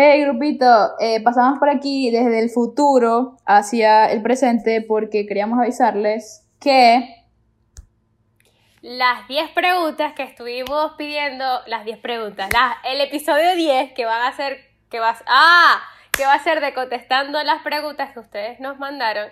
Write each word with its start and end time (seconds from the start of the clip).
Hey 0.00 0.22
grupito, 0.22 0.96
eh, 1.00 1.20
pasamos 1.24 1.58
por 1.58 1.68
aquí 1.68 2.12
desde 2.12 2.38
el 2.38 2.50
futuro 2.50 3.36
hacia 3.44 4.06
el 4.12 4.22
presente 4.22 4.80
porque 4.80 5.26
queríamos 5.26 5.58
avisarles 5.58 6.46
que 6.60 7.16
las 8.80 9.26
10 9.26 9.50
preguntas 9.50 10.12
que 10.12 10.22
estuvimos 10.22 10.92
pidiendo, 10.96 11.44
las 11.66 11.84
10 11.84 11.98
preguntas, 11.98 12.48
el 12.84 13.00
episodio 13.00 13.56
10 13.56 13.92
que 13.94 14.04
van 14.04 14.22
a 14.22 14.36
ser, 14.36 14.60
que 14.88 15.00
vas, 15.00 15.24
ah, 15.26 15.82
que 16.16 16.24
va 16.24 16.34
a 16.34 16.44
ser 16.44 16.60
de 16.60 16.72
contestando 16.74 17.42
las 17.42 17.62
preguntas 17.62 18.12
que 18.12 18.20
ustedes 18.20 18.60
nos 18.60 18.78
mandaron, 18.78 19.28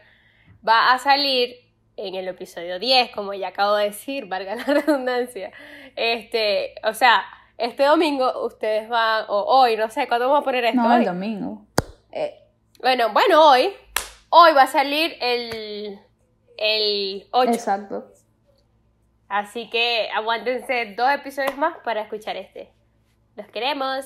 va 0.68 0.92
a 0.92 0.98
salir 0.98 1.54
en 1.96 2.16
el 2.16 2.26
episodio 2.26 2.80
10, 2.80 3.12
como 3.12 3.34
ya 3.34 3.48
acabo 3.48 3.76
de 3.76 3.84
decir, 3.84 4.26
valga 4.26 4.56
la 4.56 4.64
redundancia. 4.66 5.52
Este, 5.94 6.74
o 6.82 6.92
sea, 6.92 7.24
este 7.58 7.84
domingo 7.84 8.44
ustedes 8.44 8.88
van, 8.88 9.24
o 9.28 9.42
hoy, 9.42 9.76
no 9.76 9.88
sé, 9.88 10.06
¿cuándo 10.08 10.26
vamos 10.26 10.42
a 10.42 10.44
poner 10.44 10.64
esto? 10.64 10.82
No, 10.82 10.94
el 10.94 11.04
domingo. 11.04 11.66
Eh, 12.12 12.38
bueno, 12.80 13.12
bueno, 13.12 13.50
hoy, 13.50 13.72
hoy 14.28 14.52
va 14.52 14.62
a 14.62 14.66
salir 14.66 15.16
el, 15.20 15.98
el 16.58 17.26
8. 17.30 17.50
Exacto. 17.52 18.12
Así 19.28 19.70
que 19.70 20.08
aguántense 20.14 20.94
dos 20.96 21.10
episodios 21.10 21.56
más 21.56 21.78
para 21.78 22.02
escuchar 22.02 22.36
este. 22.36 22.72
Los 23.34 23.46
queremos. 23.48 24.04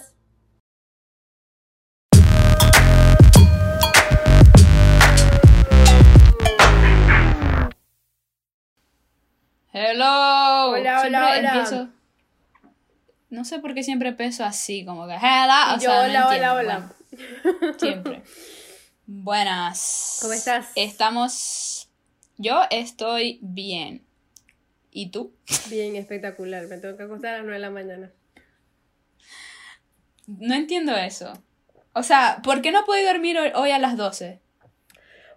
Hello. 9.73 10.71
Hola, 10.71 11.03
hola, 11.05 11.33
hola. 11.39 11.91
No 13.31 13.45
sé 13.45 13.61
por 13.61 13.75
qué 13.75 13.85
siempre 13.85 14.09
empiezo 14.11 14.45
así, 14.45 14.85
como 14.85 15.07
que 15.07 15.15
hola, 15.15 15.75
o 15.77 15.81
sea, 15.81 16.03
hola, 16.03 16.29
hola, 16.29 16.55
hola. 16.55 16.93
siempre. 17.79 18.23
Buenas. 19.07 20.19
¿Cómo 20.21 20.33
estás? 20.33 20.71
Estamos. 20.75 21.89
Yo 22.37 22.63
estoy 22.71 23.39
bien. 23.43 24.05
¿Y 24.91 25.11
tú? 25.11 25.33
Bien, 25.69 25.95
espectacular. 25.95 26.67
Me 26.67 26.79
tengo 26.79 26.97
que 26.97 27.05
acostar 27.05 27.35
a 27.35 27.37
las 27.39 27.47
9 27.47 27.55
de 27.55 27.61
la 27.61 27.71
mañana. 27.71 28.13
No 30.27 30.55
entiendo 30.55 30.97
eso. 30.97 31.33
O 31.93 32.03
sea, 32.03 32.41
¿por 32.43 32.63
qué 32.63 32.73
no 32.73 32.85
puedo 32.85 33.05
dormir 33.07 33.37
hoy 33.55 33.71
a 33.71 33.79
las 33.79 33.97
12? 33.97 34.41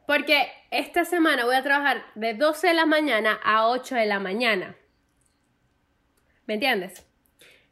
Porque 0.06 0.52
esta 0.72 1.06
semana 1.06 1.46
voy 1.46 1.56
a 1.56 1.64
trabajar 1.64 2.04
de 2.16 2.34
12 2.34 2.68
de 2.68 2.74
la 2.74 2.86
mañana 2.86 3.40
a 3.44 3.68
8 3.68 3.96
de 3.96 4.06
la 4.06 4.20
mañana. 4.20 4.76
¿Me 6.46 6.56
entiendes? 6.56 7.06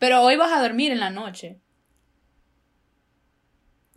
Pero 0.01 0.23
hoy 0.23 0.35
vas 0.35 0.51
a 0.51 0.59
dormir 0.59 0.91
en 0.91 0.99
la 0.99 1.11
noche. 1.11 1.59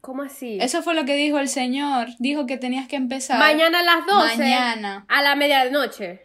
¿Cómo 0.03 0.23
así? 0.23 0.59
Eso 0.61 0.83
fue 0.83 0.93
lo 0.93 1.07
que 1.07 1.15
dijo 1.15 1.39
el 1.39 1.49
señor. 1.49 2.09
Dijo 2.19 2.45
que 2.45 2.59
tenías 2.59 2.87
que 2.89 2.97
empezar. 2.97 3.39
Mañana 3.39 3.79
a 3.79 3.83
las 3.83 4.05
12. 4.05 4.37
Mañana. 4.37 5.07
A 5.09 5.23
la 5.23 5.35
medianoche. 5.35 6.21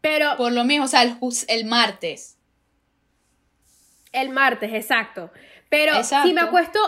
Pero. 0.00 0.36
Por 0.36 0.52
lo 0.52 0.62
mismo, 0.62 0.84
o 0.84 0.88
sea, 0.88 1.02
el, 1.02 1.64
martes. 1.64 2.38
El 4.12 4.28
martes, 4.28 4.72
exacto. 4.72 5.32
Pero 5.68 6.04
si 6.04 6.32
me 6.32 6.42
acuesto. 6.42 6.78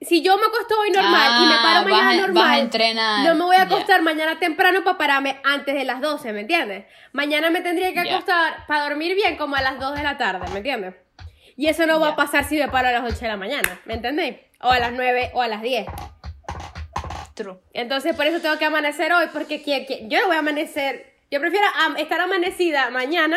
Si 0.00 0.22
yo 0.22 0.38
me 0.38 0.46
acuesto 0.46 0.74
hoy 0.80 0.90
normal 0.90 1.42
y 1.42 1.46
me 1.48 1.56
paro 1.56 1.80
ah, 1.80 1.82
mañana 1.82 2.26
normal. 2.28 2.60
entrenar. 2.60 3.26
No 3.26 3.34
me 3.34 3.44
voy 3.44 3.56
a 3.56 3.62
acostar 3.62 4.00
mañana 4.00 4.38
temprano 4.38 4.84
para 4.84 4.96
pararme 4.96 5.38
antes 5.44 5.74
de 5.74 5.84
las 5.84 6.00
12, 6.00 6.32
¿me 6.32 6.42
entiendes? 6.42 6.86
Mañana 7.12 7.50
me 7.50 7.60
tendría 7.60 7.92
que 7.92 8.08
acostar 8.08 8.64
para 8.66 8.84
dormir 8.84 9.14
bien 9.16 9.36
como 9.36 9.56
a 9.56 9.60
las 9.60 9.78
2 9.78 9.96
de 9.96 10.02
la 10.04 10.16
tarde, 10.16 10.46
¿me 10.52 10.58
entiendes? 10.58 10.94
Y 11.58 11.66
eso 11.66 11.84
no 11.86 11.98
va 11.98 12.10
a 12.10 12.16
pasar 12.16 12.44
si 12.44 12.56
me 12.56 12.68
paro 12.68 12.86
a 12.86 12.92
las 12.92 13.02
8 13.02 13.18
de 13.18 13.26
la 13.26 13.36
mañana, 13.36 13.80
¿me 13.84 13.94
entendéis? 13.94 14.36
O 14.60 14.70
a 14.70 14.78
las 14.78 14.92
9 14.92 15.32
o 15.34 15.42
a 15.42 15.48
las 15.48 15.60
10. 15.60 15.88
True. 17.34 17.56
Entonces 17.72 18.14
por 18.14 18.26
eso 18.26 18.40
tengo 18.40 18.56
que 18.58 18.64
amanecer 18.64 19.12
hoy, 19.12 19.26
porque 19.32 19.60
yo 20.08 20.20
no 20.20 20.28
voy 20.28 20.36
a 20.36 20.38
amanecer. 20.38 21.14
Yo 21.32 21.40
prefiero 21.40 21.66
estar 21.96 22.20
amanecida 22.20 22.90
mañana 22.90 23.36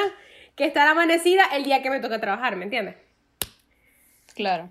que 0.56 0.66
estar 0.66 0.88
amanecida 0.88 1.46
el 1.56 1.64
día 1.64 1.82
que 1.82 1.90
me 1.90 2.00
toca 2.00 2.22
trabajar, 2.22 2.56
¿me 2.58 2.66
entiendes? 2.66 2.96
Claro. 4.36 4.70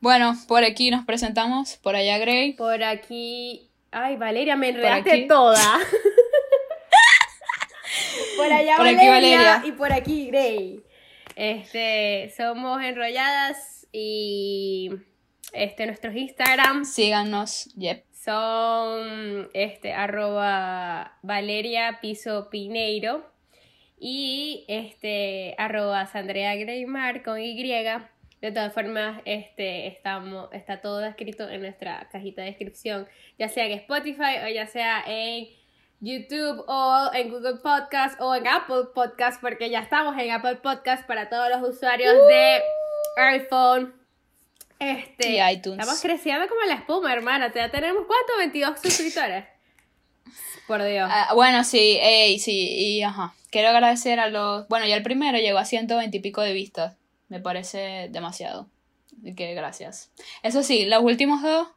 Bueno, 0.00 0.36
por 0.48 0.64
aquí 0.64 0.90
nos 0.90 1.04
presentamos, 1.04 1.76
por 1.76 1.94
allá 1.94 2.18
Gray. 2.18 2.54
Por 2.54 2.82
aquí. 2.82 3.70
Ay, 3.92 4.16
Valeria, 4.16 4.56
me 4.56 4.70
enredaste 4.70 5.26
toda. 5.28 5.56
por 8.36 8.52
allá 8.52 8.76
Valeria, 8.76 9.62
y 9.64 9.70
por 9.70 9.92
aquí 9.92 10.26
Gray. 10.26 10.81
Este, 11.36 12.32
somos 12.36 12.82
enrolladas 12.82 13.86
y 13.92 14.90
este, 15.52 15.86
nuestros 15.86 16.14
Instagram. 16.14 16.84
Síganos, 16.84 17.72
yep. 17.76 18.04
Son 18.12 19.50
este, 19.52 19.92
arroba 19.92 21.18
Valeria 21.22 21.98
Piso 22.00 22.48
Pineiro 22.50 23.28
y 23.98 24.64
este, 24.68 25.54
arroba 25.58 26.06
Sandrea 26.06 26.54
Greymar 26.56 27.22
con 27.22 27.40
Y. 27.40 27.54
De 28.40 28.50
todas 28.50 28.72
formas, 28.74 29.22
este, 29.24 29.86
estamos, 29.86 30.48
está 30.52 30.80
todo 30.80 31.04
escrito 31.04 31.48
en 31.48 31.62
nuestra 31.62 32.08
cajita 32.10 32.42
de 32.42 32.48
descripción, 32.48 33.06
ya 33.38 33.48
sea 33.48 33.66
en 33.66 33.72
Spotify 33.72 34.38
o 34.44 34.48
ya 34.48 34.66
sea 34.66 35.04
en 35.06 35.46
YouTube 36.02 36.64
o 36.66 37.10
en 37.14 37.30
Google 37.30 37.58
Podcast 37.62 38.20
o 38.20 38.34
en 38.34 38.48
Apple 38.48 38.86
Podcast, 38.92 39.40
porque 39.40 39.70
ya 39.70 39.78
estamos 39.78 40.18
en 40.18 40.32
Apple 40.32 40.56
Podcast 40.56 41.06
para 41.06 41.28
todos 41.28 41.48
los 41.48 41.76
usuarios 41.76 42.12
de 42.26 42.60
iPhone. 43.16 43.94
Este, 44.80 45.30
y 45.30 45.40
iTunes. 45.40 45.78
Estamos 45.78 46.02
creciendo 46.02 46.48
como 46.48 46.60
la 46.62 46.74
espuma, 46.74 47.12
hermana. 47.12 47.52
Ya 47.54 47.70
tenemos 47.70 48.02
cuánto? 48.08 48.32
22 48.36 48.80
suscriptores. 48.80 49.44
Por 50.66 50.82
Dios. 50.82 51.08
Ah, 51.08 51.34
bueno, 51.34 51.62
sí, 51.62 52.00
sí, 52.40 52.96
y 52.96 53.02
ajá. 53.02 53.32
Quiero 53.52 53.68
agradecer 53.68 54.18
a 54.18 54.28
los. 54.28 54.66
Bueno, 54.66 54.86
ya 54.86 54.96
el 54.96 55.04
primero 55.04 55.38
llegó 55.38 55.58
a 55.58 55.64
120 55.64 56.16
y 56.16 56.20
pico 56.20 56.42
de 56.42 56.52
vistas. 56.52 56.96
Me 57.28 57.38
parece 57.38 58.08
demasiado. 58.10 58.68
Así 59.20 59.36
que 59.36 59.54
gracias. 59.54 60.10
Eso 60.42 60.64
sí, 60.64 60.84
los 60.84 61.04
últimos 61.04 61.42
dos 61.42 61.68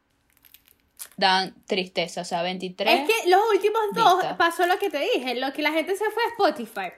dan 1.16 1.54
tristeza, 1.66 2.22
o 2.22 2.24
sea, 2.24 2.42
23. 2.42 3.00
Es 3.00 3.06
que 3.06 3.30
los 3.30 3.40
últimos 3.52 3.80
dos 3.94 4.24
pasó 4.38 4.66
lo 4.66 4.78
que 4.78 4.90
te 4.90 4.98
dije, 4.98 5.34
lo 5.34 5.52
que 5.52 5.62
la 5.62 5.72
gente 5.72 5.96
se 5.96 6.04
fue 6.10 6.22
a 6.24 6.28
Spotify. 6.28 6.92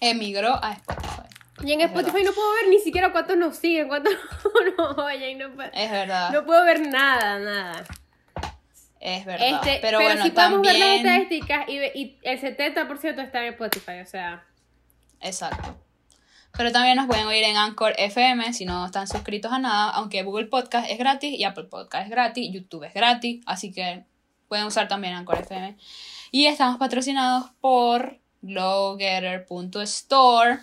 Emigró 0.00 0.54
a 0.62 0.72
Spotify. 0.72 1.22
Y 1.62 1.72
en 1.72 1.80
Spotify 1.82 2.22
no 2.24 2.32
puedo 2.32 2.52
ver 2.54 2.68
ni 2.68 2.78
siquiera 2.78 3.12
cuántos 3.12 3.36
nos 3.36 3.56
siguen, 3.56 3.88
cuántos 3.88 4.14
nos 4.78 4.98
oyen. 4.98 5.38
No 5.38 5.52
puedo, 5.54 5.70
es 5.72 5.90
verdad. 5.90 6.30
No 6.30 6.46
puedo 6.46 6.64
ver 6.64 6.86
nada, 6.88 7.38
nada. 7.38 7.84
Es 9.00 9.24
verdad. 9.24 9.46
Este, 9.46 9.78
pero, 9.80 9.98
pero 9.98 10.00
bueno, 10.00 10.22
sí 10.22 10.30
podemos 10.30 10.62
ver 10.62 10.78
las 10.78 10.96
estadísticas 10.96 11.68
y, 11.68 11.78
y 11.78 12.18
el 12.22 12.40
70% 12.40 13.24
está 13.24 13.44
en 13.44 13.52
Spotify, 13.52 14.00
o 14.02 14.06
sea. 14.06 14.46
Exacto. 15.20 15.76
Pero 16.56 16.72
también 16.72 16.96
nos 16.96 17.06
pueden 17.06 17.26
oír 17.26 17.44
en 17.44 17.56
Anchor 17.56 17.94
FM 17.96 18.52
si 18.52 18.64
no 18.64 18.86
están 18.86 19.06
suscritos 19.06 19.52
a 19.52 19.58
nada, 19.58 19.90
aunque 19.90 20.22
Google 20.22 20.46
Podcast 20.46 20.90
es 20.90 20.98
gratis 20.98 21.38
y 21.38 21.44
Apple 21.44 21.64
Podcast 21.64 22.04
es 22.04 22.10
gratis, 22.10 22.50
YouTube 22.52 22.84
es 22.84 22.94
gratis, 22.94 23.42
así 23.46 23.72
que 23.72 24.04
pueden 24.48 24.66
usar 24.66 24.88
también 24.88 25.14
Anchor 25.14 25.38
FM. 25.38 25.76
Y 26.32 26.46
estamos 26.46 26.78
patrocinados 26.78 27.50
por 27.60 28.18
glowgetter.store. 28.42 30.58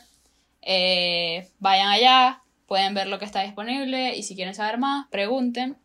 Eh, 0.61 1.49
vayan 1.59 1.87
allá, 1.87 2.41
pueden 2.67 2.93
ver 2.93 3.07
lo 3.07 3.19
que 3.19 3.25
está 3.25 3.43
disponible 3.43 4.15
y 4.15 4.23
si 4.23 4.35
quieren 4.35 4.53
saber 4.53 4.77
más, 4.77 5.07
pregunten. 5.07 5.77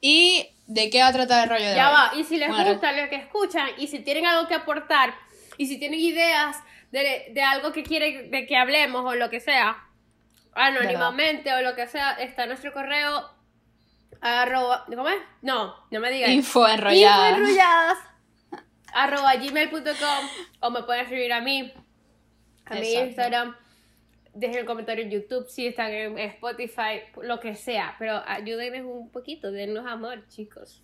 ¿Y 0.00 0.46
de 0.66 0.90
qué 0.90 1.00
va 1.00 1.08
a 1.08 1.12
tratar 1.12 1.44
el 1.44 1.50
rollo 1.50 1.68
de 1.68 1.74
Ya 1.74 1.90
va, 1.90 2.12
y 2.16 2.24
si 2.24 2.36
les 2.36 2.48
gusta 2.48 2.92
lo 2.92 3.08
que 3.08 3.16
escuchan 3.16 3.68
y 3.78 3.86
si 3.86 4.00
tienen 4.00 4.26
algo 4.26 4.48
que 4.48 4.54
aportar 4.54 5.14
y 5.56 5.66
si 5.66 5.78
tienen 5.78 6.00
ideas 6.00 6.56
de, 6.90 7.42
algo 7.42 7.72
que 7.72 7.82
quiere 7.82 8.28
de 8.28 8.46
que 8.46 8.56
hablemos 8.56 9.04
o 9.04 9.14
lo 9.14 9.30
que 9.30 9.40
sea, 9.40 9.84
anónimamente 10.52 11.52
o 11.52 11.62
lo 11.62 11.74
que 11.74 11.86
sea, 11.86 12.12
está 12.12 12.46
nuestro 12.46 12.72
correo 12.72 13.30
arroba, 14.20 14.84
¿cómo 14.86 15.08
es? 15.08 15.20
No, 15.42 15.74
no 15.90 16.00
me 16.00 16.10
digas. 16.10 16.30
Info 16.30 16.66
enrolladas. 16.66 17.30
Info 17.30 17.42
enrolladas 17.42 17.98
arroba 18.94 19.34
gmail.com 19.36 20.28
o 20.60 20.70
me 20.70 20.82
pueden 20.84 21.02
escribir 21.02 21.32
a 21.32 21.40
mí, 21.40 21.72
a 22.64 22.74
mi 22.74 22.92
Instagram. 22.92 23.56
Dejen 24.32 24.58
el 24.60 24.64
comentario 24.64 25.04
en 25.04 25.10
YouTube 25.10 25.48
si 25.48 25.66
están 25.66 25.92
en 25.92 26.18
Spotify, 26.18 27.02
lo 27.22 27.38
que 27.38 27.54
sea. 27.54 27.94
Pero 27.98 28.22
ayúdennos 28.26 28.82
un 28.84 29.10
poquito, 29.10 29.52
dennos 29.52 29.86
amor, 29.86 30.26
chicos. 30.28 30.82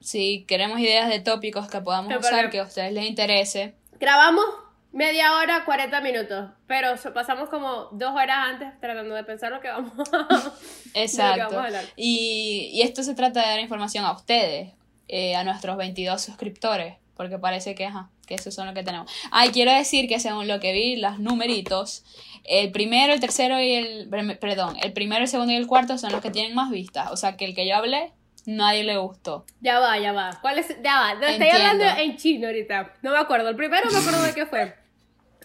Sí, 0.00 0.44
queremos 0.48 0.78
ideas 0.80 1.08
de 1.08 1.20
tópicos 1.20 1.68
que 1.68 1.80
podamos 1.80 2.14
usar, 2.16 2.50
que 2.50 2.58
a 2.58 2.64
ustedes 2.64 2.92
les 2.92 3.06
interese. 3.06 3.74
Grabamos 3.98 4.44
Media 4.92 5.36
hora, 5.36 5.64
40 5.64 6.00
minutos. 6.00 6.50
Pero 6.66 6.94
pasamos 7.12 7.48
como 7.48 7.88
dos 7.92 8.14
horas 8.14 8.36
antes 8.38 8.80
tratando 8.80 9.14
de 9.14 9.24
pensar 9.24 9.52
lo 9.52 9.60
que 9.60 9.68
vamos 9.68 9.92
a, 10.12 10.52
Exacto. 10.94 11.62
Y, 11.96 12.70
y, 12.72 12.82
esto 12.82 13.02
se 13.02 13.14
trata 13.14 13.40
de 13.42 13.48
dar 13.48 13.60
información 13.60 14.04
a 14.04 14.12
ustedes, 14.12 14.72
eh, 15.08 15.36
a 15.36 15.44
nuestros 15.44 15.76
22 15.76 16.20
suscriptores. 16.20 16.96
Porque 17.16 17.38
parece 17.38 17.74
que, 17.74 17.86
ajá, 17.86 18.10
que 18.26 18.34
esos 18.34 18.54
son 18.54 18.66
los 18.66 18.74
que 18.74 18.82
tenemos. 18.82 19.10
Ay, 19.30 19.50
quiero 19.50 19.72
decir 19.72 20.06
que 20.08 20.20
según 20.20 20.48
lo 20.48 20.60
que 20.60 20.72
vi, 20.72 20.96
los 20.96 21.18
numeritos, 21.18 22.04
el 22.44 22.72
primero, 22.72 23.14
el 23.14 23.20
tercero 23.20 23.60
y 23.60 23.72
el. 23.72 24.08
Perdón, 24.38 24.76
el 24.82 24.92
primero, 24.92 25.22
el 25.22 25.28
segundo 25.28 25.52
y 25.52 25.56
el 25.56 25.66
cuarto 25.66 25.96
son 25.96 26.12
los 26.12 26.20
que 26.20 26.30
tienen 26.30 26.54
más 26.54 26.70
vistas. 26.70 27.10
O 27.10 27.16
sea 27.16 27.36
que 27.36 27.46
el 27.46 27.54
que 27.54 27.66
yo 27.66 27.76
hablé, 27.76 28.12
nadie 28.46 28.84
le 28.84 28.96
gustó. 28.96 29.44
Ya 29.60 29.78
va, 29.78 29.98
ya 29.98 30.12
va. 30.12 30.38
¿Cuál 30.40 30.58
es? 30.58 30.68
Ya 30.82 31.00
va. 31.00 31.28
Estoy 31.28 31.48
hablando 31.48 31.84
en 31.84 32.16
chino 32.16 32.46
ahorita. 32.46 32.94
No 33.02 33.10
me 33.10 33.18
acuerdo. 33.18 33.48
El 33.48 33.56
primero 33.56 33.90
me 33.90 33.98
acuerdo 33.98 34.22
de 34.22 34.34
qué 34.34 34.46
fue. 34.46 34.74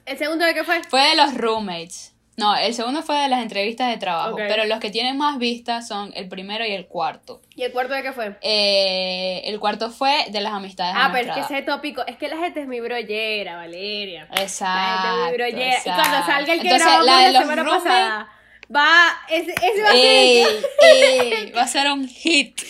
¿El 0.06 0.18
segundo 0.18 0.46
de 0.46 0.54
qué 0.54 0.64
fue? 0.64 0.84
Fue 0.84 1.02
de 1.02 1.16
los 1.16 1.36
roommates. 1.36 2.12
No, 2.38 2.56
el 2.56 2.74
segundo 2.74 3.04
fue 3.04 3.18
de 3.18 3.28
las 3.28 3.44
entrevistas 3.44 3.90
de 3.90 3.98
trabajo, 3.98 4.36
pero 4.36 4.66
los 4.66 4.80
que 4.80 4.90
tienen 4.90 5.18
más 5.18 5.38
vistas 5.38 5.88
son 5.88 6.12
el 6.16 6.28
primero 6.30 6.66
y 6.66 6.72
el 6.72 6.88
cuarto. 6.88 7.42
¿Y 7.56 7.64
el 7.64 7.72
cuarto 7.72 7.94
de 7.94 8.02
qué 8.02 8.14
fue? 8.14 8.38
Eh, 8.42 9.42
el 9.46 9.60
cuarto 9.60 9.92
fue 9.92 10.26
de 10.32 10.42
las 10.42 10.54
amistades. 10.54 10.96
Ah, 10.98 11.10
pero 11.12 11.30
es 11.30 11.36
que 11.36 11.42
ese 11.42 11.62
tópico, 11.62 12.04
es 12.08 12.16
que 12.18 12.30
la 12.30 12.38
gente 12.38 12.62
es 12.62 12.68
mi 12.68 12.80
brollera, 12.80 13.58
Valeria. 13.58 14.28
Exacto. 14.32 14.66
La 14.66 14.88
gente 14.88 15.08
es 15.08 15.24
muy 15.24 15.34
brollera. 15.38 15.80
Y 15.80 15.84
cuando 15.84 16.26
salga 16.26 16.54
el 16.54 16.62
que 16.62 16.70
grabamos 16.70 17.06
la, 17.06 17.18
de 17.20 17.32
la 17.32 17.42
semana 17.42 17.64
pasada, 17.66 18.30
va, 18.74 19.20
ese, 19.30 19.52
ese 19.52 19.82
va 19.84 19.90
a 19.90 19.94
ser... 19.94 21.56
va 21.58 21.62
a 21.62 21.68
ser 21.68 21.92
un 21.92 22.08
hit. 22.08 22.62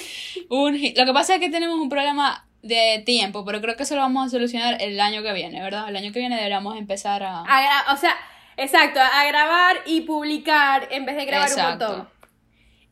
Un 0.50 0.75
hit. 0.75 0.98
Lo 0.98 1.06
que 1.06 1.13
pasa 1.13 1.36
es 1.36 1.39
que 1.39 1.50
tenemos 1.50 1.80
un 1.80 1.89
problema 1.89 2.45
de 2.62 3.01
tiempo, 3.06 3.44
pero 3.45 3.62
creo 3.62 3.75
que 3.75 3.83
eso 3.83 3.95
lo 3.95 4.01
vamos 4.01 4.27
a 4.27 4.30
solucionar 4.30 4.81
el 4.81 5.00
año 5.00 5.24
que 5.24 5.33
viene, 5.33 5.62
¿verdad? 5.62 5.89
El 5.89 5.95
año 5.95 6.12
que 6.12 6.19
viene 6.19 6.36
deberíamos 6.36 6.77
empezar 6.77 7.24
a... 7.24 7.44
o 7.92 7.98
sea, 7.98 8.15
exacto, 8.57 9.00
a 9.00 9.25
grabar 9.25 9.77
y 9.86 10.01
publicar 10.01 10.88
en 10.92 11.06
vez 11.06 11.15
de 11.15 11.25
grabar 11.25 11.50
un 11.56 11.63
montón. 11.63 12.09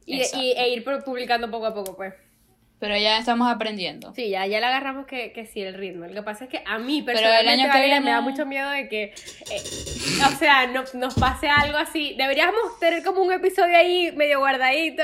Y, 0.05 0.21
e 0.21 0.69
ir 0.69 0.83
publicando 1.05 1.51
poco 1.51 1.67
a 1.67 1.73
poco, 1.73 1.95
pues. 1.95 2.13
Pero 2.79 2.97
ya 2.97 3.17
estamos 3.17 3.51
aprendiendo. 3.51 4.13
Sí, 4.13 4.29
ya, 4.29 4.47
ya 4.47 4.61
le 4.61 4.65
agarramos 4.65 5.05
que, 5.05 5.33
que 5.33 5.45
sí 5.45 5.61
el 5.61 5.73
ritmo. 5.73 6.05
Lo 6.05 6.13
que 6.13 6.23
pasa 6.23 6.45
es 6.45 6.49
que 6.49 6.63
a 6.65 6.79
mí 6.79 7.01
personalmente 7.01 7.53
el 7.53 7.59
año 7.59 7.73
que 7.73 7.81
viene... 7.81 7.99
me 7.99 8.11
da 8.11 8.21
mucho 8.21 8.45
miedo 8.45 8.69
de 8.69 8.87
que, 8.87 9.03
eh, 9.03 9.63
o 10.25 10.37
sea, 10.37 10.65
no, 10.67 10.85
nos 10.93 11.15
pase 11.15 11.49
algo 11.49 11.77
así. 11.77 12.15
Deberíamos 12.17 12.79
tener 12.79 13.03
como 13.03 13.21
un 13.21 13.33
episodio 13.33 13.75
ahí 13.75 14.13
medio 14.13 14.39
guardadito. 14.39 15.03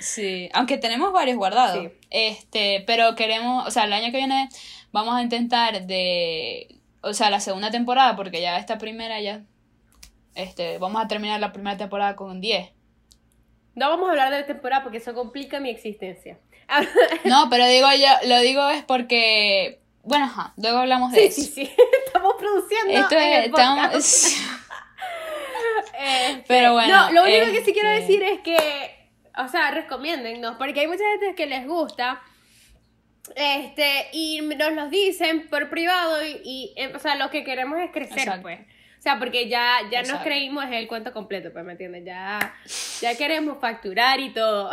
Sí, 0.00 0.48
aunque 0.52 0.76
tenemos 0.76 1.12
varios 1.12 1.36
guardados. 1.36 1.92
Este, 2.10 2.82
pero 2.86 3.14
queremos, 3.14 3.66
o 3.66 3.70
sea, 3.70 3.84
el 3.84 3.92
año 3.92 4.10
que 4.10 4.18
viene 4.18 4.48
vamos 4.92 5.14
a 5.14 5.22
intentar 5.22 5.86
de, 5.86 6.80
o 7.00 7.12
sea, 7.12 7.30
la 7.30 7.40
segunda 7.40 7.70
temporada, 7.70 8.16
porque 8.16 8.40
ya 8.40 8.58
esta 8.58 8.78
primera 8.78 9.20
ya, 9.20 9.44
este, 10.34 10.78
vamos 10.78 11.02
a 11.02 11.08
terminar 11.08 11.40
la 11.40 11.52
primera 11.52 11.76
temporada 11.76 12.16
con 12.16 12.40
10. 12.40 12.70
No 13.76 13.88
vamos 13.88 14.08
a 14.08 14.10
hablar 14.10 14.30
de 14.30 14.40
la 14.40 14.46
temporada 14.46 14.82
porque 14.82 14.98
eso 14.98 15.14
complica 15.14 15.60
mi 15.60 15.70
existencia. 15.70 16.38
no, 17.24 17.48
pero 17.50 17.66
digo 17.66 17.88
yo, 17.92 18.28
lo 18.28 18.40
digo 18.40 18.68
es 18.70 18.82
porque, 18.84 19.80
bueno, 20.02 20.26
ajá, 20.26 20.52
luego 20.56 20.78
hablamos 20.78 21.12
de 21.12 21.26
eso. 21.26 21.42
Sí, 21.42 21.46
sí, 21.46 21.70
estamos 22.06 22.34
produciendo. 22.38 22.92
Esto 22.92 23.16
es, 23.16 23.46
estamos... 23.46 24.34
Este, 25.96 26.44
pero 26.48 26.72
bueno. 26.72 27.06
No, 27.06 27.12
lo 27.12 27.22
único 27.22 27.52
que 27.52 27.64
sí 27.64 27.72
quiero 27.72 27.88
este 27.88 28.00
decir 28.00 28.22
es 28.22 28.40
que 28.40 29.04
o 29.36 29.48
sea, 29.48 29.70
recomiéndennos, 29.70 30.56
porque 30.56 30.80
hay 30.80 30.86
mucha 30.86 31.04
gente 31.12 31.34
que 31.34 31.46
les 31.46 31.66
gusta. 31.66 32.22
Este, 33.34 34.08
y 34.12 34.42
nos 34.42 34.72
los 34.72 34.90
dicen 34.90 35.48
por 35.48 35.70
privado 35.70 36.24
y, 36.24 36.74
eh, 36.76 36.92
o 36.94 36.98
sea, 36.98 37.16
lo 37.16 37.30
que 37.30 37.42
queremos 37.42 37.78
es 37.80 37.90
crecer, 37.90 38.40
pues. 38.42 38.60
O 38.60 39.02
sea, 39.04 39.18
porque 39.18 39.48
ya, 39.48 39.78
ya 39.90 40.02
nos 40.02 40.22
creímos 40.22 40.64
el 40.70 40.88
cuento 40.88 41.12
completo, 41.12 41.52
pues, 41.52 41.64
¿me 41.64 41.72
entiendes? 41.72 42.04
Ya, 42.04 42.54
ya 43.00 43.16
queremos 43.16 43.58
facturar 43.60 44.20
y 44.20 44.32
todo. 44.32 44.70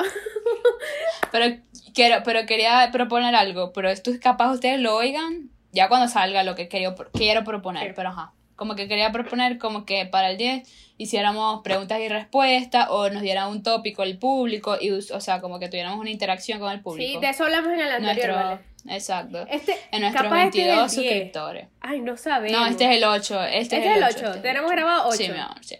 Pero, 1.31 1.57
quiero, 1.93 2.23
pero 2.23 2.45
quería 2.45 2.89
proponer 2.91 3.35
algo, 3.35 3.71
pero 3.73 3.89
esto 3.89 4.11
es 4.11 4.19
capaz 4.19 4.51
ustedes 4.51 4.79
lo 4.79 4.95
oigan 4.95 5.49
ya 5.71 5.87
cuando 5.87 6.07
salga 6.07 6.43
lo 6.43 6.55
que 6.55 6.67
quiero, 6.67 6.95
quiero 7.13 7.43
proponer, 7.43 7.93
pero 7.95 8.09
ajá 8.09 8.33
como 8.61 8.75
que 8.75 8.87
quería 8.87 9.11
proponer 9.11 9.57
como 9.57 9.85
que 9.85 10.05
para 10.05 10.29
el 10.29 10.37
10 10.37 10.69
hiciéramos 10.97 11.63
preguntas 11.63 11.99
y 11.99 12.07
respuestas 12.07 12.89
o 12.91 13.09
nos 13.09 13.23
diera 13.23 13.47
un 13.47 13.63
tópico 13.63 14.03
el 14.03 14.19
público 14.19 14.77
y 14.79 14.91
o 14.91 15.01
sea 15.19 15.41
como 15.41 15.57
que 15.57 15.67
tuviéramos 15.67 15.99
una 15.99 16.11
interacción 16.11 16.59
con 16.59 16.71
el 16.71 16.79
público. 16.79 17.19
Sí, 17.19 17.25
de 17.25 17.31
eso 17.31 17.45
hablamos 17.45 17.73
en 17.73 17.79
el 17.79 17.91
anterior, 17.91 18.59
Exacto. 18.87 19.47
Este, 19.49 19.75
en 19.91 20.01
nuestros 20.01 20.29
22 20.29 20.85
este 20.85 20.95
suscriptores. 20.95 21.69
Ay, 21.79 22.01
no 22.01 22.15
sabemos. 22.17 22.59
No, 22.59 22.67
este 22.67 22.83
es 22.85 22.97
el 22.97 23.03
8. 23.03 23.43
Este, 23.45 23.77
es 23.79 23.97
el 23.97 24.03
8. 24.03 24.27
Este 24.27 24.39
Tenemos 24.41 24.69
grabado 24.69 25.07
8. 25.07 25.17
Sí, 25.17 25.29
mi 25.29 25.39
amor, 25.39 25.65
sí. 25.65 25.77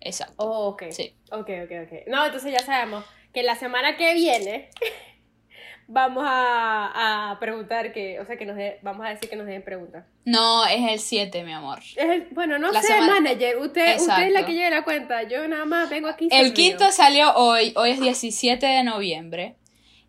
Exacto. 0.00 0.34
Oh, 0.36 0.68
ok. 0.68 0.82
Sí. 0.90 1.14
Ok, 1.30 1.48
ok, 1.64 1.72
ok. 1.84 2.08
No, 2.08 2.26
entonces 2.26 2.52
ya 2.52 2.58
sabemos 2.58 3.06
que 3.32 3.42
la 3.42 3.56
semana 3.56 3.96
que 3.96 4.14
viene 4.14 4.70
vamos 5.88 6.24
a, 6.26 7.30
a, 7.30 7.38
preguntar 7.38 7.92
que, 7.92 8.20
o 8.20 8.26
sea, 8.26 8.36
que 8.36 8.46
nos 8.46 8.56
vamos 8.82 9.06
a 9.06 9.10
decir 9.10 9.28
que 9.28 9.36
nos 9.36 9.46
den 9.46 9.62
preguntas. 9.62 10.04
No, 10.24 10.64
es 10.66 10.90
el 10.90 10.98
7, 10.98 11.44
mi 11.44 11.52
amor. 11.52 11.80
Es 11.80 11.96
el, 11.96 12.28
bueno, 12.30 12.58
no 12.58 12.72
sé, 12.72 13.00
manager, 13.00 13.58
usted, 13.58 14.00
usted 14.00 14.26
es 14.26 14.32
la 14.32 14.46
que 14.46 14.52
lleva 14.52 14.70
la 14.70 14.84
cuenta, 14.84 15.22
yo 15.24 15.46
nada 15.48 15.64
más 15.64 15.90
vengo 15.90 16.08
aquí. 16.08 16.28
El 16.30 16.52
quinto 16.54 16.90
salió 16.92 17.34
hoy, 17.34 17.72
hoy 17.76 17.90
es 17.90 18.00
17 18.00 18.64
de 18.64 18.84
noviembre. 18.84 19.56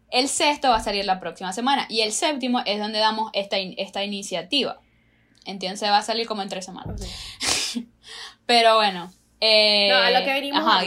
El 0.09 0.27
sexto 0.27 0.69
va 0.69 0.75
a 0.75 0.83
salir 0.83 1.05
la 1.05 1.19
próxima 1.19 1.53
semana 1.53 1.87
y 1.89 2.01
el 2.01 2.11
séptimo 2.11 2.61
es 2.65 2.79
donde 2.79 2.99
damos 2.99 3.31
esta, 3.33 3.57
esta 3.57 4.03
iniciativa. 4.03 4.79
Entonces 5.45 5.89
va 5.89 5.97
a 5.97 6.03
salir 6.03 6.27
como 6.27 6.43
en 6.43 6.49
tres 6.49 6.65
semanas. 6.65 7.01
Pero 8.45 8.75
bueno. 8.75 9.11
Eh, 9.39 9.89
no, 9.89 9.97
a 9.97 10.11
lo 10.11 10.23
que 10.23 10.31
venimos. 10.31 10.61
Ajá, 10.61 10.83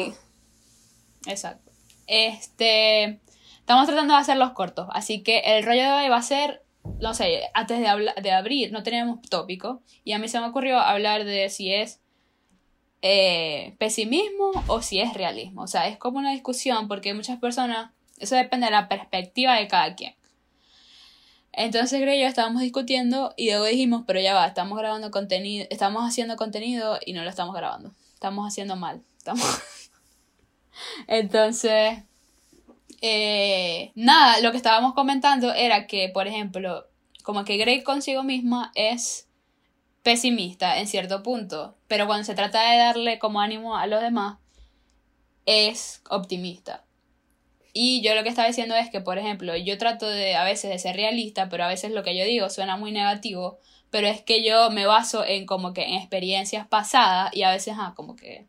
exacto. 1.27 1.66
Este. 2.07 3.21
Estamos 3.67 3.87
tratando 3.87 4.15
de 4.15 4.21
hacerlos 4.21 4.53
cortos, 4.53 4.87
así 4.93 5.25
que 5.25 5.41
el 5.41 5.65
rollo 5.65 5.83
de 5.83 5.91
hoy 5.91 6.09
va 6.09 6.19
a 6.19 6.23
ser, 6.23 6.63
no 7.01 7.15
sé, 7.15 7.51
antes 7.53 7.81
de, 7.81 8.31
abrir, 8.31 8.71
no 8.71 8.85
teníamos 8.85 9.21
tópico, 9.23 9.83
y 10.05 10.13
a 10.13 10.21
mí 10.21 10.29
se 10.29 10.39
me 10.39 10.47
ocurrió 10.47 10.79
hablar 10.79 11.25
de 11.25 11.49
si 11.51 11.75
es 11.75 12.01
eh, 13.03 13.75
pesimismo 13.79 14.53
o 14.69 14.83
si 14.83 15.01
es 15.01 15.15
realismo. 15.15 15.63
O 15.63 15.67
sea, 15.67 15.89
es 15.89 15.99
como 15.99 16.19
una 16.19 16.31
discusión 16.31 16.87
porque 16.87 17.13
muchas 17.13 17.41
personas, 17.41 17.91
eso 18.19 18.37
depende 18.37 18.67
de 18.67 18.71
la 18.71 18.89
perspectiva 18.89 19.57
de 19.57 19.67
cada 19.67 19.97
quien. 19.97 20.15
Entonces 21.53 22.01
creo 22.01 22.15
yo 22.15 22.29
estábamos 22.29 22.63
discutiendo 22.63 23.35
y 23.37 23.47
luego 23.49 23.65
dijimos, 23.65 24.05
pero 24.07 24.21
ya 24.21 24.33
va, 24.33 24.47
estamos 24.47 24.79
grabando 24.79 25.11
contenido, 25.11 25.67
estamos 25.71 26.05
haciendo 26.05 26.37
contenido 26.37 27.01
y 27.05 27.15
no 27.15 27.25
lo 27.25 27.31
estamos 27.31 27.53
grabando. 27.53 27.91
Estamos 28.15 28.47
haciendo 28.47 28.77
mal. 28.77 29.03
Estamos... 29.19 29.43
Entonces, 31.07 32.03
eh, 33.03 33.93
nada, 33.95 34.41
lo 34.41 34.51
que 34.51 34.57
estábamos 34.57 34.95
comentando 34.95 35.53
era 35.53 35.87
que, 35.87 36.09
por 36.09 36.27
ejemplo, 36.27 36.87
como 37.23 37.45
que 37.45 37.57
Grey 37.57 37.83
consigo 37.83 38.23
misma 38.23 38.73
es 38.75 39.29
pesimista 40.03 40.79
en 40.79 40.87
cierto 40.87 41.23
punto, 41.23 41.77
pero 41.89 42.07
cuando 42.07 42.25
se 42.25 42.35
trata 42.35 42.71
de 42.71 42.79
darle 42.79 43.19
como 43.19 43.41
ánimo 43.41 43.77
a 43.77 43.87
los 43.87 44.01
demás, 44.01 44.39
es 45.47 46.03
optimista. 46.09 46.85
Y 47.73 48.01
yo 48.03 48.15
lo 48.15 48.23
que 48.23 48.31
estaba 48.31 48.49
diciendo 48.49 48.75
es 48.75 48.89
que, 48.89 49.01
por 49.01 49.19
ejemplo, 49.19 49.57
yo 49.57 49.77
trato 49.77 50.09
de 50.09 50.35
a 50.37 50.45
veces 50.45 50.71
de 50.71 50.79
ser 50.79 50.97
realista, 50.97 51.49
pero 51.49 51.65
a 51.65 51.69
veces 51.69 51.93
lo 51.93 52.03
que 52.03 52.17
yo 52.17 52.25
digo 52.25 52.49
suena 52.49 52.77
muy 52.77 52.91
negativo, 52.93 53.59
pero 53.91 54.07
es 54.07 54.23
que 54.23 54.43
yo 54.43 54.71
me 54.71 54.87
baso 54.87 55.25
en 55.25 55.45
como 55.47 55.75
que 55.75 55.85
en 55.85 55.95
experiencias 55.95 56.67
pasadas 56.67 57.35
y 57.35 57.43
a 57.43 57.51
veces, 57.51 57.75
ah, 57.77 57.93
como 57.95 58.17
que 58.17 58.47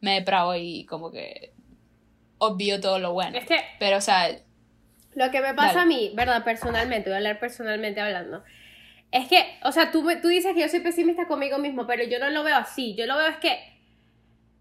me 0.00 0.12
depravo 0.14 0.54
y 0.56 0.84
como 0.84 1.10
que 1.10 1.54
obvio 2.38 2.80
todo 2.80 2.98
lo 2.98 3.12
bueno. 3.12 3.36
Es 3.36 3.46
que, 3.46 3.58
pero 3.78 3.98
o 3.98 4.00
sea... 4.00 4.28
Lo 5.14 5.30
que 5.30 5.40
me 5.40 5.54
pasa 5.54 5.82
a 5.82 5.86
mí, 5.86 6.12
¿verdad? 6.14 6.44
Personalmente, 6.44 7.08
voy 7.08 7.14
a 7.14 7.16
hablar 7.18 7.40
personalmente 7.40 8.00
hablando. 8.00 8.44
Es 9.10 9.28
que, 9.28 9.58
o 9.62 9.72
sea, 9.72 9.90
tú, 9.90 10.06
tú 10.20 10.28
dices 10.28 10.54
que 10.54 10.60
yo 10.60 10.68
soy 10.68 10.80
pesimista 10.80 11.26
conmigo 11.26 11.58
mismo, 11.58 11.86
pero 11.86 12.04
yo 12.04 12.18
no 12.18 12.28
lo 12.30 12.44
veo 12.44 12.56
así. 12.56 12.94
Yo 12.94 13.06
lo 13.06 13.16
veo 13.16 13.28
es 13.28 13.36
que... 13.36 13.58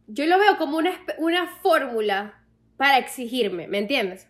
Yo 0.07 0.25
lo 0.27 0.37
veo 0.37 0.57
como 0.57 0.77
una, 0.77 0.91
una 1.17 1.47
fórmula 1.47 2.41
para 2.77 2.99
exigirme, 2.99 3.67
¿me 3.67 3.79
entiendes? 3.79 4.29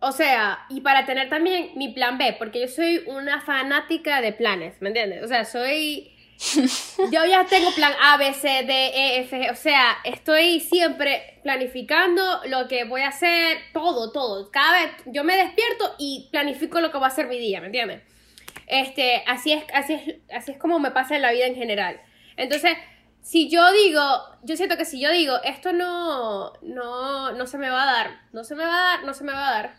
O 0.00 0.12
sea, 0.12 0.66
y 0.68 0.80
para 0.80 1.06
tener 1.06 1.28
también 1.28 1.70
mi 1.76 1.88
plan 1.88 2.18
B, 2.18 2.36
porque 2.38 2.60
yo 2.60 2.68
soy 2.68 3.02
una 3.06 3.40
fanática 3.40 4.20
de 4.20 4.32
planes, 4.32 4.80
¿me 4.80 4.88
entiendes? 4.88 5.24
O 5.24 5.28
sea, 5.28 5.44
soy 5.44 6.17
yo 7.10 7.24
ya 7.24 7.46
tengo 7.46 7.72
plan 7.72 7.92
A, 8.00 8.16
B, 8.16 8.32
C, 8.32 8.48
D, 8.64 8.72
E, 8.72 9.20
F, 9.22 9.50
o 9.50 9.56
sea, 9.56 9.98
estoy 10.04 10.60
siempre 10.60 11.40
planificando 11.42 12.40
lo 12.46 12.68
que 12.68 12.84
voy 12.84 13.00
a 13.00 13.08
hacer, 13.08 13.58
todo, 13.72 14.12
todo. 14.12 14.50
Cada 14.50 14.80
vez 14.80 14.92
yo 15.06 15.24
me 15.24 15.36
despierto 15.36 15.96
y 15.98 16.28
planifico 16.30 16.80
lo 16.80 16.92
que 16.92 16.98
va 16.98 17.08
a 17.08 17.10
ser 17.10 17.26
mi 17.26 17.38
día, 17.38 17.60
¿me 17.60 17.66
entiendes? 17.66 18.02
Este, 18.68 19.24
así 19.26 19.52
es, 19.52 19.64
así 19.74 19.94
es, 19.94 20.16
así 20.32 20.52
es 20.52 20.58
como 20.58 20.78
me 20.78 20.92
pasa 20.92 21.16
en 21.16 21.22
la 21.22 21.32
vida 21.32 21.46
en 21.46 21.56
general. 21.56 22.00
Entonces, 22.36 22.76
si 23.20 23.50
yo 23.50 23.72
digo, 23.72 24.00
yo 24.44 24.56
siento 24.56 24.76
que 24.76 24.84
si 24.84 25.00
yo 25.00 25.10
digo, 25.10 25.42
esto 25.42 25.72
no, 25.72 26.52
no, 26.62 27.32
no 27.32 27.46
se 27.46 27.58
me 27.58 27.68
va 27.68 27.82
a 27.82 27.92
dar, 27.92 28.20
no 28.32 28.44
se 28.44 28.54
me 28.54 28.64
va 28.64 28.70
a 28.70 28.96
dar, 28.96 29.04
no 29.04 29.12
se 29.12 29.24
me 29.24 29.32
va 29.32 29.48
a 29.48 29.50
dar, 29.50 29.76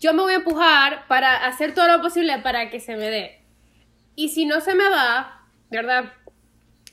yo 0.00 0.12
me 0.12 0.22
voy 0.22 0.34
a 0.34 0.36
empujar 0.36 1.06
para 1.08 1.46
hacer 1.46 1.72
todo 1.72 1.88
lo 1.88 2.02
posible 2.02 2.38
para 2.40 2.68
que 2.70 2.78
se 2.78 2.94
me 2.96 3.08
dé. 3.08 3.40
Y 4.16 4.28
si 4.28 4.44
no 4.44 4.60
se 4.60 4.74
me 4.74 4.88
va, 4.90 5.43
¿verdad? 5.70 6.12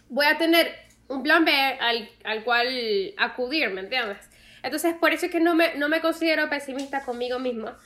Voy 0.10 0.26
a 0.26 0.38
tener 0.38 0.74
un 1.08 1.24
plan 1.24 1.46
B 1.46 1.52
al, 1.52 2.44
cual 2.44 3.14
acudir, 3.18 3.70
¿me 3.70 3.82
entiendes? 3.82 4.30
Entonces, 4.64 4.96
por 4.96 5.14
eso 5.14 5.26
es 5.26 5.32
que 5.32 5.40
no 5.40 5.56
me, 5.56 5.76
no 5.76 5.90
me 5.90 6.02
considero 6.02 6.50
pesimista 6.50 7.04
conmigo 7.04 7.40
misma. 7.40 7.78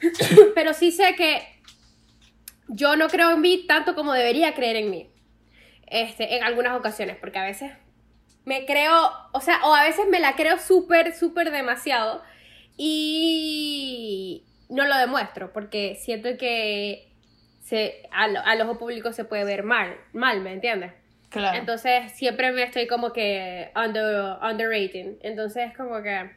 Pero 0.54 0.74
sí 0.74 0.92
sé 0.92 1.14
que 1.14 1.42
yo 2.68 2.96
no 2.96 3.08
creo 3.08 3.32
en 3.32 3.40
mí 3.40 3.66
tanto 3.66 3.94
como 3.94 4.12
debería 4.12 4.54
creer 4.54 4.76
en 4.76 4.90
mí. 4.90 5.10
Este, 5.86 6.36
en 6.36 6.42
algunas 6.42 6.76
ocasiones, 6.76 7.16
porque 7.20 7.38
a 7.38 7.44
veces 7.44 7.70
me 8.44 8.66
creo, 8.66 9.10
o 9.32 9.40
sea, 9.40 9.60
o 9.64 9.74
a 9.74 9.84
veces 9.84 10.06
me 10.10 10.18
la 10.18 10.34
creo 10.34 10.58
súper, 10.58 11.14
súper 11.14 11.52
demasiado 11.52 12.22
y 12.76 14.44
no 14.68 14.84
lo 14.86 14.96
demuestro, 14.96 15.52
porque 15.52 15.96
siento 16.00 16.36
que 16.38 17.12
se, 17.66 18.02
al, 18.12 18.36
al 18.36 18.60
ojo 18.62 18.78
público 18.78 19.12
se 19.12 19.24
puede 19.24 19.44
ver 19.44 19.64
mal, 19.64 19.96
mal, 20.12 20.40
¿me 20.40 20.52
entiendes? 20.52 20.92
Claro. 21.30 21.58
Entonces 21.58 22.12
siempre 22.12 22.52
me 22.52 22.62
estoy 22.62 22.86
como 22.86 23.12
que 23.12 23.70
under, 23.74 24.36
underrating. 24.40 25.18
Entonces 25.22 25.76
como 25.76 26.00
que... 26.00 26.30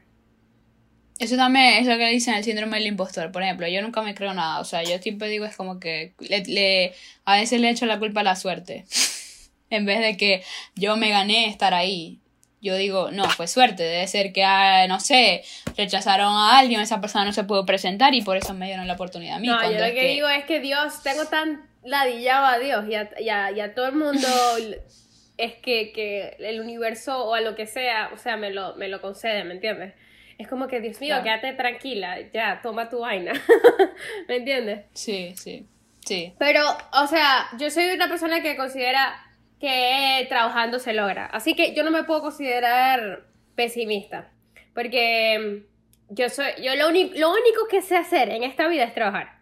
Eso 1.19 1.35
también 1.35 1.73
es 1.81 1.85
lo 1.85 1.97
que 1.97 2.07
dicen 2.09 2.33
el 2.35 2.43
síndrome 2.43 2.77
del 2.77 2.87
impostor. 2.87 3.31
Por 3.31 3.43
ejemplo, 3.43 3.67
yo 3.67 3.81
nunca 3.81 4.01
me 4.01 4.15
creo 4.15 4.33
nada. 4.33 4.59
O 4.59 4.63
sea, 4.65 4.83
yo 4.83 4.97
siempre 4.99 5.27
digo 5.27 5.45
es 5.45 5.55
como 5.55 5.79
que 5.79 6.13
le, 6.19 6.43
le- 6.45 6.93
a 7.25 7.35
veces 7.37 7.59
le 7.61 7.69
echo 7.69 7.85
la 7.85 7.99
culpa 7.99 8.21
a 8.21 8.23
la 8.23 8.35
suerte. 8.35 8.85
en 9.69 9.85
vez 9.85 9.99
de 9.99 10.17
que 10.17 10.43
yo 10.75 10.97
me 10.97 11.09
gané 11.09 11.47
estar 11.47 11.73
ahí. 11.73 12.19
Yo 12.61 12.75
digo, 12.75 13.09
no, 13.11 13.23
fue 13.29 13.47
suerte. 13.47 13.83
Debe 13.83 14.05
ser 14.07 14.33
que, 14.33 14.43
ah, 14.43 14.85
no 14.87 14.99
sé, 14.99 15.43
rechazaron 15.77 16.27
a 16.33 16.57
alguien, 16.59 16.81
esa 16.81 16.99
persona 16.99 17.23
no 17.25 17.31
se 17.33 17.43
pudo 17.45 17.65
presentar 17.65 18.13
y 18.13 18.21
por 18.21 18.35
eso 18.37 18.53
me 18.53 18.65
dieron 18.65 18.85
la 18.87 18.93
oportunidad 18.95 19.37
a 19.37 19.39
mí. 19.39 19.47
No, 19.47 19.61
yo 19.63 19.77
lo 19.77 19.85
es 19.85 19.93
que, 19.93 20.07
digo 20.09 20.27
es 20.27 20.43
que 20.45 20.59
Dios, 20.59 21.01
tengo 21.03 21.25
tan 21.25 21.69
ladillado 21.83 22.45
a 22.45 22.59
Dios 22.59 22.85
y 22.89 22.95
a, 22.95 23.09
y 23.19 23.29
a- 23.29 23.51
y 23.51 23.59
a 23.61 23.73
todo 23.73 23.87
el 23.87 23.95
mundo 23.95 24.27
es 25.37 25.53
que, 25.55 25.91
que 25.93 26.35
el 26.39 26.59
universo 26.59 27.23
o 27.25 27.33
a 27.33 27.39
lo 27.41 27.55
que 27.55 27.65
sea, 27.65 28.09
o 28.13 28.17
sea, 28.17 28.35
me 28.35 28.49
lo, 28.51 28.75
me 28.75 28.89
lo 28.89 28.99
concede, 29.01 29.43
¿me 29.45 29.53
entiendes? 29.53 29.93
Es 30.37 30.47
como 30.47 30.67
que, 30.67 30.79
Dios 30.81 30.99
mío, 31.01 31.15
Claro. 31.21 31.23
quédate 31.41 31.53
tranquila, 31.53 32.17
ya, 32.33 32.59
toma 32.61 32.89
tu 32.89 32.99
vaina, 32.99 33.33
¿me 34.27 34.35
entiendes? 34.37 34.85
Sí, 34.93 35.33
sí, 35.37 35.65
sí. 36.05 36.33
Pero, 36.37 36.63
o 36.93 37.07
sea, 37.07 37.47
yo 37.57 37.69
soy 37.69 37.89
una 37.91 38.07
persona 38.09 38.41
que 38.41 38.55
considera 38.55 39.15
que 39.59 40.25
trabajando 40.29 40.79
se 40.79 40.93
logra. 40.93 41.25
Así 41.27 41.53
que 41.55 41.73
yo 41.75 41.83
no 41.83 41.91
me 41.91 42.03
puedo 42.03 42.21
considerar 42.21 43.25
pesimista. 43.55 44.31
Porque 44.73 45.65
mm, 46.09 46.13
yo 46.13 46.29
soy. 46.29 46.47
Yo 46.61 46.75
lo, 46.75 46.89
lo 46.89 47.31
único 47.31 47.67
que 47.69 47.81
sé 47.81 47.97
hacer 47.97 48.29
en 48.29 48.43
esta 48.43 48.67
vida 48.67 48.83
es 48.85 48.93
trabajar. 48.93 49.39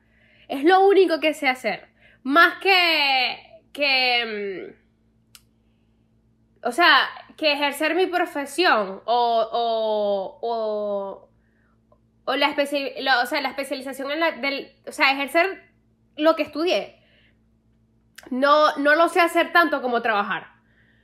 Es 0.47 0.63
lo 0.63 0.88
único 0.88 1.19
que 1.19 1.33
sé 1.33 1.47
hacer. 1.47 1.88
Más 2.24 2.55
que. 2.62 3.38
que. 3.74 4.74
mm, 6.63 6.67
O 6.67 6.71
sea, 6.71 7.07
que 7.38 7.51
ejercer 7.53 7.95
mi 7.95 8.07
profesión 8.07 9.01
o. 9.05 10.39
o, 10.41 11.29
o 12.25 12.36
la, 12.36 12.50
especi- 12.55 12.93
o 13.24 13.25
sea, 13.25 13.41
la 13.41 13.50
especialización 13.50 14.12
en 14.12 14.19
la, 14.19 14.31
del, 14.31 14.74
o 14.88 14.91
sea, 14.91 15.12
ejercer 15.12 15.63
lo 16.17 16.36
que 16.36 16.43
estudié. 16.43 16.97
No, 18.29 18.75
no 18.77 18.96
lo 18.96 19.10
sé 19.10 19.22
hacer 19.22 19.51
tanto 19.51 19.81
como 19.81 20.01
trabajar. 20.01 20.48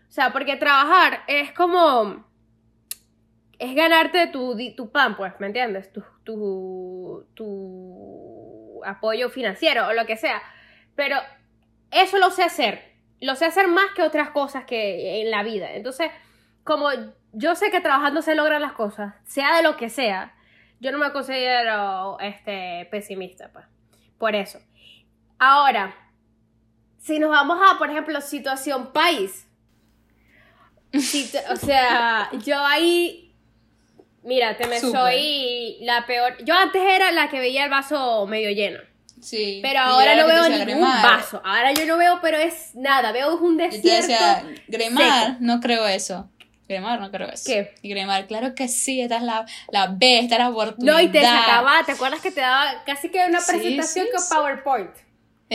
O 0.08 0.12
sea, 0.12 0.32
porque 0.32 0.56
trabajar 0.56 1.22
es 1.28 1.52
como, 1.54 2.26
es 3.60 3.76
ganarte 3.76 4.28
tu, 4.28 4.58
tu 4.76 4.92
pan, 4.92 5.16
pues, 5.16 5.34
¿me 5.40 5.48
entiendes? 5.48 5.92
Tu, 5.92 6.04
tu, 6.24 7.26
tu 7.34 8.82
apoyo 8.86 9.30
financiero 9.30 9.88
o 9.88 9.94
lo 9.94 10.06
que 10.06 10.18
sea. 10.18 10.42
Pero 10.96 11.18
eso 11.92 12.18
lo 12.18 12.30
sé 12.30 12.44
hacer. 12.44 12.94
Lo 13.22 13.36
sé 13.36 13.46
hacer 13.46 13.68
más 13.68 13.88
que 13.96 14.04
otras 14.04 14.30
cosas 14.32 14.66
que 14.66 15.22
en 15.22 15.32
la 15.32 15.44
vida. 15.44 15.72
Entonces, 15.72 16.12
como 16.64 16.90
yo 17.32 17.56
sé 17.56 17.72
que 17.72 17.82
trabajando 17.82 18.22
se 18.22 18.36
logran 18.36 18.62
las 18.62 18.74
cosas, 18.74 19.16
sea 19.24 19.56
de 19.56 19.64
lo 19.64 19.78
que 19.78 19.90
sea, 19.90 20.36
yo 20.80 20.92
no 20.92 20.98
me 20.98 21.12
considero 21.12 22.20
este, 22.20 22.88
pesimista, 22.92 23.50
pues. 23.52 23.66
Por 24.18 24.36
eso. 24.36 24.60
Ahora, 25.40 25.96
si 27.04 27.20
nos 27.20 27.30
vamos 27.30 27.60
a, 27.62 27.78
por 27.78 27.90
ejemplo, 27.90 28.20
situación 28.22 28.94
país. 28.94 29.46
situ- 30.94 31.38
o 31.52 31.56
sea, 31.56 32.30
yo 32.46 32.58
ahí. 32.66 33.20
Mira, 34.24 34.56
te 34.56 34.68
me 34.68 34.80
Súper. 34.80 35.00
soy 35.02 35.78
la 35.82 36.06
peor. 36.06 36.38
Yo 36.46 36.54
antes 36.56 36.82
era 36.82 37.12
la 37.12 37.30
que 37.30 37.40
veía 37.40 37.66
el 37.66 37.70
vaso 37.70 38.26
medio 38.26 38.50
lleno. 38.52 38.80
Sí. 39.22 39.60
Pero 39.62 39.80
ahora 39.82 40.16
no 40.16 40.28
veo 40.28 40.44
ningún 40.50 40.66
"Gremar". 40.66 41.04
vaso. 41.04 41.42
Ahora 41.44 41.74
yo 41.74 41.86
no 41.86 41.98
veo, 41.98 42.20
pero 42.22 42.38
es 42.38 42.74
nada. 42.76 43.12
Veo 43.12 43.36
un 43.38 43.58
desierto. 43.58 43.88
decía, 44.02 44.46
Gremar, 44.68 45.26
seco. 45.26 45.38
no 45.42 45.60
creo 45.60 45.86
eso. 45.88 46.30
Gremar, 46.70 47.02
no 47.02 47.12
creo 47.12 47.30
eso. 47.30 47.44
¿Qué? 47.48 47.76
Y 47.82 47.90
Gremar, 47.90 48.26
claro 48.28 48.56
que 48.56 48.70
sí, 48.70 49.02
esta 49.02 49.18
es 49.18 49.24
la, 49.24 49.46
la 49.72 49.88
B, 49.88 50.20
esta 50.20 50.36
es 50.36 50.40
la 50.40 50.50
oportunidad. 50.50 50.94
No, 50.94 51.02
y 51.02 51.10
te 51.10 51.22
sacaba, 51.22 51.84
¿te 51.86 51.92
acuerdas 51.92 52.22
que 52.22 52.32
te 52.32 52.40
daba 52.42 52.84
casi 52.86 53.10
que 53.10 53.26
una 53.28 53.40
presentación 53.46 54.06
sí, 54.06 54.12
con 54.12 54.22
sí. 54.22 54.28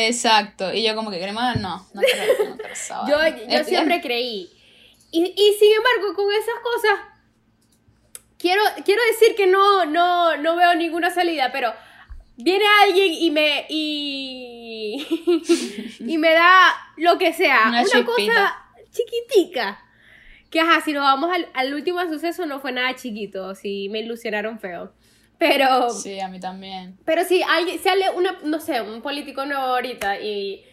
Exacto. 0.06 0.72
Y 0.72 0.82
yo 0.84 0.94
como 0.94 1.10
que 1.10 1.18
Gremar, 1.18 1.58
no, 1.60 1.86
no 1.92 2.00
creo, 2.00 2.50
no 2.50 2.56
creo 2.56 2.74
Yo, 3.08 3.36
yo 3.48 3.58
Es- 3.58 3.66
siempre 3.66 4.00
creí. 4.00 4.50
Y, 5.10 5.22
y 5.24 5.56
sin 5.58 5.72
embargo, 5.72 6.14
con 6.14 6.30
esas 6.32 6.54
cosas, 6.62 7.00
quiero, 8.38 8.62
quiero 8.84 9.02
decir 9.10 9.34
que 9.36 9.46
no, 9.46 9.86
no, 9.86 10.36
no 10.36 10.56
veo 10.56 10.74
ninguna 10.74 11.10
salida, 11.10 11.50
pero 11.52 11.72
viene 12.36 12.64
alguien 12.84 13.12
y 13.14 13.30
me, 13.30 13.66
y, 13.68 15.06
y 16.00 16.18
me 16.18 16.32
da 16.32 16.74
lo 16.96 17.18
que 17.18 17.32
sea, 17.32 17.64
Una 17.68 17.84
cosa 18.04 18.56
chiquitica. 18.90 19.84
Que 20.50 20.60
ajá, 20.60 20.80
si 20.80 20.92
nos 20.92 21.02
vamos 21.02 21.30
al, 21.34 21.46
al 21.52 21.74
último 21.74 22.00
suceso 22.08 22.46
no 22.46 22.58
fue 22.60 22.72
nada 22.72 22.94
chiquito, 22.96 23.54
si 23.54 23.88
me 23.90 23.98
ilusionaron 24.00 24.58
feo. 24.58 24.92
Pero, 25.38 25.90
Sí, 25.90 26.18
a 26.20 26.28
mí 26.28 26.40
también. 26.40 26.98
pero 27.04 27.24
si 27.24 27.42
alguien, 27.42 27.78
sale 27.78 28.10
una, 28.10 28.38
no 28.42 28.58
sé, 28.60 28.80
un 28.80 29.02
político 29.02 29.46
nuevo 29.46 29.62
ahorita 29.62 30.18
y 30.20 30.64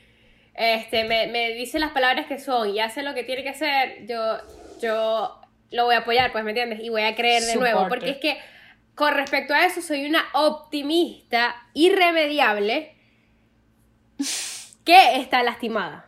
este 0.55 1.03
me, 1.03 1.27
me 1.27 1.51
dice 1.51 1.77
las 1.79 1.91
palabras 1.91 2.25
que 2.27 2.39
son 2.39 2.69
y 2.73 2.79
hace 2.79 3.03
lo 3.03 3.13
que 3.13 3.23
tiene 3.23 3.43
que 3.43 3.49
hacer, 3.49 4.05
yo, 4.07 4.37
yo 4.81 5.39
lo 5.71 5.85
voy 5.85 5.95
a 5.95 5.99
apoyar, 5.99 6.31
pues, 6.31 6.43
¿me 6.43 6.51
entiendes? 6.51 6.79
Y 6.81 6.89
voy 6.89 7.03
a 7.03 7.15
creer 7.15 7.43
de 7.43 7.55
nuevo, 7.57 7.87
porque 7.89 8.11
es 8.11 8.17
que 8.17 8.37
con 8.95 9.13
respecto 9.13 9.53
a 9.53 9.65
eso 9.65 9.81
soy 9.81 10.05
una 10.05 10.23
optimista 10.33 11.55
irremediable 11.73 12.95
que 14.83 15.17
está 15.17 15.43
lastimada. 15.43 16.07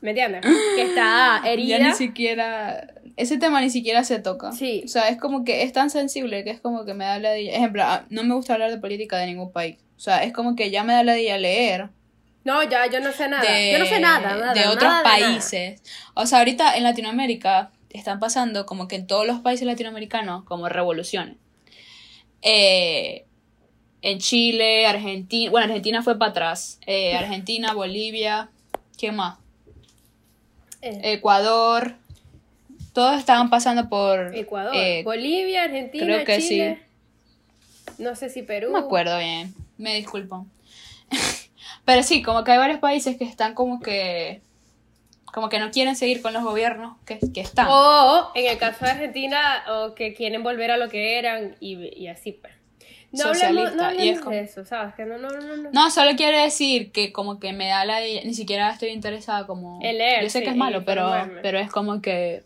¿Me 0.00 0.10
entiendes? 0.10 0.42
Que 0.42 0.82
está 0.82 1.40
Ya 1.44 1.50
herida. 1.50 1.78
ni 1.78 1.94
siquiera. 1.94 2.86
Ese 3.18 3.36
tema 3.36 3.60
ni 3.60 3.68
siquiera 3.68 4.04
se 4.04 4.20
toca. 4.20 4.52
Sí. 4.52 4.82
O 4.84 4.88
sea, 4.88 5.08
es 5.08 5.18
como 5.18 5.44
que 5.44 5.64
es 5.64 5.72
tan 5.72 5.90
sensible 5.90 6.44
que 6.44 6.50
es 6.50 6.60
como 6.60 6.84
que 6.84 6.94
me 6.94 7.04
da 7.04 7.18
la 7.18 7.36
Ejemplo, 7.36 7.82
ah, 7.84 8.04
no 8.10 8.22
me 8.22 8.32
gusta 8.34 8.54
hablar 8.54 8.70
de 8.70 8.78
política 8.78 9.18
de 9.18 9.26
ningún 9.26 9.50
país. 9.50 9.76
O 9.96 10.00
sea, 10.00 10.22
es 10.22 10.32
como 10.32 10.54
que 10.54 10.70
ya 10.70 10.84
me 10.84 10.92
da 10.92 11.02
la 11.02 11.18
idea 11.18 11.36
leer 11.36 11.88
No, 12.44 12.62
ya, 12.62 12.86
yo 12.86 13.00
no 13.00 13.12
sé 13.12 13.28
nada. 13.28 13.42
de, 13.42 13.72
yo 13.72 13.78
no 13.80 13.86
sé 13.86 13.98
nada, 13.98 14.36
nada 14.36 14.54
de 14.54 14.66
otros 14.68 14.84
nada 14.84 14.98
de 14.98 15.04
nada. 15.04 15.32
países. 15.32 15.82
O 16.14 16.26
sea, 16.26 16.38
ahorita 16.38 16.76
en 16.76 16.84
Latinoamérica 16.84 17.72
están 17.90 18.20
pasando 18.20 18.66
como 18.66 18.86
que 18.86 18.94
en 18.94 19.08
todos 19.08 19.26
los 19.26 19.40
países 19.40 19.66
latinoamericanos 19.66 20.44
como 20.44 20.68
revoluciones. 20.68 21.36
Eh, 22.42 23.24
en 24.00 24.18
Chile, 24.20 24.86
Argentina, 24.86 25.50
bueno, 25.50 25.66
Argentina 25.66 26.02
fue 26.02 26.16
para 26.16 26.30
atrás. 26.30 26.78
Eh, 26.86 27.16
Argentina, 27.16 27.74
Bolivia, 27.74 28.50
¿qué 28.96 29.10
más? 29.10 29.38
Eh, 30.82 31.00
Ecuador. 31.14 31.96
Todos 32.92 33.18
estaban 33.18 33.50
pasando 33.50 33.88
por... 33.88 34.34
Ecuador, 34.34 34.74
eh, 34.74 35.02
Bolivia, 35.04 35.64
Argentina, 35.64 36.04
creo 36.04 36.24
que 36.24 36.38
Chile. 36.38 36.82
No 37.98 38.14
sé 38.14 38.28
si 38.30 38.42
Perú. 38.42 38.70
No 38.70 38.80
me 38.80 38.84
acuerdo 38.84 39.18
bien, 39.18 39.54
me 39.76 39.94
disculpan. 39.94 40.50
Pero 41.84 42.02
sí, 42.02 42.22
como 42.22 42.44
que 42.44 42.52
hay 42.52 42.58
varios 42.58 42.80
países 42.80 43.16
que 43.16 43.24
están 43.24 43.54
como 43.54 43.80
que... 43.80 44.40
Como 45.32 45.48
que 45.50 45.58
no 45.58 45.70
quieren 45.70 45.94
seguir 45.94 46.22
con 46.22 46.32
los 46.32 46.42
gobiernos 46.42 46.96
que, 47.04 47.18
que 47.32 47.40
están. 47.40 47.66
O 47.68 48.30
en 48.34 48.46
el 48.50 48.58
caso 48.58 48.84
de 48.84 48.92
Argentina, 48.92 49.62
o 49.70 49.94
que 49.94 50.14
quieren 50.14 50.42
volver 50.42 50.70
a 50.70 50.78
lo 50.78 50.88
que 50.88 51.18
eran 51.18 51.54
y, 51.60 51.76
y 52.02 52.08
así 52.08 52.32
pues. 52.32 52.54
No 53.12 53.24
Socialista, 53.24 53.94
y 53.94 54.08
es 54.10 54.20
como- 54.20 54.32
de 54.32 54.40
eso, 54.42 54.64
¿sabes? 54.64 54.94
Que 54.94 55.04
no, 55.04 55.16
no, 55.18 55.28
no, 55.28 55.56
no. 55.56 55.70
No, 55.70 55.90
solo 55.90 56.14
quiere 56.16 56.42
decir 56.42 56.92
que 56.92 57.12
como 57.12 57.38
que 57.40 57.52
me 57.52 57.68
da 57.68 57.84
la... 57.84 58.00
Ni 58.00 58.34
siquiera 58.34 58.70
estoy 58.70 58.90
interesada 58.90 59.46
como... 59.46 59.78
En 59.82 59.96
leer, 59.98 60.22
Yo 60.22 60.30
sé 60.30 60.40
sí, 60.40 60.44
que 60.44 60.50
es 60.50 60.56
malo, 60.56 60.84
pero, 60.84 61.10
pero 61.42 61.58
es 61.58 61.70
como 61.70 62.02
que... 62.02 62.42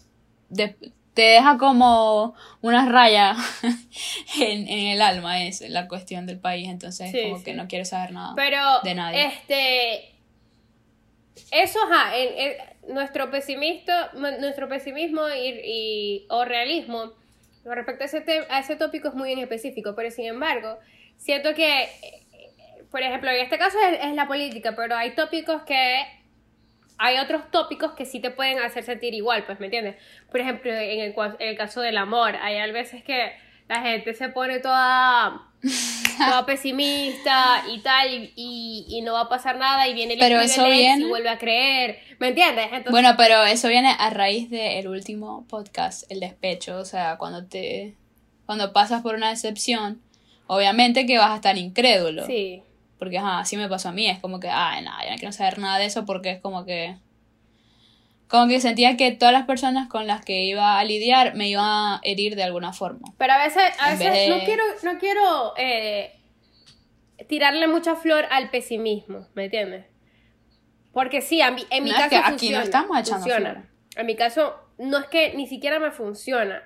de- 0.53 0.77
te 1.15 1.23
deja 1.23 1.59
como 1.59 2.35
una 2.63 2.89
raya 2.89 3.37
en, 4.41 4.67
en 4.69 4.87
el 4.89 5.03
alma, 5.03 5.43
es 5.45 5.61
la 5.69 5.87
cuestión 5.89 6.25
del 6.27 6.39
país. 6.39 6.69
Entonces 6.69 7.11
Sí, 7.11 7.23
como 7.25 7.39
sí. 7.39 7.45
que 7.45 7.55
no 7.55 7.69
quiero 7.69 7.85
saber 7.85 8.13
nada. 8.13 8.33
Pero, 8.37 8.59
de 8.83 8.95
nadie. 8.95 9.27
este. 9.27 10.09
Eso, 11.51 11.79
ajá, 11.91 12.17
en, 12.17 12.29
en 12.87 12.95
nuestro 12.95 13.31
pesimismo 13.31 15.23
y, 15.29 15.49
y- 15.65 16.27
o 16.31 16.45
realismo 16.45 17.13
con 17.63 17.75
respecto 17.77 18.03
a 18.05 18.07
ese, 18.07 18.21
te- 18.23 18.47
a 18.51 18.59
ese 18.61 18.77
tópico 18.77 19.09
es 19.09 19.15
muy 19.15 19.33
en 19.33 19.39
específico, 19.39 19.95
pero 19.95 20.11
sin 20.11 20.27
embargo, 20.27 20.79
siento 21.17 21.55
que, 21.55 21.83
eh, 21.85 22.23
por 22.91 23.03
ejemplo, 23.03 23.31
en 23.31 23.37
este 23.41 23.57
caso 23.59 23.79
es, 23.89 23.99
es 24.05 24.15
la 24.15 24.27
política, 24.27 24.75
pero 24.75 24.97
hay 24.97 25.15
tópicos 25.15 25.63
que, 25.63 26.03
hay 27.05 27.19
otros 27.19 27.51
tópicos 27.51 27.93
que 27.93 28.07
sí 28.07 28.21
te 28.21 28.31
pueden 28.31 28.61
hacer 28.61 28.85
sentir 28.85 29.13
igual, 29.13 29.45
pues, 29.45 29.59
¿me 29.59 29.67
entiendes? 29.67 29.97
Por 30.31 30.41
ejemplo, 30.41 30.71
en 30.71 31.01
el, 31.01 31.13
en 31.17 31.49
el 31.49 31.57
caso 31.57 31.81
del 31.81 31.97
amor, 31.97 32.37
hay 32.37 32.71
veces 32.71 33.03
que 33.03 33.33
la 33.69 33.83
gente 33.83 34.15
se 34.15 34.29
pone 34.29 34.61
toda 34.61 35.49
toda 36.19 36.47
pesimista 36.47 37.65
y 37.69 37.81
tal, 37.81 38.31
y, 38.37 38.87
y, 38.89 39.01
no 39.03 39.15
va 39.15 39.23
a 39.23 39.29
pasar 39.29 39.57
nada, 39.57 39.89
y 39.89 39.95
viene 39.95 40.15
el 40.15 40.21
Pero 40.21 40.39
eso 40.39 40.65
viene... 40.65 41.05
y 41.05 41.09
vuelve 41.09 41.29
a 41.29 41.39
creer, 41.39 41.99
¿me 42.21 42.29
entiendes? 42.29 42.67
Entonces... 42.67 42.93
Bueno, 42.93 43.15
pero 43.17 43.43
eso 43.43 43.67
viene 43.67 43.97
a 43.99 44.11
raíz 44.11 44.49
del 44.49 44.87
último 44.87 45.45
podcast, 45.49 46.09
el 46.09 46.21
despecho, 46.21 46.79
o 46.79 46.85
sea, 46.85 47.19
cuando 47.19 47.45
te... 47.47 47.97
Cuando 48.47 48.73
pasas 48.73 49.03
por 49.03 49.17
una 49.17 49.31
decepción, 49.31 50.01
obviamente 50.47 51.05
que 51.05 51.19
vas 51.19 51.31
a 51.31 51.37
estar 51.37 51.59
incrédulo. 51.59 52.27
Sí. 52.27 52.63
Porque, 53.03 53.19
ajá, 53.19 53.41
así 53.41 53.57
me 53.57 53.69
pasó 53.69 53.89
a 53.89 53.93
mí, 53.93 54.09
es 54.09 54.21
como 54.21 54.39
que, 54.39 54.49
ay, 54.49 54.85
nada, 54.85 55.05
ya 55.05 55.11
no 55.11 55.17
quiero 55.17 55.33
saber 55.33 55.59
nada 55.59 55.77
de 55.79 55.87
eso 55.87 56.07
porque 56.07 56.31
es 56.31 56.41
como 56.41 56.65
que 56.65 56.95
como 58.29 58.47
que 58.47 58.61
sentía 58.61 58.97
que 58.97 59.11
todas 59.11 59.33
las 59.33 59.45
personas 59.45 59.89
con 59.89 60.07
las 60.07 60.25
que 60.25 60.45
iba 60.45 60.79
a 60.79 60.85
lidiar 60.85 61.35
me 61.35 61.49
iban 61.49 61.65
a 61.65 62.01
herir 62.05 62.37
de 62.37 62.45
alguna 62.45 62.73
forma. 62.73 63.13
Pero 63.19 63.33
a 63.33 63.39
veces, 63.39 63.65
a 63.81 63.91
veces 63.91 64.29
no 64.29 64.39
quiero, 64.45 64.63
no 64.85 64.99
quiero 65.01 65.53
eh, 65.57 66.13
tirarle 67.27 67.67
mucha 67.67 67.97
flor 67.97 68.25
al 68.31 68.51
pesimismo, 68.51 69.27
¿me 69.35 69.47
entiendes? 69.47 69.87
Porque 70.93 71.23
sí, 71.23 71.41
en 71.41 71.83
mi 71.83 71.91
caso 71.91 72.09
que 72.09 72.17
aquí 72.19 72.51
no 72.51 72.61
estamos 72.61 72.97
echando 73.01 73.25
funciona. 73.25 73.69
En 73.97 74.07
mi 74.07 74.15
caso, 74.15 74.55
no 74.79 74.99
es 74.99 75.07
que 75.07 75.35
ni 75.35 75.49
siquiera 75.49 75.81
me 75.81 75.91
funciona. 75.91 76.63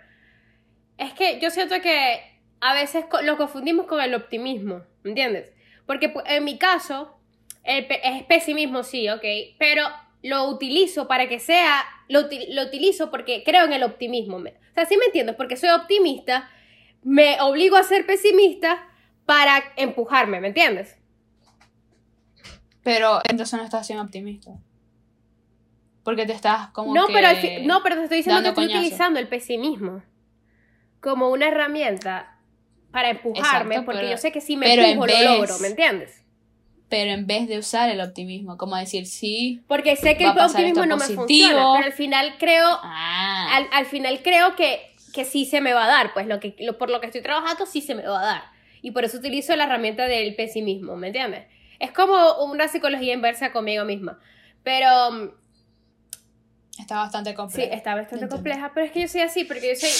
Es 0.98 1.14
que 1.14 1.40
yo 1.40 1.48
siento 1.48 1.80
que 1.80 2.20
a 2.60 2.74
veces 2.74 3.06
lo 3.22 3.38
confundimos 3.38 3.86
con 3.86 4.02
el 4.02 4.14
optimismo, 4.14 4.82
¿me 5.02 5.12
entiendes? 5.12 5.55
Porque 5.86 6.12
en 6.26 6.44
mi 6.44 6.58
caso, 6.58 7.16
es 7.64 8.24
pesimismo, 8.24 8.82
sí, 8.82 9.08
ok, 9.08 9.24
pero 9.58 9.84
lo 10.22 10.48
utilizo 10.48 11.06
para 11.08 11.28
que 11.28 11.38
sea, 11.38 11.84
lo, 12.08 12.22
utilizo 12.64 13.10
porque 13.10 13.42
creo 13.44 13.64
en 13.64 13.72
el 13.72 13.82
optimismo. 13.82 14.38
O 14.38 14.74
sea, 14.74 14.86
sí 14.86 14.96
me 14.96 15.06
entiendo, 15.06 15.36
porque 15.36 15.56
soy 15.56 15.70
optimista, 15.70 16.50
me 17.02 17.40
obligo 17.40 17.76
a 17.76 17.82
ser 17.82 18.06
pesimista 18.06 18.88
para 19.24 19.62
empujarme, 19.76 20.40
¿me 20.40 20.48
entiendes? 20.48 20.96
Pero 22.82 23.20
entonces 23.28 23.58
no 23.58 23.64
estás 23.64 23.86
siendo 23.86 24.04
optimista. 24.04 24.52
Porque 26.04 26.24
te 26.24 26.32
estás 26.32 26.68
como 26.70 26.94
no, 26.94 27.08
que 27.08 27.12
pero 27.12 27.28
no, 27.64 27.82
pero 27.82 27.96
te 27.96 28.02
estoy 28.04 28.18
diciendo 28.18 28.42
que 28.42 28.48
estoy 28.48 28.66
utilizando 28.66 29.18
el 29.18 29.26
pesimismo 29.26 30.02
como 31.00 31.30
una 31.30 31.48
herramienta 31.48 32.35
para 32.90 33.10
empujarme, 33.10 33.82
porque 33.82 34.10
yo 34.10 34.16
sé 34.16 34.32
que 34.32 34.40
si 34.40 34.56
me 34.56 34.72
empujo 34.72 35.06
lo 35.06 35.22
logro, 35.22 35.58
¿me 35.58 35.68
entiendes? 35.68 36.26
pero 36.88 37.10
en 37.10 37.26
vez 37.26 37.48
de 37.48 37.58
usar 37.58 37.90
el 37.90 38.00
optimismo, 38.00 38.56
como 38.56 38.76
decir 38.76 39.06
sí. 39.06 39.62
Porque 39.66 39.96
sé 39.96 40.16
que 40.16 40.24
el 40.24 40.38
optimismo 40.38 40.86
no 40.86 40.96
me 40.96 41.04
funciona, 41.04 41.54
pero 41.54 41.72
al 41.74 41.92
final 41.92 42.36
creo, 42.38 42.66
ah. 42.82 43.60
al, 43.72 43.86
final 43.86 44.20
creo 44.22 44.54
que, 44.54 44.94
que 45.12 45.24
sí 45.24 45.46
se 45.46 45.60
me 45.60 45.72
va 45.72 45.84
a 45.84 45.88
dar, 45.88 46.12
pues 46.14 46.26
lo 46.26 46.38
que, 46.38 46.54
lo, 46.60 46.78
por 46.78 46.90
lo 46.90 47.00
que 47.00 47.06
estoy 47.06 47.22
trabajando 47.22 47.66
sí 47.66 47.80
se 47.80 47.94
me 47.94 48.06
va 48.06 48.20
a 48.20 48.24
dar. 48.24 48.42
Y 48.82 48.92
por 48.92 49.04
eso 49.04 49.18
utilizo 49.18 49.56
la 49.56 49.64
herramienta 49.64 50.04
del 50.04 50.36
pesimismo, 50.36 50.96
¿me 50.96 51.08
entiendes? 51.08 51.46
Es 51.80 51.90
como 51.90 52.44
una 52.44 52.68
psicología 52.68 53.14
inversa 53.14 53.50
conmigo 53.50 53.84
misma. 53.84 54.20
Pero... 54.62 55.10
Mm, 55.10 55.30
está 56.78 56.98
bastante 56.98 57.34
compleja. 57.34 57.68
Sí, 57.68 57.76
está 57.76 57.96
bastante 57.96 58.28
compleja, 58.28 58.70
pero 58.72 58.86
es 58.86 58.92
que 58.92 59.00
yo 59.00 59.08
soy 59.08 59.22
así, 59.22 59.44
porque 59.44 59.74
yo 59.74 59.74
soy 59.74 59.90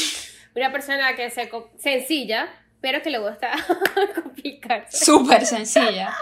una 0.55 0.71
persona 0.71 1.17
que 1.17 1.25
es 1.25 1.35
sencilla, 1.79 2.49
pero 2.81 3.03
que 3.03 3.11
le 3.11 3.19
gusta 3.19 3.51
complicarse. 4.23 5.05
Súper 5.05 5.45
sencilla. 5.47 6.15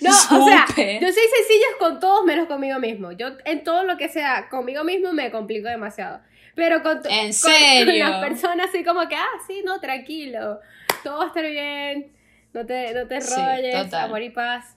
No, 0.00 0.10
o 0.10 0.48
sea, 0.48 0.66
yo 0.66 0.74
soy 0.74 1.24
sencilla 1.36 1.66
con 1.78 2.00
todos 2.00 2.24
menos 2.24 2.46
conmigo 2.46 2.78
mismo. 2.78 3.12
Yo 3.12 3.28
en 3.44 3.62
todo 3.62 3.84
lo 3.84 3.96
que 3.96 4.08
sea 4.08 4.48
conmigo 4.48 4.84
mismo 4.84 5.12
me 5.12 5.30
complico 5.30 5.68
demasiado. 5.68 6.20
Pero 6.54 6.82
con, 6.82 7.00
¿En 7.08 7.32
serio? 7.32 8.08
las 8.08 8.24
personas 8.24 8.68
así 8.68 8.84
como 8.84 9.08
que, 9.08 9.14
ah, 9.14 9.28
sí, 9.46 9.62
no, 9.64 9.80
tranquilo. 9.80 10.60
Todo 11.02 11.18
va 11.18 11.24
a 11.24 11.26
estar 11.28 11.44
bien. 11.44 12.12
No 12.52 12.66
te, 12.66 12.92
no 12.92 13.06
te 13.06 13.16
enrolles, 13.16 13.94
amor 13.94 14.22
y 14.22 14.30
paz. 14.30 14.76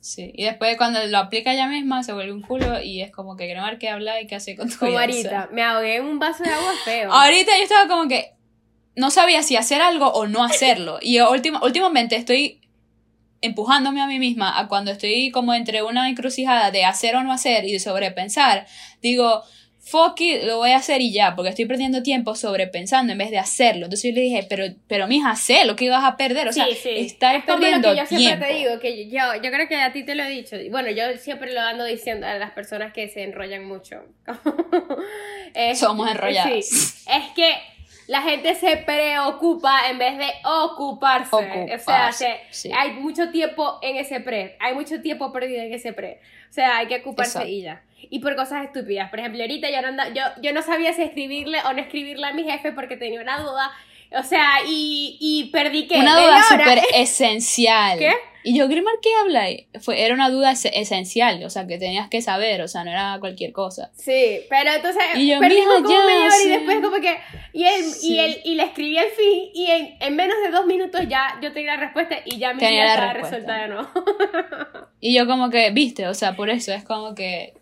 Sí, 0.00 0.32
y 0.34 0.44
después 0.44 0.76
cuando 0.76 1.04
lo 1.06 1.18
aplica 1.18 1.52
ella 1.52 1.68
misma 1.68 2.02
se 2.02 2.12
vuelve 2.12 2.32
un 2.32 2.42
culo 2.42 2.80
y 2.82 3.02
es 3.02 3.12
como 3.12 3.36
que 3.36 3.46
ver 3.46 3.78
qué 3.78 3.88
habla 3.88 4.20
y 4.20 4.26
qué 4.26 4.34
hace 4.34 4.56
con 4.56 4.68
tu 4.68 4.76
Como 4.76 4.98
ahorita, 4.98 5.50
me 5.52 5.62
ahogué 5.62 5.96
en 5.96 6.06
un 6.06 6.18
vaso 6.18 6.42
de 6.42 6.50
agua 6.50 6.72
feo. 6.84 7.12
Ahorita 7.12 7.52
yo 7.56 7.62
estaba 7.62 7.86
como 7.86 8.08
que 8.08 8.32
no 8.94 9.10
sabía 9.10 9.42
si 9.42 9.56
hacer 9.56 9.80
algo 9.80 10.08
o 10.08 10.26
no 10.26 10.44
hacerlo. 10.44 10.98
Y 11.00 11.20
último, 11.20 11.60
últimamente 11.62 12.16
estoy 12.16 12.60
empujándome 13.40 14.00
a 14.00 14.06
mí 14.06 14.18
misma 14.18 14.58
a 14.58 14.68
cuando 14.68 14.92
estoy 14.92 15.30
como 15.30 15.52
entre 15.52 15.82
una 15.82 16.08
encrucijada 16.08 16.70
de 16.70 16.84
hacer 16.84 17.16
o 17.16 17.22
no 17.22 17.32
hacer 17.32 17.64
y 17.64 17.72
de 17.72 17.80
sobrepensar, 17.80 18.66
digo, 19.02 19.42
fuck 19.80 20.20
it, 20.20 20.44
lo 20.44 20.58
voy 20.58 20.70
a 20.70 20.76
hacer 20.76 21.00
y 21.00 21.12
ya, 21.12 21.34
porque 21.34 21.50
estoy 21.50 21.66
perdiendo 21.66 22.04
tiempo 22.04 22.36
sobrepensando 22.36 23.12
en 23.12 23.18
vez 23.18 23.30
de 23.30 23.38
hacerlo. 23.38 23.86
Entonces 23.86 24.10
yo 24.10 24.14
le 24.14 24.22
dije, 24.22 24.46
pero, 24.48 24.64
pero 24.86 25.08
mija, 25.08 25.34
sé 25.34 25.64
lo 25.64 25.74
que 25.74 25.86
ibas 25.86 26.04
a 26.04 26.16
perder, 26.16 26.48
o 26.48 26.52
sea, 26.52 26.68
estás 26.68 27.44
perdiendo 27.44 27.88
lo 27.88 27.94
que 27.94 28.00
yo 28.00 28.06
siempre 28.06 28.48
te 28.48 28.54
digo, 28.54 28.78
que 28.78 29.08
yo, 29.08 29.34
yo 29.42 29.50
creo 29.50 29.66
que 29.66 29.76
a 29.76 29.92
ti 29.92 30.04
te 30.04 30.14
lo 30.14 30.22
he 30.22 30.30
dicho, 30.30 30.56
bueno, 30.70 30.90
yo 30.90 31.02
siempre 31.18 31.52
lo 31.52 31.60
ando 31.60 31.84
diciendo 31.84 32.26
a 32.28 32.34
las 32.34 32.52
personas 32.52 32.92
que 32.92 33.08
se 33.08 33.24
enrollan 33.24 33.66
mucho. 33.66 34.04
Somos 35.74 36.08
enrolladas. 36.08 37.04
es 37.06 37.30
que 37.34 37.71
la 38.12 38.20
gente 38.20 38.54
se 38.56 38.76
preocupa 38.76 39.88
en 39.88 39.96
vez 39.96 40.18
de 40.18 40.30
ocuparse. 40.44 41.34
o 41.34 41.78
sea, 41.78 42.10
hay 42.78 42.92
mucho 42.92 43.30
tiempo 43.30 43.78
en 43.80 43.96
ese 43.96 44.20
pre, 44.20 44.54
hay 44.60 44.74
mucho 44.74 45.00
tiempo 45.00 45.32
perdido 45.32 45.62
en 45.62 45.72
ese 45.72 45.94
pre. 45.94 46.20
O 46.50 46.52
sea, 46.52 46.76
hay 46.76 46.88
que 46.88 46.96
ocuparse 46.96 47.48
y 47.48 47.62
ya. 47.62 47.80
Y 48.10 48.18
por 48.18 48.36
cosas 48.36 48.66
estúpidas. 48.66 49.08
Por 49.08 49.20
ejemplo, 49.20 49.40
ahorita 49.40 49.70
yo 49.70 49.90
no, 49.90 50.08
yo, 50.12 50.24
yo 50.42 50.52
no 50.52 50.60
sabía 50.60 50.92
si 50.92 51.00
escribirle 51.00 51.60
o 51.64 51.72
no 51.72 51.80
escribirle 51.80 52.26
a 52.26 52.34
mi 52.34 52.44
jefe 52.44 52.72
porque 52.72 52.98
tenía 52.98 53.22
una 53.22 53.38
duda. 53.38 53.70
O 54.18 54.22
sea, 54.22 54.58
y, 54.66 55.16
y 55.20 55.50
perdí 55.50 55.86
que... 55.86 55.98
Una 55.98 56.20
duda 56.20 56.42
súper 56.42 56.80
esencial. 56.94 57.98
¿Qué? 57.98 58.12
Y 58.44 58.58
yo, 58.58 58.66
Grimar, 58.68 58.94
¿qué 59.00 59.10
habla? 59.20 59.46
Fue, 59.80 60.02
era 60.02 60.14
una 60.14 60.28
duda 60.28 60.52
esencial, 60.52 61.44
o 61.44 61.50
sea, 61.50 61.66
que 61.66 61.78
tenías 61.78 62.08
que 62.08 62.22
saber, 62.22 62.60
o 62.62 62.68
sea, 62.68 62.82
no 62.82 62.90
era 62.90 63.18
cualquier 63.20 63.52
cosa. 63.52 63.90
Sí, 63.94 64.40
pero 64.48 64.72
entonces 64.72 65.02
y 65.14 65.30
yo, 65.30 65.38
perdí 65.38 65.62
como 65.62 65.80
media 65.80 66.26
hora 66.26 66.42
y 66.44 66.48
después 66.48 66.80
como 66.80 67.00
que, 67.00 67.18
y 67.52 67.64
él, 67.64 67.84
y 68.02 68.18
él, 68.18 68.40
y 68.44 68.54
le 68.56 68.64
escribí 68.64 68.98
el 68.98 69.10
fin, 69.10 69.50
y 69.54 69.66
en, 69.70 69.96
en, 70.00 70.16
menos 70.16 70.36
de 70.44 70.50
dos 70.50 70.66
minutos 70.66 71.02
ya 71.08 71.38
yo 71.40 71.52
tenía 71.52 71.76
la 71.76 71.82
respuesta 71.82 72.16
y 72.24 72.38
ya 72.38 72.52
mi 72.52 72.58
tenía 72.58 72.82
vida 72.82 72.94
estaba 72.94 73.12
resuelta 73.12 73.54
de 73.54 73.68
nuevo. 73.68 73.88
y 75.00 75.14
yo 75.14 75.26
como 75.26 75.48
que, 75.50 75.70
viste, 75.70 76.08
o 76.08 76.14
sea, 76.14 76.34
por 76.34 76.50
eso 76.50 76.72
es 76.72 76.82
como 76.82 77.14
que, 77.14 77.54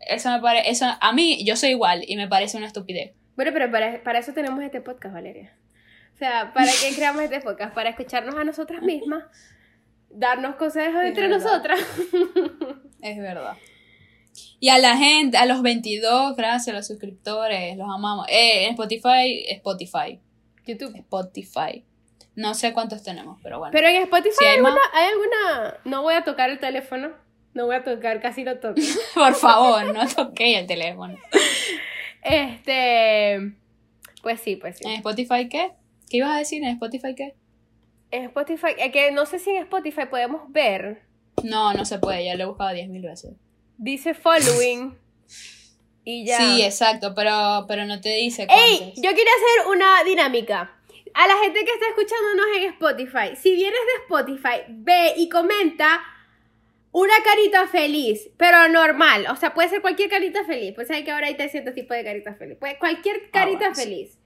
eso 0.00 0.30
me 0.30 0.40
parece, 0.40 0.68
eso, 0.68 0.86
a 1.00 1.12
mí, 1.12 1.44
yo 1.44 1.54
soy 1.54 1.70
igual, 1.70 2.02
y 2.08 2.16
me 2.16 2.26
parece 2.26 2.56
una 2.56 2.66
estupidez. 2.66 3.12
Bueno, 3.36 3.52
pero 3.52 3.70
para, 3.70 4.02
para 4.02 4.18
eso 4.18 4.32
tenemos 4.32 4.62
este 4.64 4.80
podcast, 4.80 5.14
Valeria. 5.14 5.52
O 6.14 6.16
sea, 6.16 6.52
¿para 6.54 6.70
qué 6.70 6.94
creamos 6.94 7.22
este 7.22 7.40
podcast? 7.40 7.74
Para 7.74 7.90
escucharnos 7.90 8.36
a 8.36 8.44
nosotras 8.44 8.82
mismas 8.82 9.24
darnos 10.14 10.54
consejos 10.56 11.02
entre 11.02 11.28
nosotras. 11.28 11.80
Es 13.02 13.18
verdad. 13.18 13.56
Y 14.58 14.68
a 14.70 14.78
la 14.78 14.96
gente, 14.96 15.36
a 15.36 15.44
los 15.44 15.60
22, 15.62 16.36
gracias 16.36 16.68
a 16.68 16.78
los 16.78 16.86
suscriptores, 16.86 17.76
los 17.76 17.88
amamos. 17.88 18.26
Eh, 18.28 18.64
en 18.64 18.70
Spotify, 18.70 19.44
Spotify. 19.48 20.20
YouTube. 20.64 20.96
Spotify. 20.96 21.84
No 22.34 22.54
sé 22.54 22.72
cuántos 22.72 23.02
tenemos, 23.02 23.38
pero 23.42 23.58
bueno. 23.58 23.72
Pero 23.72 23.88
en 23.88 23.96
Spotify 24.02 24.44
hay, 24.46 24.56
alguna, 24.56 24.80
hay 24.92 25.08
alguna... 25.08 25.80
No 25.84 26.02
voy 26.02 26.14
a 26.14 26.24
tocar 26.24 26.50
el 26.50 26.58
teléfono. 26.58 27.12
No 27.52 27.66
voy 27.66 27.76
a 27.76 27.84
tocar, 27.84 28.20
casi 28.20 28.42
lo 28.42 28.58
toco. 28.58 28.80
Por 29.14 29.34
favor, 29.34 29.92
no 29.92 30.08
toqué 30.08 30.58
el 30.58 30.66
teléfono. 30.66 31.16
Este... 32.22 33.52
Pues 34.22 34.40
sí, 34.40 34.56
pues 34.56 34.78
sí. 34.78 34.84
¿En 34.86 34.94
Spotify 34.94 35.48
qué? 35.48 35.72
¿Qué 36.14 36.18
ibas 36.18 36.36
a 36.36 36.38
decir? 36.38 36.62
¿En 36.62 36.68
Spotify 36.68 37.12
qué? 37.16 37.34
En 38.12 38.26
Spotify, 38.26 38.68
es 38.78 38.92
que 38.92 39.10
no 39.10 39.26
sé 39.26 39.40
si 39.40 39.50
en 39.50 39.64
Spotify 39.64 40.02
podemos 40.08 40.42
ver. 40.52 41.02
No, 41.42 41.74
no 41.74 41.84
se 41.84 41.98
puede, 41.98 42.24
ya 42.24 42.36
lo 42.36 42.44
he 42.44 42.46
buscado 42.46 42.70
10.000 42.70 43.02
veces. 43.02 43.32
Dice 43.78 44.14
following. 44.14 44.96
y 46.04 46.24
ya. 46.24 46.38
Sí, 46.38 46.62
exacto, 46.62 47.16
pero, 47.16 47.64
pero 47.66 47.84
no 47.84 48.00
te 48.00 48.10
dice 48.10 48.46
cuántos. 48.46 48.80
¡Ey! 48.80 48.92
Yo 48.94 49.10
quería 49.10 49.24
hacer 49.24 49.72
una 49.72 50.04
dinámica. 50.04 50.76
A 51.14 51.26
la 51.26 51.36
gente 51.42 51.64
que 51.64 51.72
está 51.72 51.86
escuchándonos 51.88 52.46
en 52.58 52.62
Spotify, 52.74 53.34
si 53.34 53.52
vienes 53.56 53.72
de 53.72 54.02
Spotify, 54.04 54.62
ve 54.68 55.14
y 55.16 55.28
comenta 55.28 56.00
una 56.92 57.14
carita 57.24 57.66
feliz, 57.66 58.30
pero 58.36 58.68
normal. 58.68 59.26
O 59.32 59.34
sea, 59.34 59.52
puede 59.52 59.68
ser 59.68 59.82
cualquier 59.82 60.10
carita 60.10 60.44
feliz. 60.44 60.74
Pues 60.76 60.88
hay 60.92 61.02
que 61.02 61.10
ahora 61.10 61.26
hay 61.26 61.34
300 61.34 61.74
tipos 61.74 61.96
de 61.96 62.04
caritas 62.04 62.38
feliz. 62.38 62.56
Pues 62.60 62.78
cualquier 62.78 63.16
ah, 63.16 63.28
carita 63.32 63.74
feliz. 63.74 64.16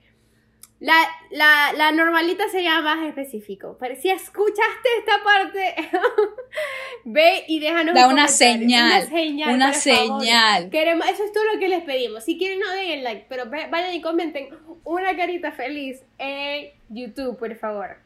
La, 0.80 0.94
la, 1.30 1.72
la, 1.76 1.90
normalita 1.90 2.48
sería 2.48 2.80
más 2.80 3.04
específico. 3.04 3.76
Pero 3.80 3.96
si 3.96 4.10
escuchaste 4.10 4.88
esta 4.98 5.24
parte, 5.24 5.74
ve 7.04 7.44
y 7.48 7.58
déjanos 7.58 7.94
da 7.94 8.06
una 8.06 8.28
señal, 8.28 9.02
una 9.02 9.10
señal. 9.10 9.54
Una 9.54 9.72
señal. 9.72 10.70
Queremos, 10.70 11.08
eso 11.08 11.24
es 11.24 11.32
todo 11.32 11.44
lo 11.52 11.58
que 11.58 11.68
les 11.68 11.82
pedimos. 11.82 12.24
Si 12.24 12.38
quieren, 12.38 12.60
no 12.60 12.70
den 12.70 12.90
el 12.90 13.04
like, 13.04 13.26
pero 13.28 13.46
vayan 13.50 13.92
y 13.92 14.00
comenten 14.00 14.50
una 14.84 15.16
carita 15.16 15.50
feliz 15.50 16.00
en 16.16 16.70
YouTube, 16.88 17.36
por 17.36 17.54
favor. 17.56 17.96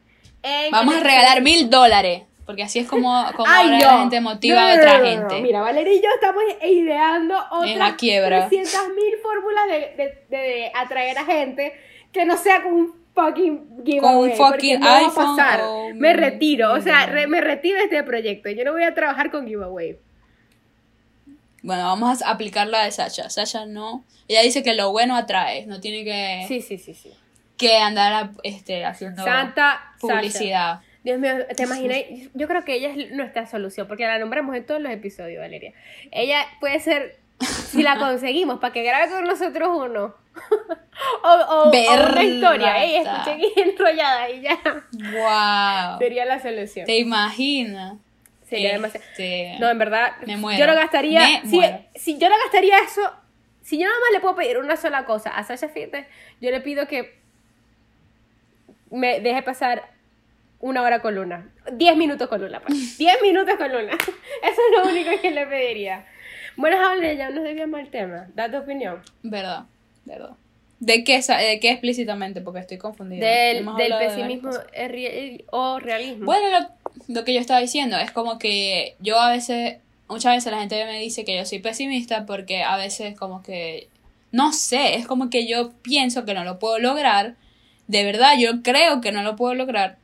Vamos 0.71 0.95
a 0.95 0.99
regalar 0.99 1.41
mil 1.41 1.69
dólares. 1.69 2.23
Porque 2.45 2.63
así 2.63 2.79
es 2.79 2.89
como, 2.89 3.25
como 3.37 3.49
la 3.49 3.99
gente 3.99 4.19
motiva 4.19 4.69
a 4.69 4.75
otra 4.75 4.99
gente. 4.99 5.41
Mira, 5.41 5.61
Valeria 5.61 5.93
y 5.93 6.01
yo 6.01 6.09
estamos 6.13 6.43
ideando 6.61 7.37
otras 7.51 7.93
quiebra. 7.93 8.49
mil 8.49 9.17
fórmulas 9.21 9.67
de, 9.67 9.79
de, 9.95 10.37
de 10.37 10.71
atraer 10.75 11.17
a 11.19 11.23
gente 11.23 11.73
que 12.13 12.25
no 12.25 12.37
sea 12.37 12.61
con 12.63 12.93
fucking 13.13 13.83
giveaway. 13.85 14.31
un 14.31 14.37
porque 14.37 14.53
fucking 14.55 14.79
no 14.79 14.85
va 14.85 14.95
a 14.95 14.99
iPhone 14.99 15.35
pasar. 15.37 15.59
o 15.63 15.89
Me 15.93 16.11
un- 16.11 16.17
retiro, 16.17 16.73
o 16.73 16.79
sea, 16.81 17.05
un- 17.05 17.11
re- 17.11 17.27
me 17.27 17.41
retiro 17.41 17.77
de 17.77 17.83
este 17.85 18.03
proyecto. 18.03 18.49
Yo 18.49 18.63
no 18.63 18.71
voy 18.73 18.83
a 18.83 18.93
trabajar 18.93 19.29
con 19.31 19.45
giveaway. 19.47 19.97
Bueno, 21.61 21.83
vamos 21.85 22.21
a 22.21 22.29
aplicar 22.31 22.67
la 22.67 22.83
de 22.85 22.91
Sasha. 22.91 23.29
Sasha 23.29 23.65
no. 23.65 24.03
Ella 24.27 24.41
dice 24.41 24.63
que 24.63 24.73
lo 24.73 24.91
bueno 24.91 25.15
atrae, 25.15 25.65
no 25.65 25.79
tiene 25.79 26.03
que, 26.03 26.45
Sí, 26.47 26.61
sí, 26.61 26.77
sí, 26.77 26.93
sí. 26.93 27.11
que 27.57 27.77
andar 27.77 28.13
a- 28.13 28.31
este, 28.43 28.83
haciendo 28.85 29.23
Santa 29.23 29.79
Sasha. 30.01 30.13
publicidad. 30.15 30.79
Dios 31.03 31.19
mío, 31.19 31.33
¿te 31.55 31.63
imaginas? 31.63 31.97
Yo 32.33 32.47
creo 32.47 32.63
que 32.63 32.75
ella 32.75 32.89
es 32.89 33.11
nuestra 33.11 33.45
solución, 33.45 33.87
porque 33.87 34.05
la 34.05 34.19
nombramos 34.19 34.55
en 34.55 34.65
todos 34.65 34.81
los 34.81 34.91
episodios, 34.91 35.41
Valeria. 35.41 35.73
Ella 36.11 36.45
puede 36.59 36.79
ser, 36.79 37.17
si 37.39 37.83
la 37.83 37.97
conseguimos, 37.97 38.59
para 38.59 38.71
que 38.73 38.83
grabe 38.83 39.09
con 39.11 39.23
nosotros 39.25 39.69
uno. 39.73 40.15
O, 41.23 41.27
o- 41.29 41.63
o 41.63 41.69
una 41.69 42.23
historia, 42.23 42.83
ey, 42.83 42.95
escuchen 42.95 43.39
y 43.41 43.59
enrollada 43.61 44.29
y 44.29 44.41
ya. 44.41 44.59
Wow. 44.91 45.99
Sería 45.99 46.25
la 46.25 46.39
solución. 46.41 46.85
¿Te 46.85 46.97
imaginas? 46.97 47.95
Sería 48.47 48.75
Este, 48.75 48.81
demasiado. 48.81 49.59
No, 49.59 49.69
en 49.69 49.77
verdad, 49.79 50.11
Me 50.25 50.37
muero. 50.37 50.59
yo 50.59 50.67
no 50.67 50.75
gastaría. 50.75 51.19
Me 51.19 51.41
si, 51.49 51.55
muero. 51.57 51.79
si 51.95 52.17
yo 52.17 52.29
no 52.29 52.35
gastaría 52.43 52.77
eso, 52.79 53.01
si 53.61 53.77
yo 53.79 53.85
nada 53.87 53.99
más 53.99 54.11
le 54.11 54.19
puedo 54.19 54.35
pedir 54.35 54.57
una 54.57 54.75
sola 54.75 55.05
cosa 55.05 55.29
a 55.31 55.43
Sasha 55.43 55.69
Fitness, 55.69 56.05
yo 56.41 56.51
le 56.51 56.61
pido 56.61 56.87
que 56.87 57.17
me 58.91 59.19
deje 59.21 59.41
pasar 59.41 59.89
una 60.59 60.81
hora 60.81 61.01
con 61.01 61.15
Luna. 61.15 61.49
Diez 61.73 61.95
minutos 61.97 62.27
con 62.27 62.41
Luna, 62.41 62.61
pues. 62.61 62.97
Diez 62.97 63.21
minutos 63.21 63.55
con 63.55 63.71
Luna. 63.71 63.93
Eso 64.43 64.61
es 64.71 64.77
lo 64.77 64.89
único 64.91 65.09
que 65.21 65.31
le 65.31 65.45
pediría. 65.47 66.05
Bueno, 66.55 66.77
Jaule, 66.77 67.17
ya 67.17 67.29
nos 67.31 67.43
desviamos 67.43 67.79
el 67.79 67.89
tema. 67.89 68.27
Da 68.35 68.49
tu 68.51 68.57
opinión. 68.57 69.01
Verdad, 69.23 69.63
verdad. 70.05 70.35
¿De 70.79 71.05
qué, 71.05 71.21
de 71.21 71.59
qué 71.61 71.71
explícitamente? 71.71 72.41
Porque 72.41 72.59
estoy 72.59 72.77
confundida. 72.77 73.25
Del, 73.25 73.65
del 73.65 73.91
de 73.91 73.97
pesimismo 73.99 74.49
o 75.51 75.79
realismo. 75.79 76.25
Bueno, 76.25 76.59
lo, 76.59 76.67
lo 77.07 77.23
que 77.23 77.33
yo 77.33 77.39
estaba 77.39 77.61
diciendo 77.61 77.97
es 77.97 78.11
como 78.11 78.37
que 78.37 78.95
yo 78.99 79.17
a 79.17 79.31
veces, 79.31 79.77
muchas 80.09 80.35
veces 80.35 80.51
la 80.51 80.59
gente 80.59 80.83
me 80.85 80.99
dice 80.99 81.23
que 81.23 81.37
yo 81.37 81.45
soy 81.45 81.59
pesimista 81.59 82.25
porque 82.25 82.63
a 82.63 82.75
veces 82.75 83.17
como 83.17 83.41
que, 83.43 83.87
no 84.33 84.51
sé, 84.51 84.95
es 84.95 85.07
como 85.07 85.29
que 85.29 85.47
yo 85.47 85.71
pienso 85.83 86.25
que 86.25 86.33
no 86.33 86.43
lo 86.43 86.59
puedo 86.59 86.79
lograr. 86.79 87.35
De 87.87 88.03
verdad, 88.03 88.33
yo 88.37 88.61
creo 88.61 88.99
que 88.99 89.13
no 89.13 89.23
lo 89.23 89.37
puedo 89.37 89.55
lograr. 89.55 89.97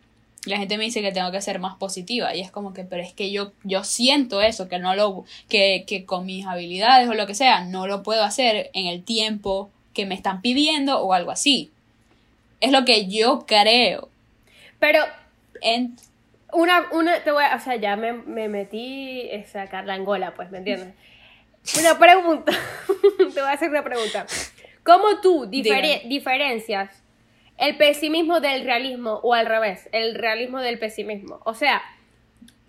Y 0.46 0.52
la 0.52 0.60
gente 0.60 0.78
me 0.78 0.86
dice 0.86 1.02
que 1.02 1.12
tengo 1.12 1.32
que 1.32 1.42
ser 1.42 1.60
más 1.60 1.76
positiva. 1.76 2.34
Y 2.34 2.40
es 2.40 2.52
como 2.52 2.74
que, 2.74 2.86
pero 2.86 3.04
es 3.04 3.12
que 3.12 3.32
yo, 3.32 3.52
yo 3.66 3.84
siento 3.84 4.42
eso, 4.42 4.70
que 4.70 4.80
no 4.80 4.96
lo, 4.96 5.26
que, 5.50 5.84
que 5.86 6.06
con 6.06 6.26
mis 6.26 6.46
habilidades 6.46 7.10
o 7.10 7.14
lo 7.16 7.28
que 7.28 7.36
sea, 7.36 7.66
no 7.66 7.86
lo 7.86 8.02
puedo 8.02 8.24
hacer 8.24 8.70
en 8.74 8.88
el 8.88 9.04
tiempo 9.04 9.72
que 10.00 10.06
me 10.06 10.16
están 10.16 10.42
pidiendo 10.42 11.00
o 11.02 11.14
algo 11.14 11.32
así. 11.32 11.72
Es 12.62 12.72
lo 12.72 12.86
que 12.86 13.08
yo 13.08 13.46
creo. 13.48 14.10
Pero 14.80 15.04
En, 15.62 15.98
Una, 16.54 16.86
una, 16.92 17.22
te 17.24 17.32
voy 17.32 17.44
a, 17.44 17.56
o 17.56 17.60
sea, 17.60 17.76
ya 17.76 17.96
me, 17.96 18.14
me 18.14 18.48
metí 18.48 19.30
a 19.32 19.46
sacar 19.46 19.86
la 19.86 19.94
angola, 19.96 20.34
pues, 20.36 20.50
¿me 20.52 20.60
entiendes? 20.60 20.94
Una 21.78 22.00
pregunta, 22.00 22.52
te 23.18 23.42
voy 23.42 23.50
a 23.50 23.52
hacer 23.52 23.70
una 23.70 23.84
pregunta. 23.84 24.26
¿Cómo 24.84 25.20
tú 25.22 25.46
difere- 25.46 26.08
diferencias 26.08 27.04
el 27.58 27.76
pesimismo 27.78 28.40
del 28.40 28.64
realismo 28.64 29.20
o 29.22 29.34
al 29.34 29.46
revés, 29.46 29.90
el 29.92 30.16
realismo 30.16 30.60
del 30.62 30.80
pesimismo? 30.80 31.42
O 31.44 31.54
sea, 31.54 31.82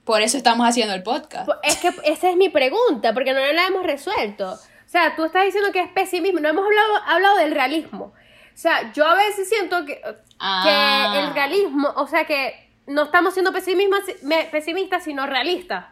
Por 0.05 0.21
eso 0.23 0.37
estamos 0.37 0.69
haciendo 0.69 0.93
el 0.95 1.03
podcast. 1.05 1.49
es 1.63 1.77
que 1.79 1.89
esa 2.05 2.29
es 2.31 2.37
mi 2.37 2.49
pregunta, 2.49 3.15
porque 3.15 3.33
no 3.33 3.39
la 3.41 3.67
hemos 3.69 3.85
resuelto. 3.85 4.59
O 4.91 4.93
sea, 4.93 5.15
tú 5.15 5.25
estás 5.25 5.45
diciendo 5.45 5.71
que 5.71 5.79
es 5.83 5.89
pesimismo, 5.93 6.41
no 6.41 6.49
hemos 6.49 6.65
hablado, 6.65 6.97
hablado 7.07 7.37
del 7.37 7.53
realismo. 7.53 8.07
O 8.07 8.57
sea, 8.57 8.93
yo 8.93 9.07
a 9.07 9.15
veces 9.15 9.49
siento 9.49 9.87
que, 9.87 10.03
Ah. 10.41 11.13
que 11.15 11.21
el 11.21 11.33
realismo, 11.33 11.93
o 11.95 12.09
sea, 12.09 12.25
que 12.25 12.69
no 12.89 13.05
estamos 13.05 13.35
siendo 13.35 13.53
pesimistas, 13.53 14.03
pesimistas 14.51 15.05
sino 15.05 15.29
realistas. 15.29 15.85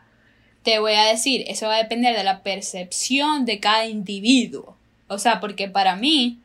Te 0.64 0.80
voy 0.80 0.94
a 0.94 1.04
decir, 1.04 1.44
eso 1.46 1.68
va 1.68 1.76
a 1.76 1.82
depender 1.84 2.16
de 2.16 2.24
la 2.24 2.42
percepción 2.42 3.44
de 3.44 3.60
cada 3.60 3.86
individuo. 3.86 4.76
O 5.06 5.18
sea, 5.18 5.38
porque 5.38 5.68
para 5.68 5.94
mí, 5.94 6.40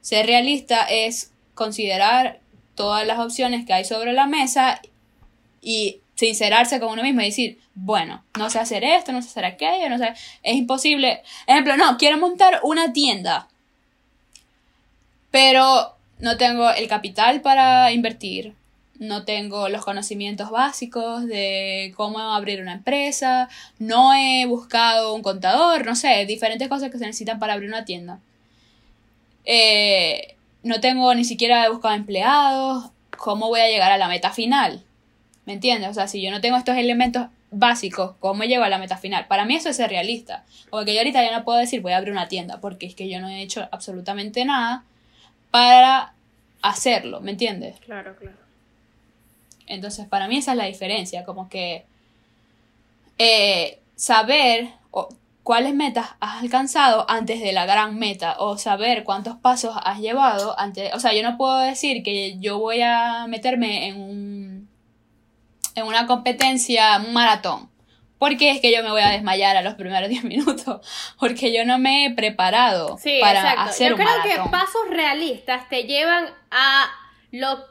ser 0.00 0.24
realista 0.24 0.84
es 0.84 1.34
considerar 1.54 2.40
todas 2.76 3.06
las 3.06 3.18
opciones 3.18 3.66
que 3.66 3.74
hay 3.74 3.84
sobre 3.84 4.14
la 4.14 4.26
mesa 4.26 4.80
y 5.60 6.00
sincerarse 6.20 6.78
con 6.80 6.90
uno 6.90 7.02
mismo 7.02 7.22
y 7.22 7.26
decir, 7.26 7.58
bueno, 7.74 8.22
no 8.38 8.50
sé 8.50 8.58
hacer 8.58 8.84
esto, 8.84 9.10
no 9.10 9.22
sé 9.22 9.28
hacer 9.28 9.46
aquello, 9.46 9.88
no 9.88 9.96
sé, 9.96 10.12
es 10.42 10.54
imposible. 10.54 11.22
Ejemplo, 11.46 11.78
no, 11.78 11.96
quiero 11.96 12.18
montar 12.18 12.60
una 12.62 12.92
tienda, 12.92 13.48
pero 15.30 15.96
no 16.18 16.36
tengo 16.36 16.70
el 16.72 16.88
capital 16.88 17.40
para 17.40 17.90
invertir, 17.92 18.54
no 18.98 19.24
tengo 19.24 19.70
los 19.70 19.82
conocimientos 19.82 20.50
básicos 20.50 21.26
de 21.26 21.94
cómo 21.96 22.20
abrir 22.20 22.60
una 22.60 22.74
empresa, 22.74 23.48
no 23.78 24.12
he 24.12 24.44
buscado 24.44 25.14
un 25.14 25.22
contador, 25.22 25.86
no 25.86 25.96
sé, 25.96 26.26
diferentes 26.26 26.68
cosas 26.68 26.90
que 26.90 26.98
se 26.98 27.06
necesitan 27.06 27.38
para 27.38 27.54
abrir 27.54 27.70
una 27.70 27.86
tienda. 27.86 28.18
Eh, 29.46 30.36
no 30.62 30.80
tengo 30.80 31.14
ni 31.14 31.24
siquiera 31.24 31.64
he 31.64 31.70
buscado 31.70 31.94
empleados, 31.94 32.90
¿cómo 33.16 33.48
voy 33.48 33.60
a 33.60 33.68
llegar 33.68 33.90
a 33.90 33.96
la 33.96 34.08
meta 34.08 34.32
final? 34.32 34.84
¿Me 35.46 35.54
entiendes? 35.54 35.90
O 35.90 35.94
sea, 35.94 36.06
si 36.08 36.20
yo 36.22 36.30
no 36.30 36.40
tengo 36.40 36.56
estos 36.56 36.76
elementos 36.76 37.26
básicos, 37.50 38.14
¿cómo 38.20 38.44
llego 38.44 38.62
a 38.62 38.68
la 38.68 38.78
meta 38.78 38.96
final? 38.96 39.26
Para 39.26 39.44
mí 39.44 39.56
eso 39.56 39.68
es 39.70 39.76
ser 39.76 39.90
realista. 39.90 40.44
Porque 40.70 40.92
yo 40.94 41.00
ahorita 41.00 41.22
ya 41.24 41.36
no 41.36 41.44
puedo 41.44 41.58
decir 41.58 41.80
voy 41.80 41.92
a 41.92 41.96
abrir 41.96 42.12
una 42.12 42.28
tienda, 42.28 42.60
porque 42.60 42.86
es 42.86 42.94
que 42.94 43.08
yo 43.08 43.20
no 43.20 43.28
he 43.28 43.42
hecho 43.42 43.68
absolutamente 43.72 44.44
nada 44.44 44.84
para 45.50 46.12
hacerlo, 46.62 47.20
¿me 47.20 47.32
entiendes? 47.32 47.80
Claro, 47.80 48.14
claro. 48.16 48.36
Entonces, 49.66 50.06
para 50.06 50.28
mí 50.28 50.36
esa 50.36 50.52
es 50.52 50.58
la 50.58 50.66
diferencia, 50.66 51.24
como 51.24 51.48
que 51.48 51.84
eh, 53.18 53.78
saber 53.96 54.68
o- 54.90 55.08
cuáles 55.42 55.74
metas 55.74 56.10
has 56.20 56.42
alcanzado 56.42 57.06
antes 57.10 57.40
de 57.40 57.52
la 57.52 57.66
gran 57.66 57.98
meta 57.98 58.36
o 58.38 58.58
saber 58.58 59.04
cuántos 59.04 59.36
pasos 59.36 59.74
has 59.84 59.98
llevado 60.00 60.58
antes, 60.58 60.94
o 60.94 61.00
sea, 61.00 61.12
yo 61.12 61.22
no 61.22 61.36
puedo 61.36 61.58
decir 61.58 62.02
que 62.02 62.38
yo 62.38 62.58
voy 62.58 62.82
a 62.82 63.26
meterme 63.28 63.88
en 63.88 64.00
un 64.00 64.29
en 65.74 65.86
una 65.86 66.06
competencia 66.06 66.98
un 66.98 67.12
maratón. 67.12 67.70
Porque 68.18 68.50
es 68.50 68.60
que 68.60 68.70
yo 68.70 68.82
me 68.82 68.90
voy 68.90 69.00
a 69.00 69.08
desmayar 69.08 69.56
a 69.56 69.62
los 69.62 69.74
primeros 69.74 70.08
10 70.10 70.24
minutos. 70.24 70.86
Porque 71.18 71.52
yo 71.54 71.64
no 71.64 71.78
me 71.78 72.06
he 72.06 72.14
preparado 72.14 72.98
Sí, 72.98 73.18
para 73.20 73.40
exacto. 73.40 73.62
hacer 73.70 73.88
Yo 73.90 73.96
un 73.96 74.02
creo 74.02 74.22
que 74.44 74.50
pasos 74.50 74.88
realistas 74.90 75.68
te 75.68 75.84
llevan 75.84 76.26
a 76.50 76.90
lo 77.30 77.64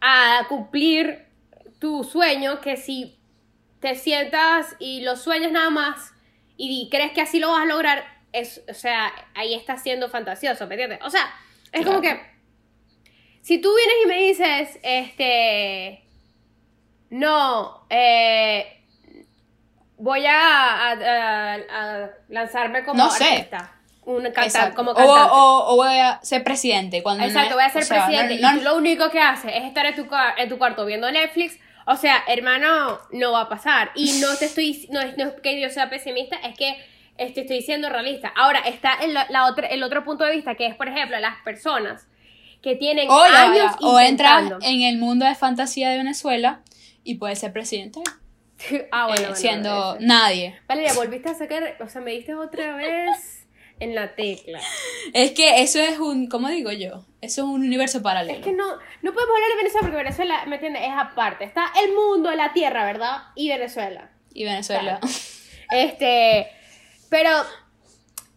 a 0.00 0.46
cumplir 0.48 1.26
tu 1.80 2.04
sueño 2.04 2.60
que 2.60 2.76
si 2.76 3.18
te 3.80 3.94
sientas 3.94 4.74
y 4.78 5.00
lo 5.02 5.16
sueñas 5.16 5.52
nada 5.52 5.70
más 5.70 6.12
y 6.56 6.88
crees 6.90 7.12
que 7.12 7.20
así 7.20 7.38
lo 7.38 7.50
vas 7.50 7.62
a 7.62 7.66
lograr, 7.66 8.04
es, 8.32 8.62
o 8.68 8.74
sea, 8.74 9.12
ahí 9.34 9.54
estás 9.54 9.82
siendo 9.82 10.08
fantasioso, 10.08 10.66
¿me 10.66 10.74
entiendes? 10.74 10.98
O 11.04 11.10
sea, 11.10 11.32
es 11.72 11.84
como 11.86 12.00
que 12.00 12.20
si 13.42 13.58
tú 13.60 13.70
vienes 13.76 13.96
y 14.04 14.08
me 14.08 14.22
dices, 14.22 14.80
este, 14.82 16.04
no, 17.10 17.84
eh, 17.90 18.74
voy 19.96 20.24
a, 20.26 20.90
a- 20.90 20.92
a- 20.92 21.54
a 21.54 22.10
lanzarme 22.28 22.84
como 22.84 23.02
No 23.02 23.10
sé. 23.10 23.24
artista, 23.24 23.72
un 24.04 24.26
Exacto. 24.26 24.76
como 24.76 24.92
O- 24.92 24.94
cantante. 24.94 25.30
O, 25.32 25.64
o 25.72 25.76
voy 25.76 25.96
a 25.98 26.20
ser 26.22 26.44
presidente. 26.44 27.02
Cuando 27.02 27.22
no 27.24 27.28
Exacto, 27.28 27.54
voy 27.54 27.64
a 27.64 27.70
ser 27.70 27.82
o 27.82 27.86
sea, 27.86 27.98
no- 28.00 28.06
presidente 28.06 28.40
no- 28.40 28.50
y 28.54 28.58
tú 28.58 28.64
lo 28.64 28.76
único 28.76 29.10
que 29.10 29.20
haces 29.20 29.52
es 29.54 29.64
estar 29.64 29.84
en 29.86 29.94
tu, 29.96 30.06
en 30.36 30.48
tu 30.48 30.58
cuarto 30.58 30.84
viendo 30.86 31.10
Netflix. 31.10 31.58
O 31.86 31.96
sea, 31.96 32.22
hermano, 32.28 32.98
no 33.12 33.32
va 33.32 33.42
a 33.42 33.48
pasar. 33.48 33.90
Y 33.94 34.20
no 34.20 34.36
te 34.36 34.44
estoy, 34.44 34.86
no 34.90 35.00
es, 35.00 35.16
no 35.16 35.28
es 35.28 35.32
que 35.42 35.60
yo 35.60 35.70
sea 35.70 35.88
pesimista, 35.90 36.36
es 36.36 36.54
que 36.56 36.76
estoy 37.16 37.62
siendo 37.62 37.88
realista. 37.88 38.32
Ahora, 38.36 38.60
está 38.60 38.92
el, 39.02 39.14
la 39.14 39.46
otra, 39.46 39.66
el 39.68 39.82
otro 39.82 40.04
punto 40.04 40.24
de 40.24 40.32
vista, 40.36 40.54
que 40.54 40.66
es, 40.66 40.74
por 40.74 40.88
ejemplo, 40.88 41.18
las 41.18 41.36
personas 41.44 42.06
que 42.62 42.76
tienen 42.76 43.08
o, 43.08 43.24
ya, 43.26 43.42
años 43.42 43.72
o 43.80 43.98
entran 43.98 44.58
en 44.62 44.82
el 44.82 44.98
mundo 44.98 45.24
de 45.24 45.34
fantasía 45.34 45.88
de 45.90 45.96
Venezuela 45.96 46.60
y 47.08 47.14
puede 47.14 47.36
ser 47.36 47.54
presidente 47.54 48.02
ah, 48.92 49.06
bueno, 49.06 49.22
eh, 49.22 49.22
bueno, 49.22 49.34
siendo 49.34 49.94
eso. 49.94 49.98
nadie. 50.00 50.58
Valeria, 50.66 50.92
volviste 50.92 51.30
a 51.30 51.34
sacar, 51.34 51.76
o 51.80 51.88
sea, 51.88 52.02
me 52.02 52.10
diste 52.10 52.34
otra 52.34 52.76
vez 52.76 53.46
en 53.80 53.94
la 53.94 54.14
tecla. 54.14 54.60
Es 55.14 55.32
que 55.32 55.62
eso 55.62 55.78
es 55.78 55.98
un, 55.98 56.28
¿cómo 56.28 56.48
digo 56.48 56.70
yo? 56.72 57.04
Eso 57.22 57.42
es 57.42 57.48
un 57.48 57.62
universo 57.62 58.02
paralelo. 58.02 58.40
Es 58.40 58.44
que 58.44 58.52
no, 58.52 58.66
no 59.02 59.14
podemos 59.14 59.34
hablar 59.34 59.50
de 59.50 59.56
Venezuela 59.56 59.80
porque 59.80 59.96
Venezuela, 59.96 60.44
¿me 60.46 60.56
entiendes? 60.56 60.82
Es 60.82 60.92
aparte. 60.94 61.44
Está 61.44 61.72
el 61.82 61.94
mundo, 61.94 62.30
la 62.34 62.52
tierra, 62.52 62.84
¿verdad? 62.84 63.22
Y 63.36 63.48
Venezuela. 63.48 64.10
Y 64.34 64.44
Venezuela. 64.44 65.00
Este, 65.70 66.48
pero 67.08 67.30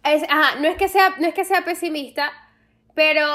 es, 0.03 0.23
ajá, 0.29 0.59
no 0.59 0.67
es 0.67 0.77
que 0.77 0.87
sea, 0.87 1.15
no 1.19 1.27
es 1.27 1.33
que 1.33 1.45
sea 1.45 1.65
pesimista, 1.65 2.31
pero 2.93 3.25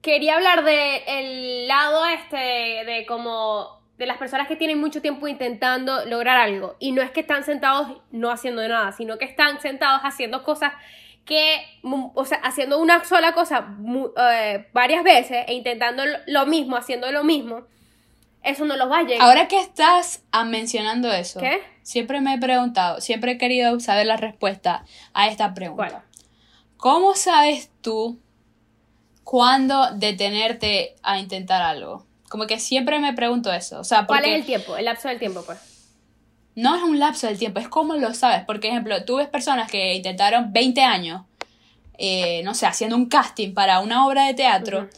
quería 0.00 0.36
hablar 0.36 0.64
de 0.64 1.02
el 1.06 1.68
lado 1.68 2.06
este 2.06 2.36
de 2.36 3.04
como 3.06 3.79
de 4.00 4.06
las 4.06 4.16
personas 4.16 4.48
que 4.48 4.56
tienen 4.56 4.80
mucho 4.80 5.02
tiempo 5.02 5.28
intentando 5.28 6.06
lograr 6.06 6.38
algo 6.38 6.74
y 6.78 6.92
no 6.92 7.02
es 7.02 7.10
que 7.10 7.20
están 7.20 7.44
sentados 7.44 8.00
no 8.10 8.30
haciendo 8.30 8.66
nada, 8.66 8.92
sino 8.92 9.18
que 9.18 9.26
están 9.26 9.60
sentados 9.60 10.00
haciendo 10.04 10.42
cosas 10.42 10.72
que, 11.26 11.62
o 12.14 12.24
sea, 12.24 12.38
haciendo 12.38 12.78
una 12.78 13.04
sola 13.04 13.34
cosa 13.34 13.76
eh, 14.26 14.66
varias 14.72 15.04
veces 15.04 15.44
e 15.46 15.52
intentando 15.52 16.02
lo- 16.26 16.46
mismo, 16.46 16.78
haciendo 16.78 17.12
lo 17.12 17.24
mismo, 17.24 17.66
eso 18.42 18.64
no 18.64 18.74
los 18.78 18.90
va 18.90 19.00
a 19.00 19.02
llegar. 19.02 19.20
Ahora 19.20 19.48
que 19.48 19.60
estás 19.60 20.24
ah, 20.32 20.44
mencionando 20.44 21.12
eso, 21.12 21.38
¿Qué? 21.40 21.60
siempre 21.82 22.22
me 22.22 22.32
he 22.32 22.38
preguntado, 22.38 23.02
siempre 23.02 23.32
he 23.32 23.38
querido 23.38 23.78
saber 23.80 24.06
la 24.06 24.16
respuesta 24.16 24.86
a 25.12 25.28
esta 25.28 25.52
pregunta. 25.52 25.88
¿Cuál? 25.90 26.02
¿Cómo 26.78 27.14
sabes 27.16 27.70
tú 27.82 28.18
cuándo 29.24 29.90
detenerte 29.92 30.96
a 31.02 31.18
intentar 31.18 31.60
algo? 31.60 32.06
Como 32.30 32.46
que 32.46 32.60
siempre 32.60 33.00
me 33.00 33.12
pregunto 33.12 33.52
eso. 33.52 33.80
O 33.80 33.84
sea, 33.84 34.06
¿Cuál 34.06 34.24
es 34.24 34.36
el 34.36 34.44
tiempo? 34.46 34.76
El 34.76 34.84
lapso 34.84 35.08
del 35.08 35.18
tiempo, 35.18 35.42
pues. 35.44 35.58
no 36.54 36.76
es 36.76 36.82
un 36.84 37.00
lapso 37.00 37.26
del 37.26 37.36
tiempo, 37.36 37.58
es 37.58 37.68
cómo 37.68 37.96
lo 37.96 38.14
sabes. 38.14 38.44
Por 38.44 38.64
ejemplo, 38.64 39.04
tú 39.04 39.16
ves 39.16 39.26
personas 39.26 39.68
que 39.68 39.96
intentaron 39.96 40.52
20 40.52 40.80
años, 40.80 41.22
eh, 41.98 42.42
no 42.44 42.54
sé, 42.54 42.66
haciendo 42.66 42.94
un 42.94 43.06
casting 43.06 43.52
para 43.52 43.80
una 43.80 44.06
obra 44.06 44.26
de 44.26 44.34
teatro 44.34 44.88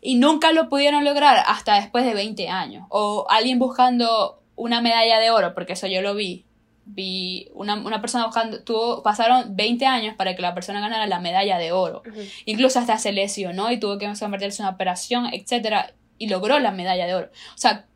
y 0.00 0.14
nunca 0.14 0.52
lo 0.52 0.68
pudieron 0.68 1.04
lograr 1.04 1.42
hasta 1.48 1.74
después 1.74 2.04
de 2.04 2.14
20 2.14 2.48
años. 2.48 2.86
O 2.90 3.26
alguien 3.28 3.58
buscando 3.58 4.40
una 4.54 4.80
medalla 4.80 5.18
de 5.18 5.32
oro, 5.32 5.54
porque 5.54 5.72
eso 5.72 5.88
yo 5.88 6.02
lo 6.02 6.14
vi. 6.14 6.44
Vi 6.84 7.48
una, 7.52 7.74
una 7.74 8.00
persona 8.00 8.26
buscando, 8.26 8.62
tuvo, 8.62 9.02
pasaron 9.02 9.56
20 9.56 9.86
años 9.86 10.14
para 10.14 10.36
que 10.36 10.42
la 10.42 10.54
persona 10.54 10.78
ganara 10.78 11.08
la 11.08 11.18
medalla 11.18 11.58
de 11.58 11.72
oro. 11.72 12.04
Incluso 12.44 12.78
hasta 12.78 12.96
se 12.98 13.10
lesionó 13.10 13.72
y 13.72 13.80
tuvo 13.80 13.98
que 13.98 14.14
someterse 14.14 14.62
a 14.62 14.66
una 14.66 14.74
operación, 14.76 15.26
etcétera, 15.32 15.92
y 16.18 16.28
logró 16.28 16.58
la 16.58 16.70
medalla 16.70 17.06
de 17.06 17.14
oro. 17.14 17.28
O 17.54 17.58
sea, 17.58 17.86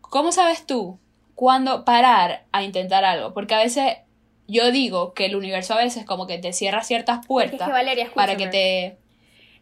¿cómo 0.00 0.32
sabes 0.32 0.66
tú 0.66 0.98
cuándo 1.34 1.84
parar 1.84 2.44
a 2.52 2.62
intentar 2.62 3.04
algo? 3.04 3.32
Porque 3.34 3.54
a 3.54 3.58
veces 3.58 3.98
yo 4.46 4.70
digo 4.72 5.12
que 5.14 5.26
el 5.26 5.36
universo 5.36 5.74
a 5.74 5.78
veces 5.78 6.04
como 6.04 6.26
que 6.26 6.38
te 6.38 6.52
cierra 6.52 6.82
ciertas 6.82 7.16
Es 7.16 7.22
que, 7.22 7.26
puertas 7.28 7.68
Valeria, 7.68 8.10
para 8.14 8.36
que 8.36 8.46
te, 8.48 8.86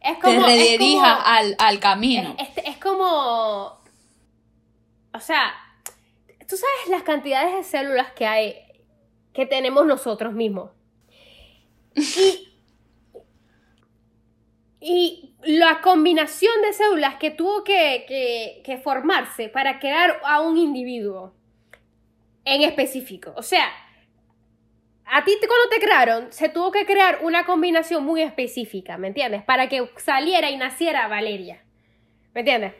Es 0.00 0.16
te 0.16 0.20
como, 0.20 0.40
es 0.40 0.46
redirijas 0.46 1.16
como- 1.18 1.26
al, 1.26 1.56
al 1.58 1.80
camino. 1.80 2.36
Es, 2.38 2.48
es- 2.56 2.64
es 2.66 2.76
como. 2.78 3.78
O 5.12 5.20
sea, 5.20 5.52
tú 6.48 6.56
sabes 6.56 6.88
las 6.90 7.02
cantidades 7.02 7.54
de 7.56 7.64
células 7.64 8.12
que 8.12 8.26
hay, 8.26 8.54
que 9.32 9.46
tenemos 9.46 9.86
nosotros 9.86 10.32
mismos. 10.34 10.70
Y. 11.94 12.48
Y 14.88 15.34
la 15.42 15.80
combinación 15.80 16.52
de 16.62 16.72
células 16.72 17.16
que 17.16 17.32
tuvo 17.32 17.64
que, 17.64 18.04
que- 18.06 18.62
que 18.64 18.78
formarse 18.78 19.48
para 19.48 19.80
crear 19.80 20.20
a 20.24 20.40
un 20.40 20.56
individuo 20.56 21.34
en 22.44 22.62
específico. 22.62 23.32
O 23.36 23.42
sea, 23.42 23.66
a 25.06 25.24
ti 25.24 25.32
cuando 25.40 25.68
te 25.70 25.80
crearon, 25.80 26.32
se 26.32 26.48
tuvo 26.48 26.70
que 26.70 26.86
crear 26.86 27.18
una 27.22 27.44
combinación 27.44 28.04
muy 28.04 28.22
específica, 28.22 28.96
¿me 28.96 29.08
entiendes? 29.08 29.42
Para 29.42 29.68
que 29.68 29.88
saliera 29.96 30.50
y 30.50 30.56
naciera 30.56 31.08
Valeria. 31.08 31.64
¿Me 32.34 32.40
entiendes? 32.42 32.74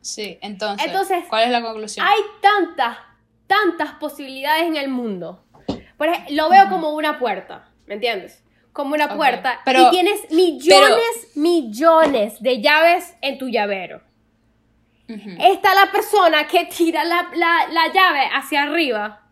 Sí, 0.00 0.38
entonces, 0.40 0.86
Entonces, 0.86 1.24
¿cuál 1.28 1.44
es 1.44 1.50
la 1.50 1.60
conclusión? 1.60 2.06
Hay 2.06 2.20
tantas, 2.40 2.96
tantas 3.46 3.92
posibilidades 3.96 4.62
en 4.62 4.76
el 4.76 4.88
mundo. 4.88 5.44
Ej- 5.98 6.30
lo 6.30 6.48
veo 6.48 6.70
como 6.70 6.94
una 6.94 7.18
puerta, 7.18 7.68
¿me 7.86 7.94
entiendes? 7.94 8.42
Como 8.72 8.94
una 8.94 9.16
puerta. 9.16 9.60
pero- 9.64 9.88
y 9.88 9.90
tienes 9.90 10.30
millones, 10.30 11.28
millones 11.34 12.40
de 12.42 12.60
llaves 12.60 13.16
en 13.20 13.38
tu 13.38 13.48
llavero. 13.48 14.00
Ujú, 15.08 15.30
Está 15.40 15.74
la 15.74 15.90
persona 15.90 16.46
que 16.46 16.66
tira 16.66 17.02
la, 17.04 17.28
la- 17.34 17.66
la 17.70 17.92
llave 17.92 18.28
hacia 18.32 18.62
arriba, 18.62 19.22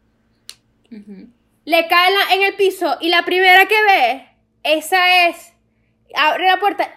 le 1.64 1.86
cae 1.86 2.08
en, 2.08 2.14
la- 2.14 2.34
en 2.34 2.42
el 2.42 2.54
piso 2.54 2.96
y 3.00 3.08
la 3.10 3.24
primera 3.24 3.66
que 3.66 3.80
ve, 3.82 4.28
esa 4.62 5.28
es, 5.28 5.52
abre 6.14 6.46
la 6.46 6.56
puerta, 6.58 6.88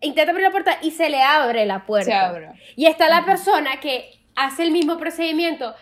intenta 0.00 0.32
abrir 0.32 0.44
la 0.44 0.50
puerta 0.50 0.78
y 0.82 0.90
se 0.90 1.08
le 1.08 1.22
abre 1.22 1.64
la 1.64 1.86
puerta. 1.86 2.10
Se 2.10 2.12
abre. 2.14 2.50
Y 2.76 2.86
está 2.86 3.08
la 3.08 3.24
persona 3.24 3.80
que 3.80 4.10
hace 4.34 4.64
el 4.64 4.70
mismo 4.70 4.98
procedimiento 4.98 5.74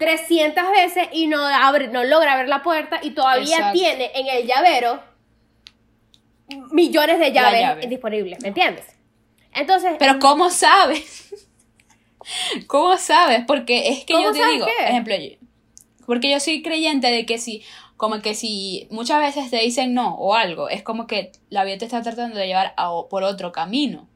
300 0.00 0.64
veces 0.72 1.08
y 1.12 1.26
no, 1.28 1.46
abre, 1.46 1.86
no 1.88 2.02
logra 2.02 2.32
abrir 2.32 2.48
la 2.48 2.62
puerta 2.62 2.98
y 3.02 3.10
todavía 3.10 3.56
Exacto. 3.58 3.78
tiene 3.78 4.10
en 4.14 4.26
el 4.26 4.46
llavero 4.46 5.00
millones 6.72 7.18
de 7.20 7.32
llaves 7.32 7.60
llave. 7.60 7.86
disponibles, 7.86 8.40
¿me 8.42 8.48
entiendes? 8.48 8.86
Entonces, 9.54 9.92
Pero 9.98 10.18
¿cómo 10.18 10.50
sabes? 10.50 11.34
¿Cómo 12.66 12.96
sabes? 12.96 13.44
Porque 13.46 13.88
es 13.88 14.04
que 14.04 14.14
¿Cómo 14.14 14.26
yo 14.26 14.32
te 14.32 14.46
digo, 14.46 14.66
qué? 14.66 14.88
ejemplo, 14.88 15.14
porque 16.06 16.30
yo 16.30 16.40
soy 16.40 16.62
creyente 16.62 17.08
de 17.08 17.24
que 17.26 17.38
si, 17.38 17.62
como 17.96 18.20
que 18.20 18.34
si 18.34 18.88
muchas 18.90 19.20
veces 19.20 19.50
te 19.50 19.58
dicen 19.58 19.94
no 19.94 20.14
o 20.16 20.34
algo, 20.34 20.68
es 20.68 20.82
como 20.82 21.06
que 21.06 21.32
la 21.50 21.62
vida 21.64 21.78
te 21.78 21.84
está 21.84 22.02
tratando 22.02 22.36
de 22.38 22.46
llevar 22.46 22.74
a, 22.76 22.90
o- 22.90 23.08
por 23.08 23.22
otro 23.22 23.52
camino. 23.52 24.08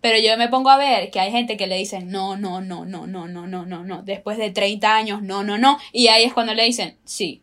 Pero 0.00 0.18
yo 0.18 0.36
me 0.36 0.48
pongo 0.48 0.70
a 0.70 0.76
ver 0.76 1.10
que 1.10 1.18
hay 1.18 1.32
gente 1.32 1.56
que 1.56 1.66
le 1.66 1.76
dicen 1.76 2.08
no, 2.10 2.36
no, 2.36 2.60
no, 2.60 2.84
no, 2.84 3.06
no, 3.06 3.26
no, 3.26 3.46
no, 3.46 3.66
no, 3.66 3.84
no, 3.84 4.02
después 4.02 4.38
de 4.38 4.50
30 4.50 4.94
años, 4.94 5.22
no, 5.22 5.42
no, 5.42 5.58
no, 5.58 5.78
y 5.92 6.06
ahí 6.08 6.24
es 6.24 6.32
cuando 6.32 6.54
le 6.54 6.64
dicen 6.64 6.96
sí. 7.04 7.42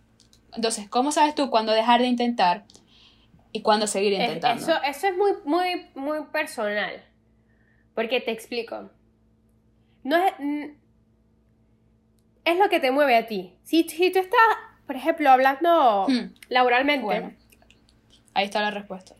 Entonces, 0.53 0.87
¿cómo 0.87 1.11
sabes 1.11 1.35
tú 1.35 1.49
cuándo 1.49 1.73
dejar 1.73 1.99
de 2.01 2.07
intentar 2.07 2.63
y 3.51 3.61
cuándo 3.61 3.87
seguir 3.87 4.13
intentando? 4.13 4.61
eso, 4.63 4.81
eso 4.83 5.07
es 5.07 5.17
muy, 5.17 5.31
muy, 5.43 5.87
muy 5.95 6.25
personal. 6.31 7.03
Porque 7.93 8.21
te 8.21 8.31
explico. 8.31 8.89
No 10.03 10.15
es, 10.17 10.33
es 12.45 12.57
lo 12.57 12.69
que 12.69 12.79
te 12.79 12.91
mueve 12.91 13.15
a 13.17 13.27
ti. 13.27 13.53
Si, 13.63 13.83
si 13.89 14.11
tú 14.11 14.19
estás, 14.19 14.39
por 14.87 14.95
ejemplo, 14.95 15.29
hablando 15.29 16.05
Hmm. 16.07 16.33
laboralmente, 16.49 17.03
Bueno, 17.03 17.33
ahí 18.33 18.45
está 18.45 18.61
la 18.61 18.71
respuesta. 18.71 19.13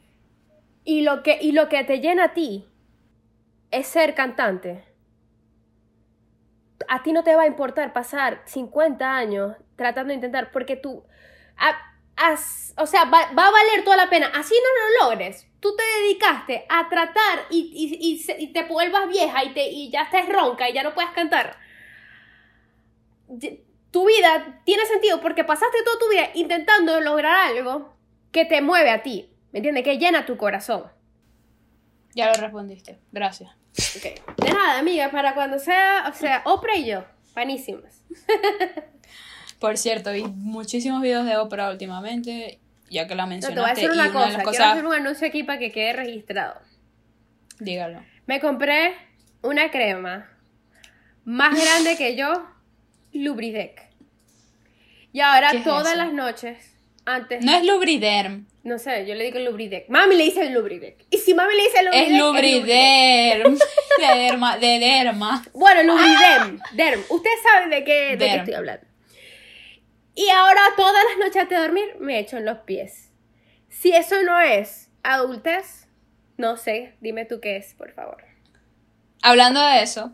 Y 0.83 1.01
lo 1.01 1.23
que, 1.23 1.39
y 1.41 1.51
lo 1.51 1.67
que 1.67 1.83
te 1.83 1.99
llena 1.99 2.25
a 2.25 2.33
ti 2.33 2.65
es 3.71 3.87
ser 3.87 4.15
cantante. 4.15 4.83
A 6.87 7.03
ti 7.03 7.13
no 7.13 7.23
te 7.23 7.35
va 7.35 7.43
a 7.43 7.47
importar 7.47 7.93
pasar 7.93 8.41
50 8.45 9.15
años 9.15 9.55
tratando 9.75 10.09
de 10.09 10.15
intentar, 10.15 10.51
porque 10.51 10.75
tú, 10.75 11.03
a- 11.57 11.95
o 12.77 12.85
sea, 12.85 13.05
va, 13.05 13.21
a 13.21 13.51
valer 13.51 13.83
toda 13.83 13.97
la 13.97 14.09
pena. 14.09 14.31
Así 14.33 14.53
no 14.55 15.05
lo 15.05 15.09
logres. 15.09 15.47
Tú 15.59 15.75
te 15.75 15.83
dedicaste 15.83 16.65
a 16.69 16.87
tratar 16.89 17.45
y, 17.49 18.51
te 18.53 18.63
vuelvas 18.63 19.07
vieja 19.07 19.43
y, 19.43 19.53
te, 19.53 19.69
y 19.69 19.89
ya 19.89 20.03
estés 20.03 20.29
ronca 20.29 20.69
y 20.69 20.73
ya 20.73 20.83
no 20.83 20.93
puedes 20.93 21.11
cantar. 21.11 21.57
Tu 23.91 24.05
vida 24.05 24.61
tiene 24.65 24.85
sentido 24.85 25.21
porque 25.21 25.43
pasaste 25.43 25.77
toda 25.83 25.99
tu 25.99 26.09
vida 26.09 26.29
intentando 26.33 26.99
lograr 27.01 27.49
algo 27.49 27.93
que 28.31 28.45
te 28.45 28.61
mueve 28.61 28.91
a 28.91 29.01
ti, 29.01 29.29
¿me 29.51 29.59
entiendes? 29.59 29.83
Que 29.83 29.97
llena 29.97 30.25
tu 30.25 30.37
corazón. 30.37 30.91
Ya 32.15 32.27
lo 32.27 32.33
respondiste. 32.33 32.97
Gracias. 33.11 33.51
Ok. 33.97 34.35
De 34.43 34.49
nada, 34.53 34.79
amiga, 34.79 35.11
para 35.11 35.33
cuando 35.35 35.59
sea, 35.59 36.05
o 36.09 36.13
sea, 36.13 36.41
Oprah 36.45 36.77
y 36.77 36.85
yo, 36.85 37.05
panísimas. 37.33 38.01
Por 39.59 39.77
cierto, 39.77 40.11
vi 40.11 40.23
muchísimos 40.23 41.01
videos 41.01 41.25
de 41.25 41.37
ópera 41.37 41.69
últimamente, 41.69 42.59
ya 42.89 43.07
que 43.07 43.15
la 43.15 43.23
No, 43.25 43.29
te 43.29 43.35
mencionaste. 43.35 43.61
voy 43.61 43.69
a 43.69 43.73
y 43.73 43.85
una 44.09 44.09
una 44.09 44.37
de 44.37 44.43
cosa, 44.43 44.57
quiero 44.57 44.71
hacer 44.71 44.85
un 44.85 44.93
anuncio 44.93 45.27
aquí 45.27 45.43
para 45.43 45.59
que 45.59 45.71
quede 45.71 45.93
registrado. 45.93 46.55
dígalo. 47.59 48.01
Me 48.27 48.39
compré 48.39 48.95
una 49.41 49.69
crema 49.69 50.29
más 51.25 51.53
grande 51.59 51.95
que 51.97 52.15
yo, 52.15 52.31
Lubridec. 53.13 53.89
Y 55.11 55.21
ahora 55.21 55.51
¿Qué 55.51 55.57
es 55.57 55.63
todas 55.63 55.95
las 55.95 56.11
noches, 56.11 56.75
antes, 57.05 57.43
No 57.43 57.53
es 57.55 57.63
Lubriderm, 57.65 58.47
no 58.65 58.79
sé, 58.79 59.05
yo 59.05 59.13
le 59.13 59.23
digo 59.25 59.37
Lubridec. 59.39 59.87
Mami 59.89 60.15
le 60.15 60.23
dice 60.23 60.49
Lubridec. 60.49 61.05
Y 61.11 61.17
si 61.19 61.33
mami 61.35 61.55
le 61.55 61.63
dice 61.63 61.83
Lubridec, 61.83 62.07
es 62.09 62.19
Lubriderm. 62.19 63.57
de 63.57 64.07
derma, 64.19 64.57
de 64.57 64.79
derma. 64.79 65.45
Bueno, 65.53 65.83
Lubridem, 65.83 66.59
Derm. 66.73 67.01
Ustedes 67.09 67.39
saben 67.43 67.69
de 67.69 67.83
qué, 67.83 68.17
de 68.17 68.25
qué 68.25 68.35
estoy 68.35 68.53
hablando. 68.55 68.85
Y 70.15 70.29
ahora 70.29 70.61
todas 70.75 71.03
las 71.09 71.17
noches 71.19 71.43
antes 71.43 71.57
de 71.57 71.63
dormir 71.63 71.95
me 71.99 72.17
echo 72.19 72.37
en 72.37 72.45
los 72.45 72.57
pies. 72.59 73.11
Si 73.69 73.91
eso 73.91 74.21
no 74.23 74.41
es 74.41 74.89
adultez, 75.03 75.87
no 76.37 76.57
sé, 76.57 76.95
dime 77.01 77.25
tú 77.25 77.39
qué 77.39 77.57
es, 77.57 77.75
por 77.75 77.93
favor. 77.93 78.23
Hablando 79.21 79.63
de 79.63 79.83
eso, 79.83 80.11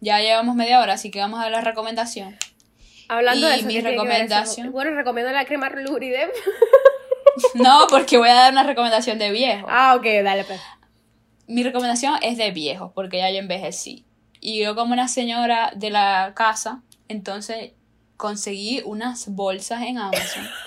ya 0.00 0.20
llevamos 0.20 0.56
media 0.56 0.80
hora, 0.80 0.92
así 0.94 1.10
que 1.10 1.20
vamos 1.20 1.40
a 1.40 1.44
dar 1.44 1.52
la 1.52 1.60
recomendación. 1.62 2.36
Hablando 3.08 3.46
Y 3.46 3.50
de 3.50 3.56
eso, 3.56 3.66
mi 3.66 3.74
¿qué 3.74 3.80
tiene 3.80 3.96
que 3.96 4.02
ver 4.02 4.10
eso? 4.10 4.18
recomendación. 4.18 4.72
Bueno, 4.72 4.90
recomiendo 4.94 5.32
la 5.32 5.46
crema 5.46 5.70
Lubridem. 5.70 6.28
No, 7.54 7.86
porque 7.88 8.18
voy 8.18 8.28
a 8.28 8.34
dar 8.34 8.52
una 8.52 8.62
recomendación 8.62 9.18
de 9.18 9.30
viejo. 9.30 9.66
ah, 9.70 9.94
ok, 9.96 10.04
dale 10.22 10.44
pues. 10.44 10.60
Mi 11.46 11.62
recomendación 11.62 12.18
es 12.22 12.36
de 12.36 12.50
viejos, 12.50 12.92
porque 12.94 13.18
ya 13.18 13.30
yo 13.30 13.38
envejecí. 13.38 14.04
Y 14.40 14.62
yo 14.62 14.74
como 14.74 14.92
una 14.92 15.08
señora 15.08 15.72
de 15.74 15.90
la 15.90 16.32
casa, 16.36 16.82
entonces 17.08 17.72
conseguí 18.16 18.82
unas 18.84 19.28
bolsas 19.28 19.82
en 19.82 19.98
Amazon. 19.98 20.48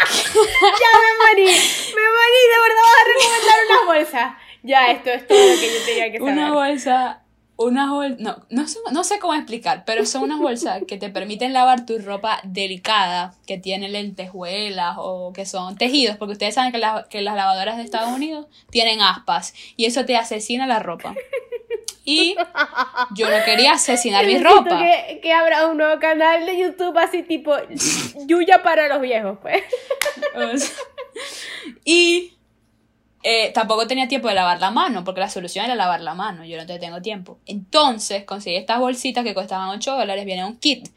Ya 0.00 0.98
me 1.00 1.12
morí, 1.26 1.44
me 1.44 2.04
morí, 2.16 2.40
de 2.48 2.58
verdad 2.62 2.84
vas 2.84 3.00
a 3.00 3.08
recomendar 3.12 3.58
una 3.68 3.92
bolsa. 3.92 4.38
Ya, 4.62 4.90
esto 4.90 5.10
es 5.10 5.26
todo 5.26 5.38
lo 5.38 5.60
que 5.60 5.74
yo 5.74 5.84
tenía 5.84 6.12
que 6.12 6.18
saber. 6.18 6.32
una 6.32 6.52
bolsa 6.52 7.22
unas 7.58 7.90
bolsas, 7.90 8.20
no, 8.20 8.36
no, 8.50 8.66
sé, 8.68 8.78
no 8.92 9.04
sé 9.04 9.18
cómo 9.18 9.34
explicar, 9.34 9.82
pero 9.84 10.06
son 10.06 10.22
unas 10.22 10.38
bolsas 10.38 10.80
que 10.86 10.96
te 10.96 11.10
permiten 11.10 11.52
lavar 11.52 11.84
tu 11.84 11.98
ropa 11.98 12.40
delicada, 12.44 13.34
que 13.46 13.58
tiene 13.58 13.88
lentejuelas 13.88 14.94
o 14.98 15.32
que 15.32 15.44
son 15.44 15.76
tejidos, 15.76 16.16
porque 16.16 16.32
ustedes 16.32 16.54
saben 16.54 16.70
que, 16.72 16.78
las- 16.78 17.06
que 17.08 17.20
las 17.20 17.34
lavadoras 17.34 17.76
de 17.76 17.82
Estados 17.82 18.10
Unidos 18.14 18.46
tienen 18.70 19.00
aspas 19.02 19.52
y 19.76 19.84
eso 19.86 20.04
te 20.04 20.16
asesina 20.16 20.66
la 20.66 20.78
ropa. 20.78 21.14
Y 22.04 22.36
yo 23.14 23.28
no 23.28 23.44
quería 23.44 23.72
asesinar 23.72 24.24
mi 24.24 24.38
ropa. 24.38 24.78
Que, 24.78 25.20
que 25.20 25.32
abra 25.34 25.66
un 25.66 25.76
nuevo 25.76 26.00
canal 26.00 26.46
de 26.46 26.56
YouTube 26.58 26.96
así 26.96 27.22
tipo 27.22 27.54
Yuya 28.26 28.62
para 28.62 28.88
los 28.88 29.00
viejos, 29.02 29.36
pues. 29.42 29.62
O 30.34 30.56
sea, 30.56 30.74
y 31.84 32.37
eh, 33.22 33.50
tampoco 33.52 33.86
tenía 33.86 34.06
tiempo 34.08 34.28
de 34.28 34.34
lavar 34.34 34.60
la 34.60 34.70
mano, 34.70 35.04
porque 35.04 35.20
la 35.20 35.28
solución 35.28 35.64
era 35.64 35.74
lavar 35.74 36.00
la 36.00 36.14
mano. 36.14 36.44
Yo 36.44 36.56
no 36.56 36.66
te 36.66 36.78
tengo 36.78 37.02
tiempo. 37.02 37.38
Entonces 37.46 38.24
conseguí 38.24 38.56
estas 38.56 38.78
bolsitas 38.78 39.24
que 39.24 39.34
costaban 39.34 39.68
8 39.70 39.96
dólares, 39.96 40.24
viene 40.24 40.44
un 40.44 40.56
kit. 40.58 40.88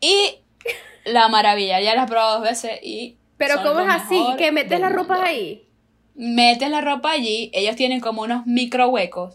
Y 0.00 0.36
la 1.04 1.28
maravilla, 1.28 1.80
ya 1.80 1.94
las 1.94 2.04
he 2.04 2.08
probado 2.08 2.34
dos 2.40 2.42
veces 2.48 2.78
y. 2.82 3.16
Pero 3.36 3.62
¿cómo 3.62 3.80
es 3.80 3.88
así? 3.88 4.22
¿Que 4.38 4.52
metes 4.52 4.78
la 4.80 4.88
ropa 4.90 5.14
mundo. 5.14 5.28
ahí? 5.28 5.66
Metes 6.14 6.68
la 6.70 6.80
ropa 6.82 7.10
allí, 7.12 7.50
ellos 7.54 7.76
tienen 7.76 8.00
como 8.00 8.22
unos 8.22 8.46
micro 8.46 8.88
huecos. 8.88 9.34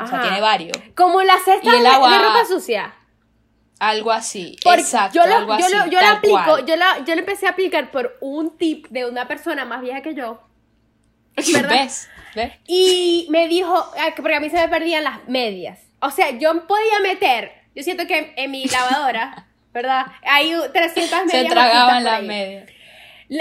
O 0.00 0.06
sea, 0.06 0.22
tiene 0.22 0.40
varios. 0.40 0.76
Como 0.96 1.22
la 1.22 1.34
cesta 1.44 1.70
de, 1.70 1.86
agua- 1.86 2.10
de 2.10 2.18
ropa 2.18 2.44
sucia. 2.46 2.94
Algo 3.78 4.12
así. 4.12 4.56
Porque 4.62 4.80
Exacto. 4.80 5.16
yo 5.18 5.26
lo, 5.26 5.34
algo 5.36 5.58
yo 5.58 5.68
lo, 5.68 5.78
así, 5.82 5.90
yo 5.90 6.00
lo 6.00 6.06
tal 6.06 6.16
aplico, 6.16 6.34
cual. 6.44 6.66
yo 6.66 6.76
lo, 6.76 6.84
yo 7.04 7.14
lo 7.14 7.20
empecé 7.20 7.46
a 7.46 7.50
aplicar 7.50 7.90
por 7.90 8.16
un 8.20 8.56
tip 8.56 8.86
de 8.88 9.04
una 9.08 9.26
persona 9.28 9.64
más 9.64 9.82
vieja 9.82 10.00
que 10.02 10.14
yo. 10.14 10.40
¿Ves? 11.36 12.08
¿Ves? 12.34 12.52
Y 12.66 13.26
me 13.30 13.48
dijo, 13.48 13.74
ah, 13.74 14.12
que 14.14 14.22
porque 14.22 14.36
a 14.36 14.40
mí 14.40 14.50
se 14.50 14.56
me 14.56 14.68
perdían 14.68 15.04
las 15.04 15.26
medias. 15.28 15.80
O 16.00 16.10
sea, 16.10 16.30
yo 16.30 16.66
podía 16.66 17.00
meter, 17.02 17.52
yo 17.74 17.82
siento 17.82 18.06
que 18.06 18.34
en, 18.36 18.50
mi 18.50 18.66
lavadora, 18.66 19.46
¿verdad? 19.72 20.06
Hay 20.22 20.52
300 20.72 21.26
medias. 21.26 21.42
Se 21.42 21.48
tragaban 21.48 22.04
las 22.04 22.22
medias. 22.22 22.70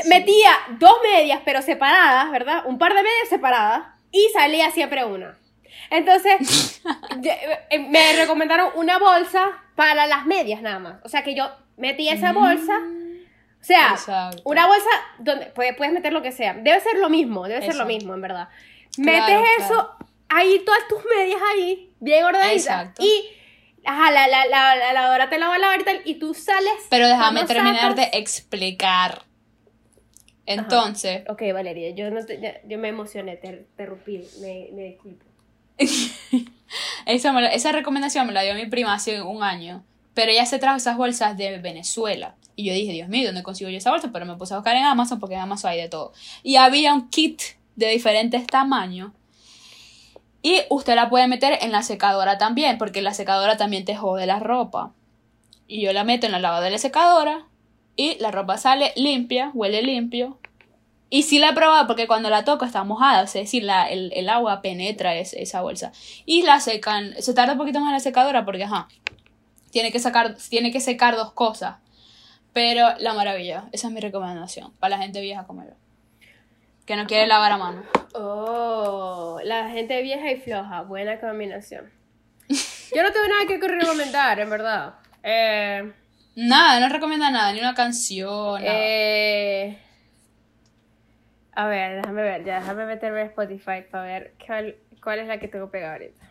Metía 0.07 0.51
dos 0.79 0.95
medias, 1.03 1.41
pero 1.43 1.61
separadas, 1.61 2.31
¿verdad? 2.31 2.63
Un 2.65 2.77
par 2.77 2.93
de 2.93 3.03
medias 3.03 3.29
separadas 3.29 3.83
y 4.11 4.29
salía 4.33 4.71
siempre 4.71 5.03
una. 5.03 5.37
Entonces, 5.89 6.81
eh, 7.69 7.79
me 7.79 8.15
recomendaron 8.15 8.71
una 8.75 8.97
bolsa 8.97 9.51
para 9.75 10.07
las 10.07 10.25
medias 10.25 10.61
nada 10.61 10.79
más. 10.79 10.95
O 11.03 11.09
sea, 11.09 11.23
que 11.23 11.35
yo 11.35 11.51
metía 11.77 12.13
esa 12.13 12.31
bolsa. 12.31 12.79
O 13.63 13.65
sea, 13.65 13.91
Exacto. 13.91 14.41
una 14.45 14.67
bolsa 14.67 14.89
donde 15.19 15.45
puedes, 15.47 15.75
puedes 15.75 15.93
meter 15.93 16.11
lo 16.13 16.21
que 16.21 16.31
sea. 16.33 16.53
Debe 16.53 16.79
ser 16.81 16.97
lo 16.97 17.09
mismo, 17.09 17.47
debe 17.47 17.65
ser 17.65 17.75
lo 17.75 17.85
mismo, 17.85 18.13
en 18.13 18.21
verdad. 18.21 18.49
Claro, 18.95 19.25
Metes 19.25 19.49
eso, 19.59 19.67
claro. 19.73 19.97
ahí 20.29 20.61
todas 20.65 20.85
tus 20.89 20.99
medias 21.05 21.39
ahí, 21.53 21.93
bien 22.01 22.25
ordenaditas. 22.25 22.89
Y 22.99 23.25
ajá, 23.85 24.11
la, 24.11 24.27
la, 24.27 24.45
la, 24.47 24.75
la 24.75 24.91
lavadora 24.93 25.29
te 25.29 25.39
la 25.39 25.47
va 25.47 25.55
a 25.55 25.59
lavar 25.59 25.79
y 26.03 26.15
tú 26.15 26.33
sales. 26.33 26.73
Pero 26.89 27.07
déjame 27.07 27.45
terminar 27.45 27.95
de 27.95 28.03
sacas- 28.03 28.19
explicar. 28.19 29.21
Entonces, 30.45 31.23
Ok, 31.29 31.41
Valeria, 31.53 31.91
yo, 31.91 32.11
no 32.11 32.25
te- 32.25 32.41
ya- 32.41 32.59
yo 32.65 32.77
me 32.77 32.89
emocioné, 32.89 33.37
te 33.37 33.47
interrumpí, 33.47 34.27
me, 34.41 34.67
me 34.73 34.83
disculpo. 34.83 35.23
esa, 37.05 37.31
me 37.31 37.41
la- 37.41 37.49
esa 37.53 37.71
recomendación 37.71 38.27
me 38.27 38.33
la 38.33 38.41
dio 38.43 38.53
mi 38.55 38.65
prima 38.65 38.93
hace 38.93 39.21
un 39.21 39.41
año. 39.43 39.83
Pero 40.13 40.31
ella 40.31 40.45
se 40.45 40.59
trajo 40.59 40.77
esas 40.77 40.97
bolsas 40.97 41.37
de 41.37 41.57
Venezuela. 41.59 42.35
Y 42.55 42.65
yo 42.65 42.73
dije, 42.73 42.91
Dios 42.91 43.09
mío, 43.09 43.25
¿dónde 43.27 43.43
consigo 43.43 43.69
yo 43.69 43.77
esa 43.77 43.89
bolsa? 43.91 44.09
Pero 44.13 44.25
me 44.25 44.35
puse 44.35 44.53
a 44.53 44.57
buscar 44.57 44.75
en 44.75 44.83
Amazon 44.83 45.19
porque 45.19 45.35
en 45.35 45.41
Amazon 45.41 45.71
hay 45.71 45.81
de 45.81 45.89
todo. 45.89 46.13
Y 46.43 46.55
había 46.57 46.93
un 46.93 47.09
kit 47.09 47.41
de 47.75 47.87
diferentes 47.89 48.45
tamaños. 48.45 49.11
Y 50.41 50.61
usted 50.69 50.95
la 50.95 51.09
puede 51.09 51.27
meter 51.27 51.57
en 51.61 51.71
la 51.71 51.83
secadora 51.83 52.37
también, 52.37 52.77
porque 52.77 53.01
la 53.01 53.13
secadora 53.13 53.57
también 53.57 53.85
te 53.85 53.95
jode 53.95 54.25
la 54.25 54.39
ropa. 54.39 54.91
Y 55.67 55.81
yo 55.81 55.93
la 55.93 56.03
meto 56.03 56.25
en 56.25 56.33
la 56.33 56.39
lavadora 56.39 56.65
de 56.65 56.71
la 56.71 56.77
secadora 56.77 57.47
y 57.95 58.17
la 58.19 58.29
ropa 58.31 58.57
sale 58.57 58.91
limpia, 58.95 59.51
huele 59.53 59.81
limpio. 59.81 60.37
Y 61.09 61.23
sí 61.23 61.39
la 61.39 61.49
he 61.49 61.53
probado 61.53 61.87
porque 61.87 62.07
cuando 62.07 62.29
la 62.29 62.43
toco 62.43 62.65
está 62.65 62.83
mojada, 62.83 63.23
es 63.23 63.33
decir, 63.33 63.63
la, 63.63 63.85
el, 63.89 64.11
el 64.15 64.27
agua 64.29 64.61
penetra 64.61 65.15
es- 65.15 65.33
esa 65.33 65.61
bolsa. 65.61 65.91
Y 66.25 66.41
la 66.41 66.59
secan, 66.59 67.13
se 67.19 67.33
tarda 67.33 67.53
un 67.53 67.59
poquito 67.59 67.79
más 67.79 67.87
en 67.89 67.93
la 67.93 67.99
secadora 67.99 68.43
porque, 68.45 68.63
ajá, 68.65 68.89
tiene 69.71 69.91
que, 69.91 69.99
sacar, 69.99 70.35
tiene 70.49 70.71
que 70.71 70.81
secar 70.81 71.15
dos 71.15 71.31
cosas. 71.31 71.77
Pero 72.53 72.87
la 72.99 73.13
maravilla, 73.13 73.65
esa 73.71 73.87
es 73.87 73.93
mi 73.93 73.99
recomendación 73.99 74.73
para 74.79 74.97
la 74.97 75.01
gente 75.03 75.21
vieja 75.21 75.45
como 75.45 75.63
yo. 75.63 75.71
Que 76.85 76.95
no 76.95 77.07
quiere 77.07 77.27
lavar 77.27 77.51
a 77.51 77.57
mano. 77.57 77.83
Oh, 78.13 79.39
la 79.43 79.69
gente 79.69 80.01
vieja 80.01 80.29
y 80.31 80.39
floja, 80.39 80.81
buena 80.81 81.19
combinación. 81.19 81.89
Yo 82.95 83.01
no 83.01 83.11
tengo 83.11 83.27
nada 83.27 83.47
que 83.47 83.57
recomendar, 83.57 84.39
en 84.39 84.49
verdad. 84.49 84.93
Eh, 85.23 85.91
Nada, 86.35 86.79
no 86.79 86.89
recomienda 86.89 87.31
nada, 87.31 87.53
ni 87.53 87.59
una 87.59 87.73
canción. 87.73 88.61
eh, 88.63 89.79
a 91.55 91.67
ver, 91.67 92.01
déjame 92.01 92.21
ver, 92.23 92.43
ya 92.43 92.59
déjame 92.59 92.85
meterme 92.85 93.21
a 93.21 93.25
Spotify 93.25 93.83
para 93.89 94.03
ver 94.03 94.33
cuál, 94.45 94.75
cuál 95.01 95.19
es 95.19 95.27
la 95.27 95.39
que 95.39 95.47
tengo 95.47 95.69
pegada 95.71 95.93
ahorita. 95.93 96.25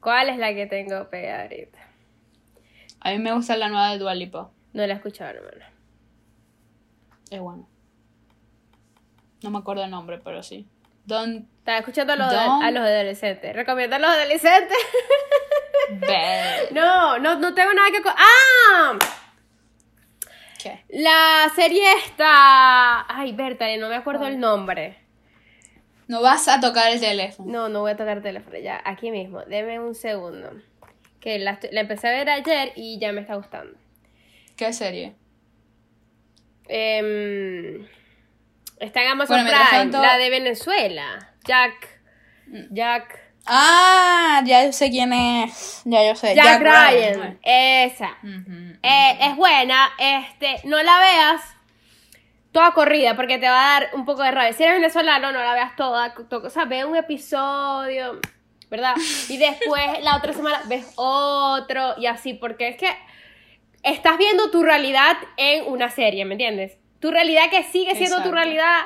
¿Cuál 0.00 0.28
es 0.28 0.38
la 0.38 0.52
que 0.54 0.66
tengo 0.66 1.08
pegada 1.08 1.42
ahorita? 1.42 1.78
A 3.04 3.10
mí 3.10 3.18
me 3.18 3.32
gusta 3.32 3.56
la 3.56 3.68
nueva 3.68 3.90
de 3.90 3.98
Dua 3.98 4.14
Lipa. 4.14 4.50
No 4.72 4.86
la 4.86 4.92
he 4.92 4.96
escuchado, 4.96 5.30
hermano. 5.30 5.64
Es 7.30 7.40
bueno. 7.40 7.68
No 9.42 9.50
me 9.50 9.58
acuerdo 9.58 9.82
el 9.82 9.90
nombre, 9.90 10.18
pero 10.18 10.42
sí. 10.42 10.68
Don't 11.04 11.48
Estaba 11.58 11.78
escuchando 11.78 12.12
a 12.12 12.16
los, 12.16 12.32
a 12.32 12.70
los 12.70 12.82
adolescentes. 12.82 13.56
¿Recomiendo 13.56 13.96
a 13.96 13.98
los 13.98 14.10
adolescentes? 14.10 14.78
No, 16.70 17.18
no, 17.18 17.38
no 17.38 17.52
tengo 17.54 17.74
nada 17.74 17.90
que... 17.90 18.00
¡Ah! 18.06 18.96
¿Qué? 20.62 20.84
La 20.88 21.50
serie 21.54 21.84
está... 22.04 23.04
Ay, 23.14 23.32
Bertale, 23.32 23.76
no 23.76 23.88
me 23.88 23.96
acuerdo 23.96 24.26
el 24.26 24.38
nombre. 24.38 24.96
No 26.08 26.22
vas 26.22 26.48
a 26.48 26.60
tocar 26.60 26.92
el 26.92 27.00
teléfono. 27.00 27.50
No, 27.50 27.68
no 27.68 27.80
voy 27.80 27.90
a 27.90 27.96
tocar 27.96 28.16
el 28.16 28.22
teléfono 28.22 28.56
ya, 28.58 28.80
aquí 28.84 29.10
mismo. 29.10 29.42
Deme 29.42 29.80
un 29.80 29.94
segundo. 29.94 30.52
Que 31.22 31.38
la, 31.38 31.58
empecé 31.72 32.08
a 32.08 32.10
ver 32.10 32.28
ayer 32.28 32.72
y 32.76 32.98
ya 32.98 33.12
me 33.12 33.20
está 33.22 33.36
gustando. 33.36 33.78
¿Qué 34.56 34.72
serie? 34.72 35.14
Em, 36.68 37.86
está 38.78 39.02
en 39.02 39.08
Amazon 39.12 39.42
Bueno, 39.42 39.50
Prime, 39.50 39.70
tanto- 39.70 40.02
la 40.02 40.18
de 40.18 40.30
Venezuela. 40.30 41.30
Jack. 41.44 42.00
Jack. 42.70 43.20
Ah, 43.46 44.42
ya 44.44 44.70
sé 44.72 44.90
quién 44.90 45.12
es. 45.12 45.82
Ya 45.84 46.06
yo 46.06 46.14
sé. 46.14 46.34
Jack, 46.34 46.60
Ryan. 46.60 47.14
Ryan. 47.14 47.38
Esa. 47.42 48.16
Eh, 48.82 49.18
es 49.20 49.36
buena. 49.36 49.90
Este, 49.98 50.56
no 50.64 50.80
la 50.82 50.98
veas 50.98 51.40
toda 52.52 52.72
corrida 52.72 53.16
porque 53.16 53.38
te 53.38 53.48
va 53.48 53.76
a 53.76 53.80
dar 53.80 53.90
un 53.94 54.04
poco 54.04 54.22
de 54.22 54.30
rabia. 54.30 54.52
Si 54.52 54.62
eres 54.62 54.76
venezolano, 54.76 55.32
no 55.32 55.38
la 55.40 55.54
veas 55.54 55.74
toda. 55.76 56.14
to- 56.14 56.42
O 56.44 56.50
sea, 56.50 56.66
ve 56.66 56.84
un 56.84 56.94
episodio, 56.96 58.20
¿verdad? 58.72 58.94
Y 59.28 59.36
después 59.36 60.02
la 60.02 60.16
otra 60.16 60.32
semana 60.32 60.62
ves 60.66 60.92
otro 60.96 61.94
y 61.98 62.06
así, 62.06 62.32
porque 62.32 62.68
es 62.68 62.76
que 62.78 62.88
estás 63.82 64.16
viendo 64.16 64.50
tu 64.50 64.62
realidad 64.62 65.14
en 65.36 65.66
una 65.70 65.90
serie, 65.90 66.24
¿me 66.24 66.32
entiendes? 66.34 66.78
Tu 66.98 67.10
realidad 67.10 67.50
que 67.50 67.64
sigue 67.64 67.94
siendo 67.94 68.16
tu 68.16 68.28
Exacto. 68.30 68.34
realidad 68.34 68.80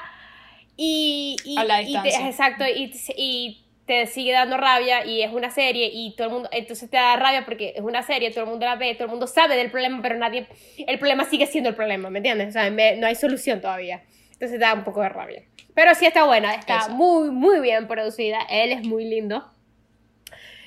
y, 0.76 1.36
y- 1.44 1.56
A 1.56 1.64
la 1.64 1.82
y 1.82 1.92
te- 2.02 2.26
exacto, 2.26 2.64
y, 2.66 2.92
y 3.16 3.62
te 3.86 4.06
sigue 4.08 4.32
dando 4.32 4.56
rabia 4.56 5.06
y 5.06 5.22
es 5.22 5.32
una 5.32 5.50
serie 5.50 5.88
y 5.92 6.16
todo 6.16 6.26
el 6.26 6.32
mundo, 6.32 6.48
entonces 6.50 6.90
te 6.90 6.96
da 6.96 7.14
rabia 7.16 7.44
porque 7.44 7.72
es 7.76 7.82
una 7.82 8.02
serie, 8.02 8.30
todo 8.32 8.42
el 8.42 8.50
mundo 8.50 8.66
la 8.66 8.74
ve, 8.74 8.92
todo 8.94 9.04
el 9.04 9.10
mundo 9.10 9.28
sabe 9.28 9.56
del 9.56 9.70
problema, 9.70 10.00
pero 10.02 10.16
nadie, 10.16 10.48
el 10.78 10.98
problema 10.98 11.24
sigue 11.26 11.46
siendo 11.46 11.70
el 11.70 11.76
problema, 11.76 12.10
¿me 12.10 12.18
entiendes? 12.18 12.48
O 12.48 12.52
sea, 12.52 12.68
me- 12.70 12.96
no 12.96 13.06
hay 13.06 13.14
solución 13.14 13.60
todavía. 13.60 14.02
Entonces 14.32 14.58
te 14.58 14.58
da 14.58 14.74
un 14.74 14.82
poco 14.82 15.00
de 15.02 15.08
rabia. 15.08 15.44
Pero 15.74 15.94
sí 15.94 16.04
está 16.06 16.24
buena, 16.24 16.54
está 16.54 16.74
Exacto. 16.74 16.94
muy, 16.96 17.30
muy 17.30 17.60
bien 17.60 17.86
producida, 17.86 18.40
él 18.50 18.72
es 18.72 18.82
muy 18.82 19.04
lindo. 19.04 19.48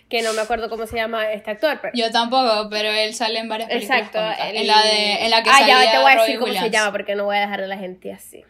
Que 0.10 0.22
no 0.24 0.34
me 0.34 0.42
acuerdo 0.42 0.70
cómo 0.70 0.88
se 0.88 0.96
llama 0.96 1.32
este 1.32 1.52
actor, 1.52 1.78
pero... 1.82 1.94
Yo 1.96 2.10
tampoco, 2.12 2.68
pero 2.72 2.90
él 2.92 3.14
sale 3.14 3.38
en 3.40 3.48
varias 3.48 3.70
películas 3.70 4.00
Exacto. 4.08 4.44
él- 4.44 4.56
En 4.58 4.68
la, 4.68 4.82
de, 4.82 5.24
en 5.26 5.30
la 5.30 5.44
que 5.44 5.50
ah, 5.52 5.60
salía 5.60 5.84
ya 5.86 5.92
te 5.92 5.98
voy 6.00 6.06
a 6.12 6.16
decir 6.16 6.20
Robin 6.26 6.40
cómo 6.40 6.48
se 6.48 6.52
Williams. 6.60 6.72
llama 6.72 6.92
porque 6.92 7.16
no 7.16 7.26
voy 7.26 7.38
a 7.38 7.42
dejar 7.42 7.62
a 7.62 7.68
la 7.68 7.78
gente 7.78 8.12
así. 8.12 8.44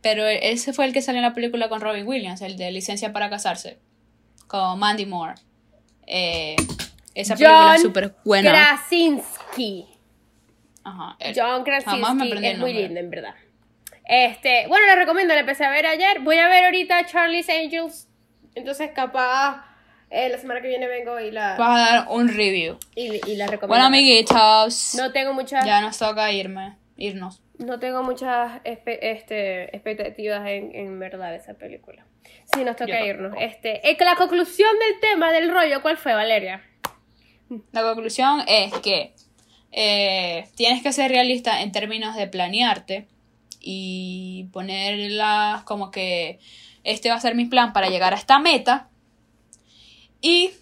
Pero 0.00 0.26
ese 0.28 0.72
fue 0.72 0.84
el 0.86 0.92
que 0.92 1.02
salió 1.02 1.18
en 1.18 1.24
la 1.24 1.34
película 1.34 1.68
con 1.68 1.80
Robin 1.80 2.06
Williams, 2.06 2.40
el 2.40 2.56
de 2.56 2.70
Licencia 2.70 3.12
para 3.12 3.28
Casarse. 3.28 3.78
Con 4.46 4.78
Mandy 4.78 5.06
Moore. 5.06 5.34
Eh, 6.06 6.56
esa 7.14 7.34
película 7.34 7.74
es 7.74 7.82
súper 7.82 8.14
buena. 8.24 8.50
Krasinski. 8.52 9.86
Ajá. 10.84 11.16
John 11.36 11.64
Krasinski 11.64 12.32
es 12.32 12.44
el 12.44 12.58
muy 12.58 12.72
lindo, 12.72 12.98
en 13.00 13.10
verdad. 13.10 13.34
Este, 14.06 14.66
bueno, 14.68 14.86
la 14.86 14.94
recomiendo, 14.96 15.34
la 15.34 15.40
empecé 15.40 15.64
a 15.64 15.70
ver 15.70 15.86
ayer. 15.86 16.20
Voy 16.20 16.38
a 16.38 16.48
ver 16.48 16.64
ahorita 16.64 17.04
Charlie's 17.06 17.48
Angels. 17.48 18.08
Entonces, 18.54 18.90
capaz 18.94 19.64
eh, 20.10 20.28
la 20.28 20.38
semana 20.38 20.60
que 20.60 20.68
viene 20.68 20.86
vengo 20.86 21.18
y 21.20 21.30
la, 21.30 21.56
Vas 21.56 21.90
a 21.90 21.94
dar 21.94 22.06
un 22.10 22.28
review. 22.28 22.78
y, 22.94 23.20
y 23.30 23.36
la 23.36 23.46
recomiendo. 23.46 23.68
Bueno, 23.68 23.84
amiguitos. 23.86 24.94
No 24.96 25.12
tengo 25.12 25.32
mucha. 25.32 25.64
Ya 25.64 25.80
nos 25.80 25.98
toca 25.98 26.30
irme. 26.32 26.76
Irnos. 26.96 27.40
no 27.58 27.78
tengo 27.78 28.02
muchas 28.02 28.60
este, 28.64 29.08
expectativas 29.74 30.46
en, 30.48 30.74
en 30.74 30.98
verdad 30.98 31.30
de 31.30 31.36
esa 31.36 31.54
película. 31.54 32.04
Sí, 32.52 32.62
nos 32.62 32.76
toca 32.76 33.00
irnos. 33.04 33.34
Este, 33.38 33.88
eh, 33.88 33.96
la 34.00 34.16
conclusión 34.16 34.68
del 34.78 35.00
tema 35.00 35.32
del 35.32 35.50
rollo, 35.50 35.80
¿cuál 35.80 35.96
fue, 35.96 36.12
Valeria? 36.12 36.62
La 37.72 37.82
conclusión 37.82 38.42
es 38.46 38.72
que 38.80 39.14
eh, 39.72 40.46
tienes 40.56 40.82
que 40.82 40.92
ser 40.92 41.10
realista 41.10 41.62
en 41.62 41.72
términos 41.72 42.16
de 42.16 42.26
planearte 42.26 43.06
y 43.60 44.48
ponerlas 44.52 45.62
como 45.62 45.90
que 45.90 46.38
este 46.84 47.08
va 47.08 47.14
a 47.16 47.20
ser 47.20 47.34
mi 47.34 47.46
plan 47.46 47.72
para 47.72 47.88
llegar 47.88 48.12
a 48.12 48.16
esta 48.16 48.38
meta. 48.38 48.89
Y 50.20 50.52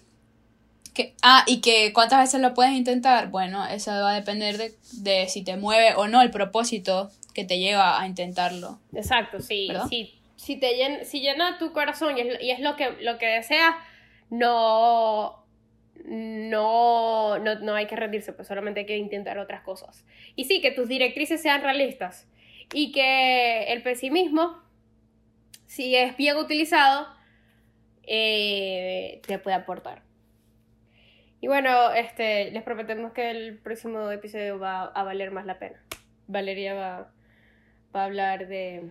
que, 0.93 1.13
ah, 1.21 1.43
y 1.47 1.61
que 1.61 1.93
cuántas 1.93 2.19
veces 2.19 2.41
lo 2.41 2.53
puedes 2.53 2.73
intentar. 2.73 3.29
Bueno, 3.29 3.65
eso 3.67 3.91
va 3.91 4.11
a 4.11 4.15
depender 4.15 4.57
de, 4.57 4.73
de 4.93 5.27
si 5.27 5.43
te 5.43 5.57
mueve 5.57 5.95
o 5.95 6.07
no 6.07 6.21
el 6.21 6.31
propósito 6.31 7.09
que 7.33 7.45
te 7.45 7.59
lleva 7.59 8.01
a 8.01 8.07
intentarlo. 8.07 8.79
Exacto, 8.93 9.39
sí. 9.39 9.69
Sí 9.89 10.19
si, 10.39 10.55
te 10.55 10.77
llen- 10.77 11.03
si 11.03 11.19
llena 11.19 11.57
tu 11.57 11.73
corazón 11.73 12.17
y 12.17 12.21
es, 12.21 12.41
y 12.41 12.51
es 12.51 12.61
lo, 12.61 12.77
que, 12.77 12.91
lo 13.01 13.17
que 13.17 13.25
deseas, 13.25 13.75
no, 14.29 15.45
no, 16.05 17.37
no, 17.39 17.55
no 17.55 17.75
hay 17.75 17.87
que 17.87 17.97
rendirse, 17.97 18.31
pues 18.31 18.47
solamente 18.47 18.79
hay 18.81 18.85
que 18.85 18.97
intentar 18.97 19.37
otras 19.37 19.61
cosas. 19.63 20.05
Y 20.37 20.45
sí, 20.45 20.61
que 20.61 20.71
tus 20.71 20.87
directrices 20.87 21.41
sean 21.41 21.61
realistas. 21.61 22.25
Y 22.73 22.93
que 22.93 23.63
el 23.73 23.83
pesimismo, 23.83 24.57
si 25.65 25.93
es 25.95 26.15
bien 26.15 26.37
utilizado, 26.37 27.07
eh, 28.11 29.21
te 29.27 29.37
puede 29.37 29.55
aportar. 29.55 30.01
Y 31.41 31.47
bueno, 31.47 31.91
este, 31.91 32.51
les 32.51 32.63
prometemos 32.63 33.13
que 33.13 33.29
el 33.29 33.59
próximo 33.59 34.09
episodio 34.09 34.59
va 34.59 34.85
a 34.85 35.03
valer 35.03 35.31
más 35.31 35.45
la 35.45 35.59
pena. 35.59 35.81
Valeria 36.27 36.73
va, 36.73 37.11
va 37.95 38.01
a 38.01 38.05
hablar 38.05 38.47
de, 38.47 38.89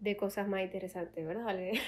de 0.00 0.16
cosas 0.16 0.46
más 0.46 0.60
interesantes, 0.60 1.26
¿verdad, 1.26 1.44
Valeria? 1.44 1.80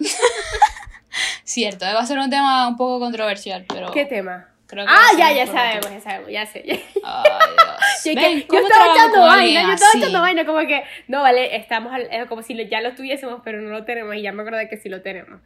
Cierto, 1.44 1.84
va 1.84 2.00
a 2.00 2.06
ser 2.06 2.18
un 2.18 2.30
tema 2.30 2.66
un 2.66 2.76
poco 2.76 2.98
controversial, 2.98 3.66
pero 3.68 3.92
¿Qué 3.92 4.06
tema? 4.06 4.53
Creo 4.66 4.84
que 4.86 4.92
Ah, 4.92 5.08
ya, 5.18 5.32
ya 5.32 5.46
sabemos, 5.46 5.90
ya 5.90 6.00
sabemos, 6.00 6.30
ya 6.30 6.46
sé. 6.46 6.62
Yo, 6.64 6.72
Dios. 6.74 8.02
que- 8.02 8.14
Ven, 8.14 8.40
yo 8.40 8.46
¿cómo 8.48 8.60
estaba 8.66 8.94
echando 8.94 9.20
vaina, 9.20 9.62
yo 9.62 9.72
estaba 9.72 9.88
así? 9.90 9.98
echando 9.98 10.20
vaina, 10.20 10.44
como 10.46 10.58
que, 10.66 10.84
no, 11.08 11.22
vale, 11.22 11.56
estamos 11.56 11.92
al- 11.92 12.08
eh, 12.10 12.26
como 12.28 12.42
si 12.42 12.54
lo- 12.54 12.62
ya 12.64 12.80
lo 12.80 12.94
tuviésemos, 12.94 13.40
pero 13.44 13.60
no 13.60 13.70
lo 13.70 13.84
tenemos, 13.84 14.14
y 14.16 14.22
ya 14.22 14.32
me 14.32 14.42
acordé 14.42 14.68
que 14.68 14.76
sí 14.76 14.88
lo 14.88 15.00
tenemos. 15.02 15.40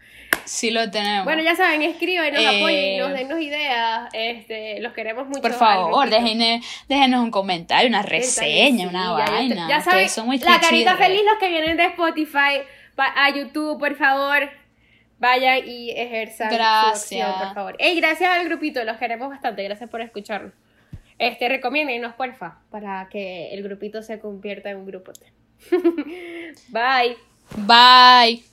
Sí 0.44 0.70
lo 0.70 0.90
tenemos. 0.90 1.24
Bueno, 1.24 1.42
ya 1.42 1.54
saben, 1.54 1.82
escríbanos, 1.82 2.40
Eh, 2.40 2.46
apóyennos, 2.58 3.12
dennos 3.12 3.40
ideas, 3.40 4.08
este, 4.12 4.80
los 4.80 4.92
queremos 4.92 5.26
mucho. 5.28 5.40
Por 5.42 5.52
favor, 5.52 6.08
déjenos, 6.10 6.64
déjenos 6.88 7.22
un 7.22 7.30
comentario, 7.30 7.88
una 7.88 8.02
reseña, 8.02 8.84
Sí, 8.84 8.86
una 8.86 9.18
ya- 9.24 9.30
vaina. 9.30 9.66
Ya 9.68 9.80
saben, 9.80 10.08
son 10.08 10.26
muy 10.26 10.38
la 10.38 10.60
carita 10.60 10.96
feliz 10.96 11.22
los 11.24 11.38
que 11.38 11.48
vienen 11.48 11.76
de 11.76 11.84
Spotify 11.84 12.62
pa- 12.96 13.12
a 13.16 13.30
YouTube, 13.30 13.78
por 13.78 13.94
favor. 13.96 14.48
Vayan 15.18 15.60
y 15.66 15.90
ejerzan 15.90 16.50
su 16.50 16.56
Gracias. 16.56 17.02
opción, 17.02 17.32
por 17.38 17.54
favor. 17.54 17.76
Ey, 17.78 17.96
gracias 18.00 18.30
al 18.30 18.44
grupito, 18.44 18.84
los 18.84 18.96
queremos 18.96 19.28
bastante, 19.28 19.64
gracias 19.64 19.90
por 19.90 20.00
escucharnos. 20.00 20.52
Este, 21.18 21.48
recomiéndennos, 21.48 22.14
porfa, 22.14 22.60
para 22.70 23.08
que 23.10 23.52
el 23.52 23.62
grupito 23.64 24.02
se 24.02 24.20
convierta 24.20 24.70
en 24.70 24.76
un 24.76 24.86
grupo. 24.86 25.12
Bye. 26.68 27.16
Bye. 27.56 28.44